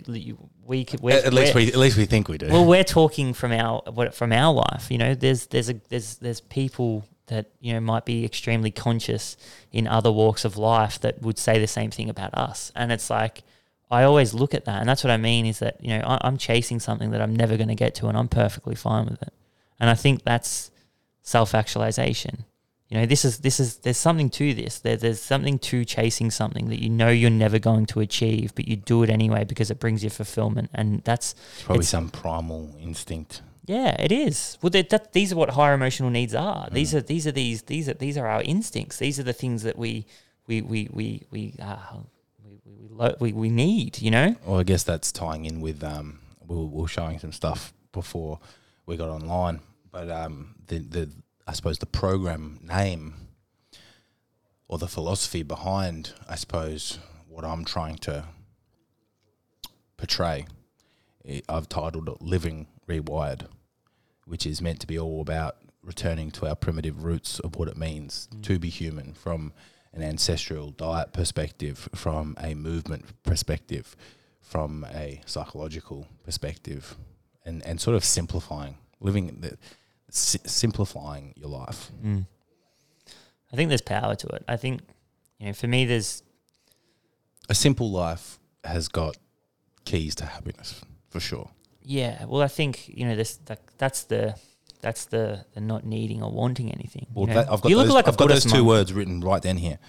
we 0.69 0.85
could 0.85 1.03
At, 1.03 1.25
at 1.25 1.33
least 1.33 1.55
we 1.55 1.67
at 1.67 1.75
least 1.77 1.97
we 1.97 2.05
think 2.05 2.29
we 2.29 2.37
do. 2.37 2.47
well 2.47 2.65
we're 2.65 2.83
talking 2.83 3.33
from 3.33 3.51
our 3.51 3.81
what 3.91 4.13
from 4.13 4.31
our 4.31 4.53
life. 4.53 4.89
You 4.89 4.99
know, 4.99 5.15
there's 5.15 5.47
there's 5.47 5.69
a 5.69 5.81
there's 5.89 6.17
there's 6.17 6.39
people 6.39 7.05
that 7.25 7.47
you 7.59 7.73
know 7.73 7.79
might 7.79 8.05
be 8.05 8.23
extremely 8.23 8.71
conscious 8.71 9.35
in 9.71 9.87
other 9.87 10.11
walks 10.11 10.45
of 10.45 10.57
life 10.57 10.99
that 11.01 11.21
would 11.21 11.39
say 11.39 11.59
the 11.59 11.67
same 11.67 11.91
thing 11.91 12.09
about 12.09 12.33
us, 12.35 12.71
and 12.75 12.91
it's 12.91 13.09
like. 13.09 13.43
I 13.91 14.03
always 14.03 14.35
look 14.35 14.53
at 14.53 14.65
that, 14.65 14.81
and 14.81 14.87
that's 14.87 15.03
what 15.03 15.09
I 15.09 15.17
mean 15.17 15.47
is 15.47 15.57
that 15.59 15.83
you 15.83 15.89
know 15.89 16.01
I, 16.05 16.19
I'm 16.21 16.37
chasing 16.37 16.79
something 16.79 17.09
that 17.09 17.21
I'm 17.21 17.35
never 17.35 17.57
going 17.57 17.69
to 17.69 17.75
get 17.75 17.95
to, 17.95 18.07
and 18.07 18.15
I'm 18.15 18.27
perfectly 18.27 18.75
fine 18.75 19.05
with 19.05 19.19
it. 19.23 19.33
And 19.79 19.89
I 19.89 19.95
think 19.95 20.23
that's 20.23 20.69
self-actualization. 21.23 22.45
You 22.89 22.97
know, 22.99 23.05
this 23.05 23.23
is 23.23 23.37
this 23.39 23.59
is 23.59 23.77
there's 23.77 23.97
something 23.97 24.29
to 24.31 24.53
this. 24.55 24.79
There, 24.79 24.97
there's 24.97 25.21
something 25.21 25.59
to 25.59 25.85
chasing 25.85 26.31
something 26.31 26.69
that 26.69 26.81
you 26.81 26.89
know 26.89 27.09
you're 27.09 27.29
never 27.29 27.59
going 27.59 27.85
to 27.87 27.99
achieve, 27.99 28.53
but 28.55 28.67
you 28.67 28.75
do 28.77 29.03
it 29.03 29.09
anyway 29.11 29.43
because 29.43 29.69
it 29.69 29.79
brings 29.79 30.03
you 30.03 30.09
fulfillment, 30.09 30.71
and 30.73 31.03
that's 31.03 31.33
it's 31.53 31.63
probably 31.63 31.81
it's- 31.81 31.89
some 31.89 32.09
primal 32.09 32.75
instinct. 32.81 33.41
yeah, 33.65 33.95
it 34.01 34.11
is. 34.11 34.57
Well, 34.63 34.71
that, 34.71 34.89
that 34.89 35.13
these 35.13 35.31
are 35.31 35.35
what 35.35 35.51
higher 35.51 35.75
emotional 35.75 36.09
needs 36.09 36.33
are. 36.33 36.67
These 36.71 36.95
are 36.95 37.01
these 37.01 37.27
are 37.27 37.31
these 37.31 37.61
these 37.63 37.87
are 37.87 37.93
these 37.93 38.17
are 38.17 38.25
our 38.25 38.41
instincts. 38.41 38.97
These 38.97 39.19
are 39.19 39.23
the 39.23 39.33
things 39.33 39.61
that 39.61 39.77
we 39.77 40.07
we 40.47 40.63
we 40.63 40.89
we 40.91 41.21
we 41.29 41.53
uh, 41.61 41.77
we, 42.43 42.57
we, 42.65 42.73
we, 42.81 42.87
lo- 42.89 43.15
we 43.19 43.33
we 43.33 43.49
need. 43.51 44.01
You 44.01 44.09
know. 44.09 44.35
Well, 44.47 44.59
I 44.59 44.63
guess 44.63 44.81
that's 44.81 45.11
tying 45.11 45.45
in 45.45 45.61
with 45.61 45.83
um, 45.83 46.21
we 46.47 46.55
were, 46.55 46.65
we 46.65 46.81
were 46.81 46.87
showing 46.87 47.19
some 47.19 47.33
stuff 47.33 47.71
before 47.91 48.39
we 48.87 48.97
got 48.97 49.09
online, 49.09 49.59
but 49.91 50.09
um, 50.09 50.55
the 50.65 50.79
the 50.79 51.09
I 51.49 51.53
suppose 51.53 51.79
the 51.79 51.87
program 51.87 52.59
name 52.61 53.15
or 54.67 54.77
the 54.77 54.87
philosophy 54.87 55.41
behind, 55.41 56.13
I 56.29 56.35
suppose, 56.35 56.99
what 57.27 57.43
I'm 57.43 57.65
trying 57.65 57.95
to 58.01 58.25
portray, 59.97 60.45
I've 61.49 61.67
titled 61.67 62.07
it 62.07 62.21
"Living 62.21 62.67
Rewired," 62.87 63.47
which 64.25 64.45
is 64.45 64.61
meant 64.61 64.79
to 64.81 64.85
be 64.85 64.99
all 64.99 65.21
about 65.21 65.55
returning 65.81 66.29
to 66.33 66.45
our 66.45 66.53
primitive 66.53 67.03
roots 67.03 67.39
of 67.39 67.55
what 67.55 67.67
it 67.67 67.77
means 67.77 68.29
mm. 68.31 68.43
to 68.43 68.59
be 68.59 68.69
human 68.69 69.13
from 69.13 69.51
an 69.91 70.03
ancestral 70.03 70.69
diet 70.69 71.13
perspective, 71.13 71.89
from 71.95 72.37
a 72.39 72.53
movement 72.53 73.23
perspective, 73.23 73.95
from 74.39 74.85
a 74.93 75.19
psychological 75.25 76.07
perspective, 76.23 76.95
and, 77.43 77.65
and 77.65 77.81
sort 77.81 77.95
of 77.95 78.03
simplifying, 78.03 78.77
living, 78.99 79.35
the, 79.41 79.57
si- 80.09 80.39
simplifying 80.45 81.33
your 81.37 81.49
life. 81.49 81.91
Mm. 82.03 82.25
I 83.51 83.55
think 83.55 83.69
there's 83.69 83.81
power 83.81 84.15
to 84.15 84.27
it. 84.27 84.43
I 84.47 84.57
think 84.57 84.81
you 85.39 85.47
know 85.47 85.53
for 85.53 85.67
me 85.67 85.85
there's 85.85 86.23
A 87.49 87.55
simple 87.55 87.89
life 87.91 88.39
has 88.63 88.87
got 88.87 89.17
keys 89.85 90.15
to 90.15 90.25
happiness, 90.25 90.81
for 91.09 91.19
sure. 91.19 91.49
yeah. 91.81 92.25
Well, 92.25 92.41
I 92.41 92.47
think 92.47 92.87
you 92.89 93.05
know 93.05 93.15
this 93.15 93.37
that, 93.45 93.59
that's 93.77 94.03
the 94.03 94.35
that's 94.81 95.05
the 95.05 95.45
the 95.53 95.61
not 95.61 95.83
needing 95.85 96.21
or 96.23 96.31
wanting 96.31 96.71
anything. 96.71 97.05
you 97.09 97.13
Well, 97.15 97.27
know? 97.27 97.33
that, 97.35 97.51
I've 97.51 97.61
got 97.61 97.69
you 97.69 97.77
look 97.77 97.87
those, 97.87 97.95
like 97.95 98.05
a 98.05 98.09
I've 98.09 98.17
got 98.17 98.29
those 98.29 98.43
two 98.45 98.57
monk. 98.63 98.67
words 98.67 98.93
written 98.93 99.21
right 99.21 99.41
down 99.41 99.57
here. 99.57 99.79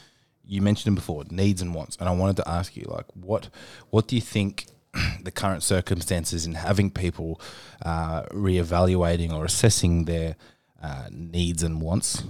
You 0.44 0.62
mentioned 0.62 0.86
them 0.86 0.94
before, 0.96 1.24
needs 1.30 1.62
and 1.62 1.74
wants, 1.74 1.96
and 2.00 2.08
I 2.08 2.12
wanted 2.12 2.36
to 2.38 2.48
ask 2.48 2.76
you, 2.76 2.84
like, 2.88 3.04
what 3.14 3.50
what 3.90 4.08
do 4.08 4.16
you 4.16 4.22
think 4.22 4.66
the 5.22 5.30
current 5.30 5.62
circumstances 5.62 6.46
in 6.46 6.54
having 6.54 6.90
people 6.90 7.40
uh, 7.84 8.22
reevaluating 8.32 9.32
or 9.32 9.44
assessing 9.44 10.04
their 10.04 10.36
uh, 10.82 11.06
needs 11.10 11.62
and 11.62 11.80
wants 11.80 12.24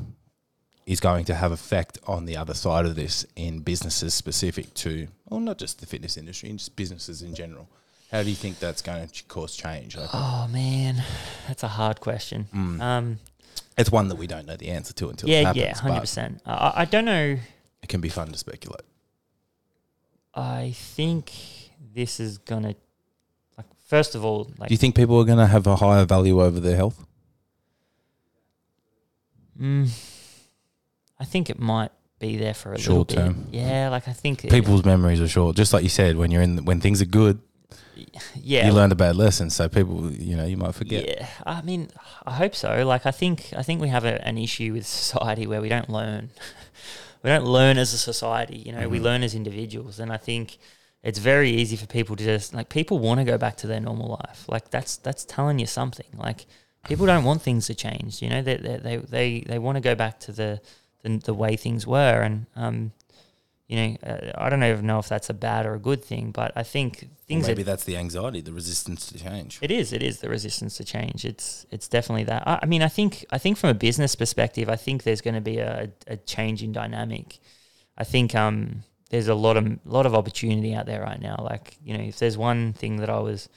is 0.87 0.99
going 1.01 1.25
to 1.25 1.35
have 1.35 1.53
effect 1.53 1.99
on 2.07 2.25
the 2.25 2.37
other 2.37 2.55
side 2.55 2.85
of 2.85 2.97
this 2.97 3.25
in 3.37 3.61
businesses 3.61 4.13
specific 4.13 4.75
to, 4.75 5.07
well, 5.29 5.39
not 5.41 5.57
just 5.59 5.79
the 5.81 5.87
fitness 5.87 6.17
industry, 6.17 6.51
just 6.53 6.75
businesses 6.75 7.23
in 7.23 7.35
general. 7.35 7.69
How 8.11 8.25
do 8.25 8.29
you 8.29 8.35
think 8.35 8.59
that's 8.59 8.83
going 8.83 9.07
to 9.07 9.23
cause 9.25 9.55
change? 9.55 9.97
Like, 9.97 10.09
Oh 10.13 10.49
man, 10.51 11.03
that's 11.47 11.63
a 11.63 11.69
hard 11.69 12.01
question. 12.01 12.49
mm, 12.53 12.81
Um, 12.81 13.19
it's 13.79 13.93
one 13.93 14.09
that 14.09 14.17
we 14.17 14.27
don't 14.27 14.47
know 14.47 14.57
the 14.57 14.69
answer 14.69 14.93
to 14.95 15.09
until 15.11 15.29
it 15.29 15.33
yeah, 15.33 15.43
happens. 15.43 15.63
yeah, 15.65 15.77
hundred 15.79 16.01
percent. 16.01 16.43
I, 16.45 16.73
I 16.77 16.85
don't 16.87 17.05
know. 17.05 17.37
It 17.83 17.89
can 17.89 18.01
be 18.01 18.09
fun 18.09 18.33
to 18.33 18.37
speculate. 18.39 18.83
I 20.35 20.73
think 20.75 21.33
this 21.95 22.21
is 22.21 22.39
gonna 22.39 22.75
like 23.57 23.67
first 23.87 24.15
of 24.15 24.25
all, 24.25 24.51
like 24.59 24.69
Do 24.69 24.75
you 24.75 24.79
think 24.79 24.95
people 24.95 25.19
are 25.19 25.25
going 25.25 25.39
to 25.39 25.47
have 25.47 25.67
a 25.67 25.77
higher 25.77 26.05
value 26.05 26.41
over 26.43 26.61
their 26.61 26.77
health? 26.77 27.05
mm, 29.61 29.89
I 31.19 31.25
think 31.25 31.51
it 31.51 31.59
might 31.59 31.93
be 32.19 32.37
there 32.37 32.55
for 32.55 32.73
a 32.73 32.79
Short 32.79 33.11
little 33.11 33.29
bit. 33.29 33.35
term. 33.35 33.49
Yeah, 33.53 33.89
like 33.91 34.09
I 34.09 34.13
think 34.13 34.45
it- 34.45 34.51
People's 34.51 34.85
memories 34.85 35.21
are 35.21 35.29
short, 35.29 35.57
just 35.57 35.73
like 35.73 35.83
you 35.83 35.89
said. 35.89 36.17
When 36.17 36.31
you're 36.31 36.43
in, 36.43 36.65
when 36.65 36.81
things 36.81 37.01
are 37.03 37.07
good, 37.07 37.41
yeah, 38.35 38.67
you 38.67 38.73
learned 38.73 38.93
a 38.93 38.97
bad 38.97 39.17
lesson. 39.17 39.51
So 39.51 39.69
people, 39.69 40.11
you 40.13 40.37
know, 40.37 40.45
you 40.47 40.57
might 40.57 40.75
forget. 40.75 41.07
Yeah, 41.07 41.27
I 41.47 41.63
mean, 41.63 41.89
I 42.27 42.33
hope 42.33 42.55
so. 42.55 42.87
Like, 42.87 43.07
I 43.07 43.11
think 43.11 43.53
I 43.57 43.63
think 43.63 43.81
we 43.81 43.89
have 43.89 44.05
a, 44.05 44.25
an 44.27 44.39
issue 44.39 44.73
with 44.73 44.87
society 45.05 45.47
where 45.47 45.61
we 45.61 45.69
don't 45.69 45.91
learn. 45.91 46.31
we 47.23 47.29
don't 47.29 47.45
learn 47.45 47.77
as 47.79 47.93
a 47.93 47.99
society. 47.99 48.57
You 48.65 48.73
know, 48.73 48.89
we 48.89 48.99
Mhm. 48.99 49.03
learn 49.03 49.23
as 49.23 49.35
individuals, 49.35 49.99
and 50.01 50.13
I 50.13 50.17
think 50.17 50.59
it's 51.03 51.19
very 51.19 51.51
easy 51.51 51.77
for 51.77 51.87
people 51.87 52.17
to 52.17 52.25
just 52.25 52.53
like 52.53 52.69
people 52.69 52.99
want 52.99 53.21
to 53.21 53.25
go 53.25 53.39
back 53.39 53.57
to 53.59 53.67
their 53.67 53.81
normal 53.81 54.09
life. 54.09 54.45
Like 54.49 54.71
that's 54.71 54.97
that's 54.97 55.25
telling 55.25 55.59
you 55.59 55.67
something. 55.67 56.07
Like 56.17 56.47
people 56.87 57.07
don't 57.07 57.25
want 57.25 57.43
things 57.43 57.67
to 57.67 57.75
change. 57.75 58.21
You 58.23 58.29
know, 58.31 58.43
they 58.43 58.57
they 58.57 58.77
they 58.77 58.97
they, 58.97 59.41
they 59.41 59.59
want 59.59 59.77
to 59.77 59.81
go 59.81 59.95
back 59.95 60.21
to 60.21 60.33
the, 60.33 60.61
the 61.03 61.19
the 61.19 61.35
way 61.35 61.57
things 61.57 61.87
were, 61.87 62.23
and 62.23 62.47
um. 62.57 62.93
You 63.69 63.77
know, 63.77 63.97
uh, 64.05 64.33
I 64.37 64.51
don't 64.51 64.65
even 64.65 64.85
know 64.85 64.99
if 64.99 65.09
that's 65.09 65.31
a 65.31 65.33
bad 65.33 65.65
or 65.65 65.75
a 65.75 65.79
good 65.79 66.03
thing, 66.05 66.33
but 66.33 66.51
I 66.57 66.65
think 66.65 67.09
things 67.29 67.47
are 67.47 67.53
maybe 67.53 67.63
that's 67.63 67.85
the 67.85 67.97
anxiety, 67.97 68.41
the 68.41 68.53
resistance 68.53 69.07
to 69.07 69.17
change. 69.17 69.61
it 69.63 69.71
is. 69.71 69.93
It 69.93 70.03
is 70.03 70.19
the 70.19 70.29
resistance 70.29 70.77
to 70.79 70.85
change. 70.85 71.25
It's 71.25 71.67
it's 71.71 71.87
definitely 71.87 72.25
that. 72.25 72.43
I, 72.49 72.59
I 72.63 72.67
mean, 72.67 72.83
I 72.83 72.89
think 72.89 73.25
I 73.31 73.39
think 73.39 73.59
from 73.59 73.71
a 73.71 73.75
business 73.75 74.17
perspective, 74.17 74.69
I 74.69 74.75
think 74.75 75.05
there's 75.05 75.21
going 75.21 75.37
to 75.37 75.41
be 75.41 75.59
a, 75.59 75.89
a 76.09 76.17
change 76.17 76.65
in 76.65 76.73
dynamic. 76.73 77.39
I 77.97 78.03
think 78.03 78.35
um, 78.35 78.83
there's 79.11 79.29
a 79.29 79.35
lot 79.35 79.57
of 79.57 79.79
lot 79.85 80.07
of 80.07 80.15
opportunity 80.15 80.75
out 80.75 80.87
there 80.87 81.03
right 81.03 81.21
now. 81.21 81.37
Like 81.39 81.77
you 81.85 81.97
know, 81.97 82.05
if 82.05 82.19
there's 82.19 82.39
one 82.39 82.73
thing 82.73 82.97
that 82.97 83.11
I 83.11 83.19
was 83.19 83.49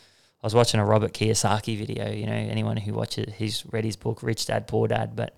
I 0.42 0.46
was 0.48 0.54
watching 0.54 0.80
a 0.80 0.86
Robert 0.86 1.14
Kiyosaki 1.14 1.78
video. 1.78 2.12
You 2.12 2.26
know, 2.26 2.34
anyone 2.34 2.76
who 2.76 2.94
watches, 2.94 3.34
he's 3.36 3.64
read 3.72 3.86
his 3.86 3.96
book 3.96 4.22
Rich 4.22 4.48
Dad 4.48 4.68
Poor 4.68 4.88
Dad, 4.88 5.16
but 5.16 5.38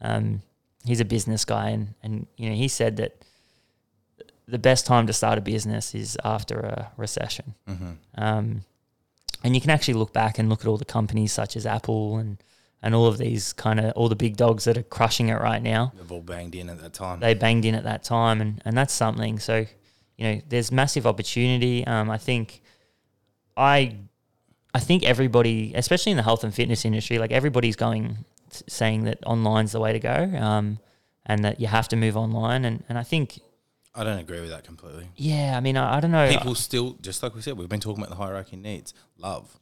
um, 0.00 0.40
he's 0.84 1.00
a 1.00 1.04
business 1.04 1.44
guy, 1.44 1.70
and 1.70 1.94
and 2.02 2.26
you 2.36 2.48
know 2.48 2.56
he 2.56 2.68
said 2.68 2.96
that 2.96 3.22
the 4.48 4.58
best 4.58 4.86
time 4.86 5.06
to 5.08 5.12
start 5.12 5.38
a 5.38 5.40
business 5.40 5.94
is 5.94 6.16
after 6.24 6.60
a 6.60 6.92
recession. 6.96 7.54
Mm-hmm. 7.68 7.90
Um, 8.16 8.62
and 9.42 9.54
you 9.54 9.60
can 9.60 9.70
actually 9.70 9.94
look 9.94 10.12
back 10.12 10.38
and 10.38 10.48
look 10.48 10.60
at 10.60 10.66
all 10.66 10.76
the 10.76 10.84
companies 10.84 11.32
such 11.32 11.56
as 11.56 11.66
Apple 11.66 12.16
and, 12.16 12.38
and 12.82 12.94
all 12.94 13.06
of 13.06 13.18
these 13.18 13.52
kind 13.52 13.80
of 13.80 13.92
all 13.92 14.08
the 14.08 14.16
big 14.16 14.36
dogs 14.36 14.64
that 14.64 14.76
are 14.76 14.82
crushing 14.82 15.28
it 15.28 15.40
right 15.40 15.62
now. 15.62 15.92
They've 15.96 16.12
all 16.12 16.20
banged 16.20 16.54
in 16.54 16.68
at 16.68 16.80
that 16.82 16.94
time. 16.94 17.20
They 17.20 17.34
banged 17.34 17.64
in 17.64 17.74
at 17.74 17.84
that 17.84 18.04
time, 18.04 18.40
and, 18.40 18.62
and 18.64 18.76
that's 18.76 18.94
something. 18.94 19.38
So, 19.38 19.66
you 20.16 20.24
know, 20.24 20.40
there's 20.48 20.70
massive 20.70 21.06
opportunity. 21.06 21.86
Um, 21.86 22.10
I 22.10 22.18
think, 22.18 22.62
I, 23.56 23.96
I 24.74 24.80
think 24.80 25.04
everybody, 25.04 25.72
especially 25.74 26.12
in 26.12 26.16
the 26.16 26.22
health 26.22 26.44
and 26.44 26.54
fitness 26.54 26.84
industry, 26.84 27.18
like 27.18 27.32
everybody's 27.32 27.76
going 27.76 28.24
saying 28.68 29.04
that 29.04 29.18
online's 29.26 29.72
the 29.72 29.80
way 29.80 29.92
to 29.92 29.98
go, 29.98 30.30
um, 30.38 30.78
and 31.26 31.44
that 31.44 31.60
you 31.60 31.66
have 31.66 31.88
to 31.88 31.96
move 31.96 32.16
online. 32.16 32.64
And, 32.64 32.84
and 32.88 32.98
I 32.98 33.02
think, 33.02 33.40
I 33.94 34.04
don't 34.04 34.18
agree 34.18 34.40
with 34.40 34.50
that 34.50 34.64
completely. 34.64 35.08
yeah, 35.16 35.54
I 35.56 35.60
mean, 35.60 35.76
I, 35.76 35.96
I 35.96 36.00
don't 36.00 36.12
know. 36.12 36.28
People 36.28 36.54
still, 36.54 36.96
just 37.00 37.22
like 37.22 37.34
we 37.34 37.40
said, 37.40 37.56
we've 37.56 37.68
been 37.68 37.80
talking 37.80 38.02
about 38.04 38.10
the 38.10 38.22
hierarchy 38.22 38.56
needs, 38.56 38.94
love. 39.18 39.58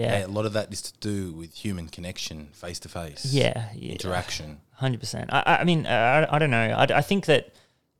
Yeah, 0.00 0.14
And 0.16 0.24
a 0.24 0.32
lot 0.32 0.46
of 0.46 0.52
that 0.54 0.72
is 0.72 0.82
to 0.82 0.92
do 1.00 1.32
with 1.32 1.54
human 1.54 1.88
connection, 1.88 2.48
face 2.52 2.78
to 2.80 2.88
face, 2.88 3.24
yeah, 3.26 3.68
yeah. 3.74 3.92
interaction. 3.92 4.60
Hundred 4.72 5.00
percent. 5.00 5.30
I, 5.32 5.58
I 5.60 5.64
mean, 5.64 5.86
uh, 5.86 6.26
I, 6.30 6.36
I 6.36 6.38
don't 6.38 6.50
know. 6.50 6.70
I, 6.70 6.84
I 6.84 7.00
think 7.02 7.26
that 7.26 7.54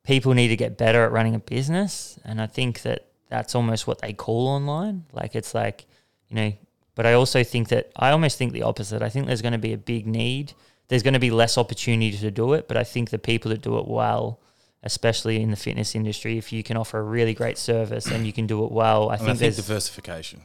people 0.04 0.32
need 0.34 0.48
to 0.48 0.56
get 0.56 0.78
better 0.78 1.04
at 1.04 1.12
running 1.12 1.34
a 1.34 1.38
business, 1.38 2.18
and 2.24 2.40
I 2.40 2.46
think 2.46 2.82
that 2.82 3.06
that's 3.28 3.54
almost 3.54 3.86
what 3.86 4.00
they 4.00 4.12
call 4.12 4.48
online. 4.48 5.04
Like 5.12 5.34
it's 5.34 5.54
like, 5.54 5.86
you 6.28 6.36
know. 6.36 6.52
But 6.94 7.06
I 7.06 7.12
also 7.12 7.44
think 7.44 7.68
that 7.68 7.92
I 7.96 8.10
almost 8.10 8.36
think 8.38 8.52
the 8.52 8.62
opposite. 8.62 9.02
I 9.02 9.08
think 9.08 9.26
there's 9.26 9.42
going 9.42 9.52
to 9.52 9.58
be 9.58 9.72
a 9.72 9.78
big 9.78 10.06
need. 10.06 10.52
There's 10.88 11.02
going 11.02 11.14
to 11.14 11.20
be 11.20 11.30
less 11.30 11.56
opportunity 11.56 12.16
to 12.18 12.30
do 12.30 12.52
it, 12.54 12.66
but 12.66 12.76
I 12.76 12.84
think 12.84 13.10
the 13.10 13.18
people 13.18 13.50
that 13.50 13.62
do 13.62 13.78
it 13.78 13.86
well 13.86 14.40
especially 14.82 15.42
in 15.42 15.50
the 15.50 15.56
fitness 15.56 15.94
industry, 15.94 16.38
if 16.38 16.52
you 16.52 16.62
can 16.62 16.76
offer 16.76 16.98
a 16.98 17.02
really 17.02 17.34
great 17.34 17.58
service 17.58 18.06
and 18.06 18.26
you 18.26 18.32
can 18.32 18.46
do 18.46 18.64
it 18.64 18.72
well, 18.72 19.10
I 19.10 19.14
And 19.14 19.20
think, 19.20 19.28
I 19.28 19.32
think 19.32 19.38
there's 19.40 19.56
diversification. 19.56 20.42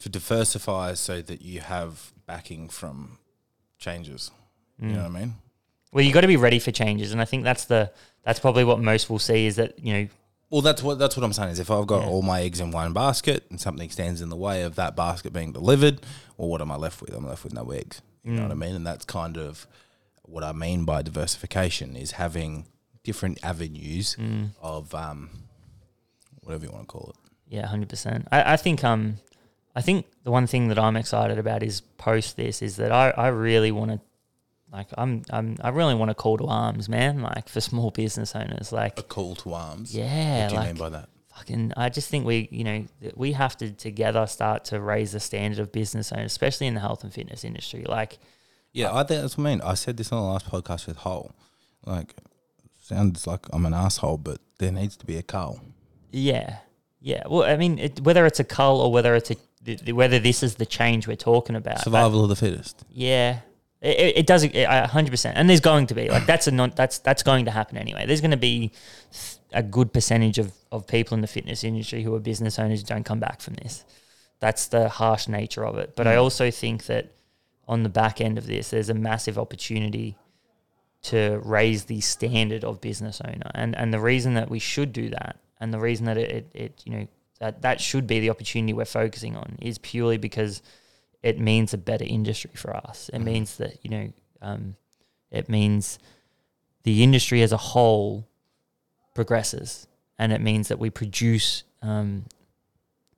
To 0.00 0.08
diversify 0.08 0.94
so 0.94 1.22
that 1.22 1.40
you 1.42 1.60
have 1.60 2.12
backing 2.26 2.68
from 2.68 3.18
changes. 3.78 4.30
You 4.78 4.88
Mm. 4.88 4.92
know 4.92 5.02
what 5.04 5.06
I 5.16 5.20
mean? 5.20 5.34
well, 5.92 6.04
you 6.04 6.12
got 6.12 6.20
to 6.20 6.26
be 6.26 6.36
ready 6.36 6.58
for 6.58 6.70
changes, 6.70 7.12
and 7.12 7.20
I 7.20 7.24
think 7.24 7.44
that's 7.44 7.64
the 7.64 7.90
that's 8.22 8.38
probably 8.40 8.64
what 8.64 8.78
most 8.80 9.08
will 9.08 9.18
see 9.18 9.46
is 9.46 9.56
that 9.56 9.78
you 9.78 9.92
know 9.94 10.08
Well, 10.50 10.60
that's 10.60 10.82
what 10.82 10.98
that's 10.98 11.16
what 11.16 11.24
I'm 11.24 11.32
saying. 11.32 11.50
Is 11.50 11.58
if 11.58 11.70
I've 11.70 11.86
got 11.86 12.02
Yeah. 12.02 12.08
all 12.08 12.22
my 12.22 12.42
eggs 12.42 12.60
in 12.60 12.70
one 12.72 12.92
basket 12.92 13.44
and 13.50 13.58
something 13.60 13.88
stands 13.90 14.20
in 14.20 14.28
the 14.28 14.36
way 14.36 14.62
of 14.62 14.74
that 14.76 14.94
basket 14.94 15.32
being 15.32 15.52
delivered, 15.52 16.00
well, 16.36 16.48
what 16.48 16.60
am 16.60 16.70
I 16.70 16.76
left 16.76 17.00
with? 17.00 17.14
I'm 17.14 17.26
left 17.26 17.42
with 17.44 17.54
no 17.54 17.70
eggs. 17.70 18.02
You 18.22 18.32
know 18.32 18.42
what 18.42 18.50
I 18.50 18.54
Mm. 18.54 18.58
mean? 18.58 18.74
And 18.76 18.86
that's 18.86 19.04
kind 19.06 19.36
of 19.38 19.66
what 20.22 20.44
I 20.44 20.52
mean 20.52 20.84
by 20.84 21.00
diversification 21.02 21.96
is 21.96 22.12
having 22.12 22.66
different 23.02 23.38
avenues 23.42 24.16
mm, 24.18 24.50
of 24.60 24.94
um, 24.94 25.30
whatever 26.42 26.66
you 26.66 26.72
want 26.72 26.82
to 26.88 26.92
call 26.92 27.10
it. 27.14 27.30
Yeah, 27.48 27.66
hundred 27.66 27.88
percent. 27.88 28.26
I, 28.30 28.52
I 28.54 28.56
think 28.56 28.82
um 28.84 29.18
I 29.76 29.82
think 29.82 30.06
the 30.24 30.30
one 30.30 30.46
thing 30.46 30.68
that 30.68 30.78
I'm 30.78 30.96
excited 30.96 31.38
about 31.38 31.62
is 31.62 31.82
post 31.98 32.36
this 32.36 32.62
is 32.62 32.76
that 32.76 32.90
I, 32.90 33.10
I 33.10 33.28
really 33.28 33.70
want 33.70 33.90
to 33.92 34.00
like 34.72 34.88
I'm 34.96 35.22
I'm 35.30 35.56
I 35.60 35.68
really 35.68 35.94
want 35.94 36.10
to 36.10 36.14
call 36.14 36.38
to 36.38 36.46
arms, 36.46 36.88
man, 36.88 37.20
like 37.20 37.48
for 37.48 37.60
small 37.60 37.90
business 37.90 38.34
owners. 38.34 38.72
Like 38.72 38.98
A 38.98 39.02
call 39.02 39.36
to 39.36 39.52
arms. 39.52 39.94
yeah, 39.94 40.44
what 40.44 40.48
do 40.48 40.54
you 40.54 40.60
like 40.60 40.68
mean 40.68 40.78
by 40.78 40.88
that? 40.88 41.08
fucking 41.36 41.70
I 41.76 41.90
just 41.90 42.08
think 42.08 42.24
we 42.24 42.48
you 42.50 42.64
know 42.64 42.86
we 43.14 43.32
have 43.32 43.56
to 43.58 43.70
together 43.70 44.26
start 44.26 44.64
to 44.66 44.80
raise 44.80 45.12
the 45.12 45.20
standard 45.20 45.60
of 45.60 45.70
business 45.70 46.10
owners, 46.10 46.32
especially 46.32 46.66
in 46.66 46.74
the 46.74 46.80
health 46.80 47.04
and 47.04 47.12
fitness 47.12 47.44
industry. 47.44 47.84
Like 47.86 48.18
Yeah, 48.72 48.92
I 48.92 49.04
think 49.04 49.20
that's 49.20 49.36
what 49.36 49.46
I 49.46 49.50
mean. 49.50 49.60
I 49.60 49.74
said 49.74 49.98
this 49.98 50.10
on 50.10 50.22
the 50.22 50.28
last 50.28 50.50
podcast 50.50 50.86
with 50.86 50.96
Hole. 50.98 51.32
Like, 51.84 52.14
sounds 52.80 53.26
like 53.26 53.46
I'm 53.52 53.66
an 53.66 53.74
asshole, 53.74 54.18
but 54.18 54.40
there 54.58 54.72
needs 54.72 54.96
to 54.96 55.06
be 55.06 55.16
a 55.18 55.22
Carl. 55.22 55.60
Yeah, 56.10 56.56
yeah. 57.00 57.22
Well, 57.28 57.44
I 57.44 57.56
mean, 57.56 57.78
it, 57.78 58.00
whether 58.00 58.26
it's 58.26 58.40
a 58.40 58.44
cull 58.44 58.80
or 58.80 58.90
whether 58.90 59.14
it's 59.14 59.30
a 59.30 59.36
th- 59.66 59.80
th- 59.84 59.94
whether 59.94 60.18
this 60.18 60.42
is 60.42 60.54
the 60.54 60.64
change 60.66 61.06
we're 61.06 61.16
talking 61.16 61.56
about, 61.56 61.80
Survival 61.82 62.22
of 62.22 62.28
the 62.30 62.36
fittest. 62.36 62.84
Yeah, 62.90 63.40
it, 63.82 64.16
it, 64.18 64.26
does 64.26 64.44
a 64.44 64.86
hundred 64.86 65.10
percent, 65.10 65.36
and 65.36 65.48
there's 65.50 65.60
going 65.60 65.86
to 65.88 65.94
be 65.94 66.08
like 66.08 66.24
that's 66.26 66.46
a 66.46 66.50
non 66.50 66.72
that's 66.74 66.98
that's 66.98 67.22
going 67.22 67.44
to 67.44 67.50
happen 67.50 67.76
anyway. 67.76 68.06
There's 68.06 68.22
going 68.22 68.30
to 68.30 68.36
be 68.36 68.72
a 69.52 69.62
good 69.62 69.92
percentage 69.92 70.38
of 70.38 70.52
of 70.72 70.86
people 70.86 71.14
in 71.14 71.20
the 71.20 71.26
fitness 71.28 71.62
industry 71.64 72.02
who 72.02 72.14
are 72.14 72.20
business 72.20 72.58
owners 72.58 72.80
who 72.80 72.86
don't 72.86 73.04
come 73.04 73.20
back 73.20 73.40
from 73.40 73.54
this. 73.54 73.84
That's 74.40 74.66
the 74.68 74.88
harsh 74.88 75.28
nature 75.28 75.64
of 75.64 75.78
it. 75.78 75.94
But 75.96 76.06
I 76.06 76.14
Mm. 76.16 76.22
also 76.22 76.50
think 76.50 76.86
that 76.86 77.12
on 77.68 77.82
the 77.82 77.88
back 77.88 78.20
end 78.20 78.38
of 78.38 78.46
this, 78.46 78.70
there's 78.70 78.88
a 78.90 78.94
massive 78.94 79.38
opportunity 79.38 80.16
to 81.02 81.40
raise 81.44 81.84
the 81.84 82.00
standard 82.00 82.64
of 82.64 82.80
business 82.80 83.20
owner, 83.20 83.50
and 83.54 83.76
and 83.76 83.92
the 83.92 84.00
reason 84.00 84.34
that 84.34 84.48
we 84.50 84.58
should 84.58 84.92
do 84.92 85.10
that, 85.10 85.36
and 85.60 85.72
the 85.72 85.78
reason 85.78 86.06
that 86.06 86.16
it, 86.18 86.30
it, 86.30 86.46
it 86.54 86.82
you 86.84 86.92
know 86.92 87.06
that 87.38 87.62
that 87.62 87.80
should 87.80 88.06
be 88.06 88.20
the 88.20 88.30
opportunity 88.30 88.72
we're 88.72 88.84
focusing 88.84 89.36
on 89.36 89.56
is 89.60 89.78
purely 89.78 90.16
because 90.16 90.62
it 91.22 91.38
means 91.38 91.74
a 91.74 91.78
better 91.78 92.04
industry 92.04 92.52
for 92.54 92.74
us. 92.76 93.08
It 93.12 93.18
Mhm. 93.20 93.24
means 93.24 93.56
that 93.56 93.78
you 93.82 93.90
know, 93.90 94.12
um, 94.42 94.76
it 95.30 95.48
means 95.48 95.98
the 96.84 97.02
industry 97.02 97.42
as 97.42 97.52
a 97.52 97.56
whole 97.56 98.26
progresses, 99.14 99.86
and 100.18 100.32
it 100.32 100.40
means 100.40 100.68
that 100.68 100.78
we 100.78 100.90
produce 100.90 101.64
um, 101.82 102.24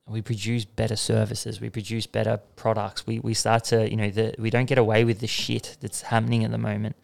we 0.07 0.21
produce 0.23 0.65
better 0.65 0.95
services, 0.95 1.61
we 1.61 1.69
produce 1.69 2.07
better 2.07 2.37
products. 2.55 3.05
We 3.05 3.19
we 3.19 3.33
start 3.33 3.63
to 3.65 3.89
you 3.89 3.95
know 3.95 4.09
the, 4.09 4.33
we 4.39 4.49
don't 4.49 4.65
get 4.65 4.77
away 4.77 5.03
with 5.05 5.19
the 5.19 5.27
shit 5.27 5.77
that's 5.81 6.01
happening 6.03 6.43
at 6.43 6.51
the 6.51 6.57
moment, 6.57 6.95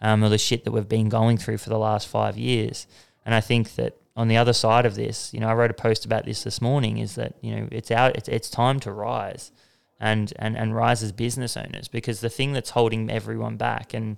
um, 0.00 0.24
or 0.24 0.28
the 0.30 0.38
shit 0.38 0.64
that 0.64 0.72
we've 0.72 0.88
been 0.88 1.08
going 1.08 1.36
through 1.36 1.58
for 1.58 1.68
the 1.68 1.78
last 1.78 2.08
five 2.08 2.38
years. 2.38 2.86
And 3.24 3.34
I 3.34 3.40
think 3.40 3.74
that 3.74 3.96
on 4.16 4.28
the 4.28 4.36
other 4.36 4.54
side 4.54 4.86
of 4.86 4.94
this, 4.94 5.32
you 5.34 5.40
know, 5.40 5.48
I 5.48 5.54
wrote 5.54 5.70
a 5.70 5.74
post 5.74 6.06
about 6.06 6.24
this 6.24 6.42
this 6.42 6.60
morning. 6.60 6.98
Is 6.98 7.16
that 7.16 7.34
you 7.42 7.54
know 7.54 7.68
it's 7.70 7.90
out, 7.90 8.16
it's, 8.16 8.28
it's 8.28 8.48
time 8.48 8.80
to 8.80 8.92
rise, 8.92 9.52
and 10.00 10.32
and 10.36 10.56
and 10.56 10.74
rise 10.74 11.02
as 11.02 11.12
business 11.12 11.56
owners 11.56 11.88
because 11.88 12.20
the 12.20 12.30
thing 12.30 12.52
that's 12.52 12.70
holding 12.70 13.10
everyone 13.10 13.56
back, 13.56 13.92
and 13.92 14.16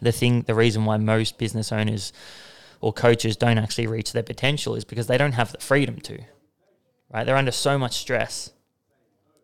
the 0.00 0.12
thing, 0.12 0.42
the 0.42 0.54
reason 0.54 0.84
why 0.86 0.96
most 0.96 1.36
business 1.36 1.70
owners 1.70 2.12
or 2.80 2.92
coaches 2.92 3.36
don't 3.36 3.58
actually 3.58 3.86
reach 3.86 4.12
their 4.12 4.22
potential 4.22 4.74
is 4.74 4.84
because 4.84 5.06
they 5.06 5.18
don't 5.18 5.32
have 5.32 5.52
the 5.52 5.58
freedom 5.58 6.00
to. 6.00 6.18
Right? 7.12 7.24
They're 7.24 7.36
under 7.36 7.52
so 7.52 7.76
much 7.76 7.98
stress. 7.98 8.52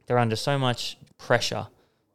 They're 0.07 0.19
under 0.19 0.37
so 0.37 0.59
much 0.59 0.97
pressure, 1.19 1.67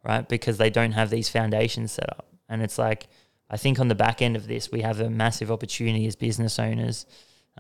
right? 0.04 0.28
Because 0.28 0.58
they 0.58 0.72
don't 0.72 0.94
have 0.94 1.10
these 1.12 1.30
foundations 1.30 1.92
set 1.92 2.10
up. 2.10 2.26
And 2.50 2.64
it's 2.64 2.80
like 2.80 3.08
I 3.52 3.58
think 3.58 3.80
on 3.80 3.88
the 3.88 3.96
back 3.96 4.22
end 4.22 4.36
of 4.36 4.48
this, 4.48 4.72
we 4.72 4.82
have 4.82 5.00
a 5.00 5.12
massive 5.12 5.52
opportunity 5.52 6.08
as 6.08 6.16
business 6.16 6.58
owners 6.58 7.06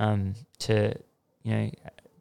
um, 0.02 0.34
to, 0.60 0.94
you 1.44 1.52
know, 1.56 1.72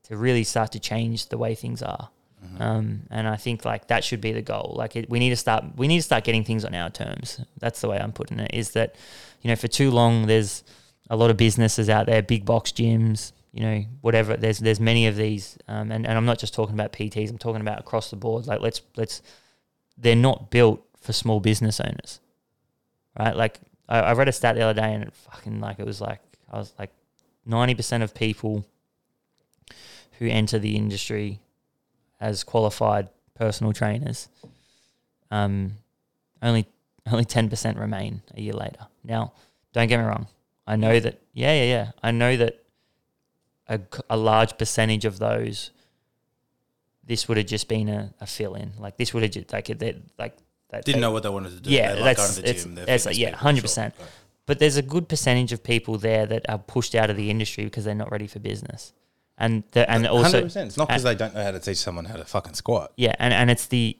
to 0.05 0.16
really 0.16 0.45
start 0.45 0.72
to 0.72 0.81
change 0.81 1.28
the 1.28 1.39
way 1.39 1.55
things 1.55 1.83
are. 1.83 2.11
Mhm. 2.45 2.61
Um, 2.61 3.01
and 3.11 3.28
I 3.28 3.37
think 3.37 3.64
like 3.64 3.89
that 3.89 4.03
should 4.05 4.20
be 4.20 4.33
the 4.33 4.43
goal. 4.43 4.74
Like 4.76 4.97
it, 4.97 5.11
we 5.11 5.18
need 5.18 5.31
to 5.31 5.37
start, 5.37 5.64
we 5.76 5.89
need 5.89 5.99
to 5.99 6.03
start 6.03 6.24
getting 6.24 6.45
things 6.45 6.64
on 6.64 6.74
our 6.74 6.91
terms. 6.91 7.41
That's 7.59 7.81
the 7.81 7.89
way 7.89 7.99
I'm 7.99 8.12
putting 8.12 8.39
it. 8.41 8.51
Is 8.55 8.70
that, 8.72 8.95
you 9.43 9.49
know, 9.49 9.57
for 9.57 9.68
too 9.68 9.91
long 9.91 10.26
there's 10.26 10.64
a 11.09 11.16
lot 11.16 11.31
of 11.31 11.37
businesses 11.37 11.89
out 11.89 12.07
there, 12.07 12.22
big 12.22 12.45
box 12.45 12.72
gyms, 12.72 13.33
you 13.53 13.62
know, 13.62 13.85
whatever. 14.01 14.37
There's 14.37 14.59
there's 14.59 14.81
many 14.81 15.07
of 15.07 15.16
these, 15.16 15.59
um, 15.68 15.91
and 15.91 16.07
and 16.07 16.16
I'm 16.16 16.24
not 16.24 16.39
just 16.39 16.55
talking 16.55 16.74
about 16.74 16.93
PTs. 16.93 17.31
I'm 17.31 17.39
talking 17.39 17.61
about 17.61 17.81
across 17.81 18.11
the 18.11 18.16
board. 18.16 18.47
Like 18.47 18.61
let's 18.61 18.81
let's, 18.97 19.22
they're 19.99 20.14
not 20.31 20.51
built 20.51 20.81
for 21.01 21.12
small 21.12 21.41
business 21.41 21.81
owners, 21.81 22.20
right? 23.18 23.37
Like 23.37 23.59
I, 23.89 24.01
I 24.01 24.12
read 24.12 24.28
a 24.28 24.33
stat 24.33 24.55
the 24.55 24.62
other 24.62 24.81
day, 24.81 24.95
and 24.95 25.03
it 25.05 25.12
fucking 25.14 25.61
like 25.61 25.81
it 25.81 25.87
was 25.87 26.01
like 26.01 26.20
I 26.51 26.59
was 26.59 26.72
like, 26.78 26.93
ninety 27.51 27.74
percent 27.74 28.03
of 28.03 28.14
people 28.14 28.64
who 30.18 30.26
enter 30.26 30.59
the 30.59 30.76
industry 30.76 31.40
as 32.20 32.44
qualified 32.44 33.09
personal 33.34 33.72
trainers, 33.72 34.28
um, 35.30 35.72
only 36.42 36.66
only 37.11 37.24
ten 37.24 37.48
percent 37.51 37.78
remain 37.78 38.22
a 38.34 38.40
year 38.40 38.53
later. 38.55 38.86
Now, 39.05 39.32
don't 39.72 39.88
get 39.88 39.98
me 39.98 40.05
wrong. 40.07 40.26
I 40.66 40.76
know 40.76 41.01
that. 41.01 41.20
Yeah, 41.32 41.53
yeah, 41.55 41.64
yeah. 41.64 41.90
I 42.03 42.11
know 42.12 42.36
that 42.36 42.62
a, 43.68 43.80
a 44.09 44.16
large 44.16 44.57
percentage 44.59 45.05
of 45.05 45.18
those, 45.18 45.70
this 47.05 47.26
would 47.28 47.38
have 47.38 47.46
just 47.46 47.66
been 47.68 47.88
a, 47.88 48.12
a 48.20 48.26
fill 48.26 48.55
in. 48.55 48.72
Like 48.78 48.96
this 48.96 49.12
would 49.14 49.22
have 49.22 49.32
just 49.32 49.53
like 49.53 49.66
they 49.66 49.96
like 50.18 50.36
that 50.70 50.84
Didn't 50.84 51.01
they- 51.01 51.01
know 51.01 51.11
what 51.11 51.22
they 51.24 51.28
wanted 51.28 51.51
to 51.51 51.61
do. 51.61 51.70
Yeah, 51.70 51.94
they 51.94 52.01
like 52.03 52.16
that's- 52.16 52.18
going 52.18 52.34
to 52.36 52.42
the 52.42 52.48
it's- 52.51 52.64
gym. 52.64 52.74
they're 52.74 52.84
it's 52.94 53.07
like, 53.07 53.18
yeah, 53.18 53.34
100%. 53.34 53.96
sure. 53.96 54.07
But 54.51 54.59
there's 54.59 54.76
a 54.76 54.82
good 54.82 55.09
percentage 55.09 55.53
of 55.53 55.62
people 55.62 55.96
there 55.96 56.26
that 56.26 56.44
are 56.51 56.59
pushed 56.59 56.96
out 56.96 57.09
of 57.09 57.16
the 57.16 57.30
industry 57.30 57.62
because 57.62 57.84
they're 57.84 57.94
not 57.94 58.11
ready 58.11 58.26
for 58.26 58.40
business, 58.40 58.92
and 59.38 59.62
the, 59.70 59.88
and 59.88 60.09
also 60.09 60.42
100%. 60.42 60.66
it's 60.66 60.76
not 60.76 60.88
because 60.88 61.05
they 61.05 61.14
don't 61.14 61.36
know 61.36 61.44
how 61.44 61.53
to 61.53 61.61
teach 61.61 61.76
someone 61.76 62.05
how 62.07 62.16
to 62.16 62.24
fucking 62.24 62.55
squat. 62.55 62.92
yeah, 62.96 63.14
and, 63.20 63.32
and 63.32 63.48
it's 63.48 63.66
the 63.66 63.96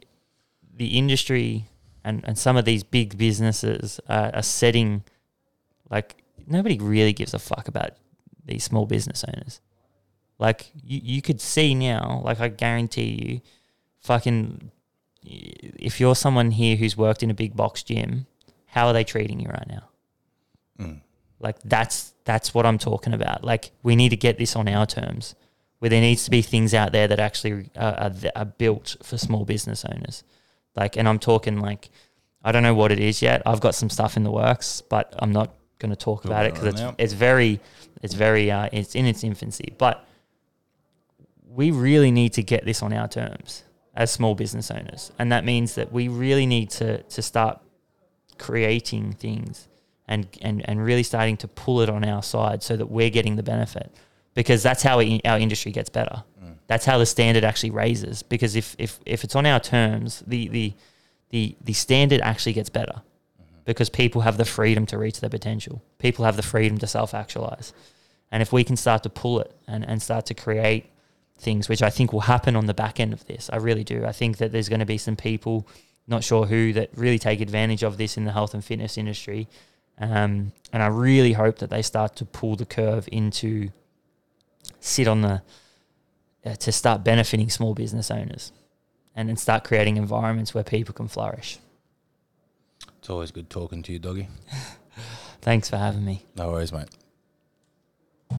the 0.75 0.99
industry 0.99 1.67
and, 2.03 2.25
and 2.25 2.37
some 2.37 2.57
of 2.57 2.65
these 2.65 2.83
big 2.83 3.17
businesses 3.17 4.01
are, 4.09 4.35
are 4.35 4.43
setting 4.43 5.05
like 5.89 6.25
nobody 6.49 6.81
really 6.81 7.13
gives 7.13 7.33
a 7.33 7.39
fuck 7.39 7.69
about 7.69 7.91
these 8.45 8.65
small 8.65 8.87
business 8.87 9.23
owners. 9.23 9.61
Like 10.41 10.73
you, 10.83 11.01
you 11.01 11.23
could 11.23 11.41
see 11.41 11.77
now, 11.77 12.23
like 12.25 12.41
I 12.41 12.49
guarantee 12.49 13.23
you, 13.25 13.41
fucking 14.01 14.73
if 15.23 16.01
you're 16.01 16.17
someone 16.17 16.51
here 16.51 16.75
who's 16.75 16.97
worked 16.97 17.23
in 17.23 17.31
a 17.31 17.35
big 17.35 17.55
box 17.55 17.85
gym, 17.85 18.27
how 18.67 18.89
are 18.89 18.93
they 18.93 19.05
treating 19.05 19.39
you 19.39 19.49
right 19.49 19.69
now? 19.69 19.90
Mm. 20.81 21.01
Like 21.39 21.57
that's 21.65 22.15
that's 22.25 22.55
what 22.55 22.67
I'm 22.67 22.79
talking 22.79 23.15
about. 23.15 23.45
Like 23.45 23.73
we 23.83 23.97
need 23.97 24.11
to 24.11 24.17
get 24.17 24.39
this 24.39 24.55
on 24.57 24.69
our 24.69 24.87
terms, 24.87 25.35
where 25.79 25.89
there 25.89 26.01
needs 26.01 26.25
to 26.25 26.31
be 26.31 26.43
things 26.43 26.75
out 26.75 26.93
there 26.93 27.09
that 27.09 27.19
actually 27.19 27.71
are, 27.77 27.95
are, 27.95 28.13
are 28.37 28.45
built 28.45 28.97
for 29.03 29.19
small 29.19 29.45
business 29.45 29.85
owners. 29.85 30.23
Like, 30.77 30.97
and 30.97 31.09
I'm 31.09 31.19
talking 31.19 31.59
like, 31.59 31.91
I 32.45 32.53
don't 32.53 32.63
know 32.63 32.75
what 32.75 32.93
it 32.93 33.01
is 33.01 33.23
yet. 33.23 33.43
I've 33.47 33.61
got 33.61 33.75
some 33.75 33.91
stuff 33.91 34.17
in 34.17 34.23
the 34.23 34.31
works, 34.31 34.83
but 34.83 35.15
I'm 35.19 35.33
not 35.33 35.55
going 35.79 35.91
to 35.91 35.97
talk 35.97 36.25
about 36.27 36.47
it 36.47 36.53
because 36.55 36.69
it's 36.69 36.81
out. 36.81 36.95
it's 36.99 37.15
very 37.15 37.61
it's 38.03 38.15
very 38.15 38.51
uh, 38.51 38.69
it's 38.73 38.95
in 38.95 39.07
its 39.07 39.25
infancy. 39.25 39.75
But 39.79 40.07
we 41.47 41.71
really 41.71 42.11
need 42.11 42.35
to 42.35 42.43
get 42.43 42.65
this 42.65 42.83
on 42.83 42.93
our 42.93 43.09
terms 43.09 43.65
as 43.95 44.11
small 44.11 44.35
business 44.35 44.71
owners, 44.71 45.11
and 45.19 45.33
that 45.33 45.45
means 45.45 45.75
that 45.75 45.91
we 45.91 46.09
really 46.09 46.47
need 46.47 46.71
to 46.71 47.03
to 47.03 47.23
start 47.23 47.61
creating 48.39 49.13
things 49.15 49.69
and, 50.11 50.27
and, 50.43 50.69
and 50.69 50.85
really 50.85 51.05
starting 51.05 51.37
to 51.39 51.49
pull 51.49 51.81
it 51.81 51.89
on 51.89 52.05
our 52.05 52.23
side 52.23 52.63
so 52.63 52.77
that 52.77 52.87
we're 52.87 53.11
getting 53.11 53.37
the 53.37 53.43
benefit 53.45 53.95
because 54.35 54.63
that's 54.63 54.83
how 54.83 54.99
our 54.99 55.39
industry 55.39 55.71
gets 55.71 55.89
better. 55.89 56.25
Mm. 56.45 56.57
That's 56.67 56.85
how 56.85 56.99
the 56.99 57.07
standard 57.07 57.45
actually 57.45 57.71
raises 57.71 58.25
because 58.25 58.57
if, 58.57 58.75
if, 58.79 58.99
if 59.07 59.23
it's 59.23 59.37
on 59.37 59.47
our 59.47 59.61
terms, 59.61 60.25
the, 60.27 60.49
the, 60.49 60.75
the, 61.31 61.57
the 61.63 61.73
standard 61.73 62.21
actually 62.23 62.55
gets 62.55 62.69
better 62.69 63.03
because 63.65 63.89
people 63.89 64.23
have 64.23 64.37
the 64.37 64.45
freedom 64.45 64.85
to 64.87 64.99
reach 64.99 65.21
their 65.21 65.31
potential. 65.31 65.81
People 65.99 66.25
have 66.25 66.37
the 66.37 66.43
freedom 66.43 66.77
to 66.79 66.89
self 66.89 67.15
actualize. 67.15 67.73
And 68.33 68.43
if 68.43 68.53
we 68.53 68.65
can 68.65 68.77
start 68.77 69.05
to 69.05 69.11
pull 69.11 69.41
it 69.41 69.55
and, 69.69 69.89
and 69.89 70.03
start 70.03 70.27
to 70.27 70.35
create 70.35 70.87
things, 71.39 71.69
which 71.69 71.83
I 71.83 71.91
think 71.91 72.13
will 72.13 72.21
happen 72.21 72.57
on 72.57 72.67
the 72.67 72.75
back 72.75 72.99
end 72.99 73.13
of 73.13 73.25
this, 73.27 73.49
I 73.53 73.57
really 73.57 73.85
do. 73.85 74.05
I 74.05 74.13
think 74.13 74.39
that 74.39 74.51
there's 74.51 74.69
going 74.69 74.81
to 74.81 74.87
be 74.87 74.99
some 74.99 75.17
people, 75.17 75.69
not 76.09 76.25
sure 76.25 76.47
who, 76.47 76.73
that 76.73 76.91
really 76.97 77.19
take 77.19 77.41
advantage 77.41 77.85
of 77.85 77.97
this 77.97 78.17
in 78.17 78.25
the 78.25 78.33
health 78.33 78.55
and 78.55 78.65
fitness 78.65 78.99
industry 78.99 79.49
Um, 80.01 80.53
and 80.73 80.83
I 80.83 80.87
really 80.87 81.35
hope 81.35 81.59
that 81.59 81.71
they 81.71 81.83
start 81.83 82.17
to 82.17 82.25
pull 82.25 82.57
the 82.57 82.65
curve 82.65 83.09
into 83.13 83.71
sit 84.81 85.07
on 85.07 85.21
the 85.21 85.43
uh, 86.45 86.55
to 86.55 86.73
start 86.73 87.05
benefiting 87.05 87.51
small 87.51 87.75
business 87.75 88.11
owners 88.11 88.51
and 89.15 89.29
then 89.29 89.37
start 89.37 89.63
creating 89.65 89.99
environments 89.99 90.55
where 90.55 90.65
people 90.65 90.95
can 90.95 91.07
flourish. 91.07 91.59
It's 92.99 93.11
always 93.11 93.31
good 93.31 93.51
talking 93.51 93.83
to 93.83 93.93
you, 93.93 93.99
doggy. 93.99 94.29
Thanks 95.43 95.69
for 95.69 95.77
having 95.77 96.05
me. 96.05 96.25
No 96.37 96.49
worries, 96.51 96.73
mate. 96.73 96.89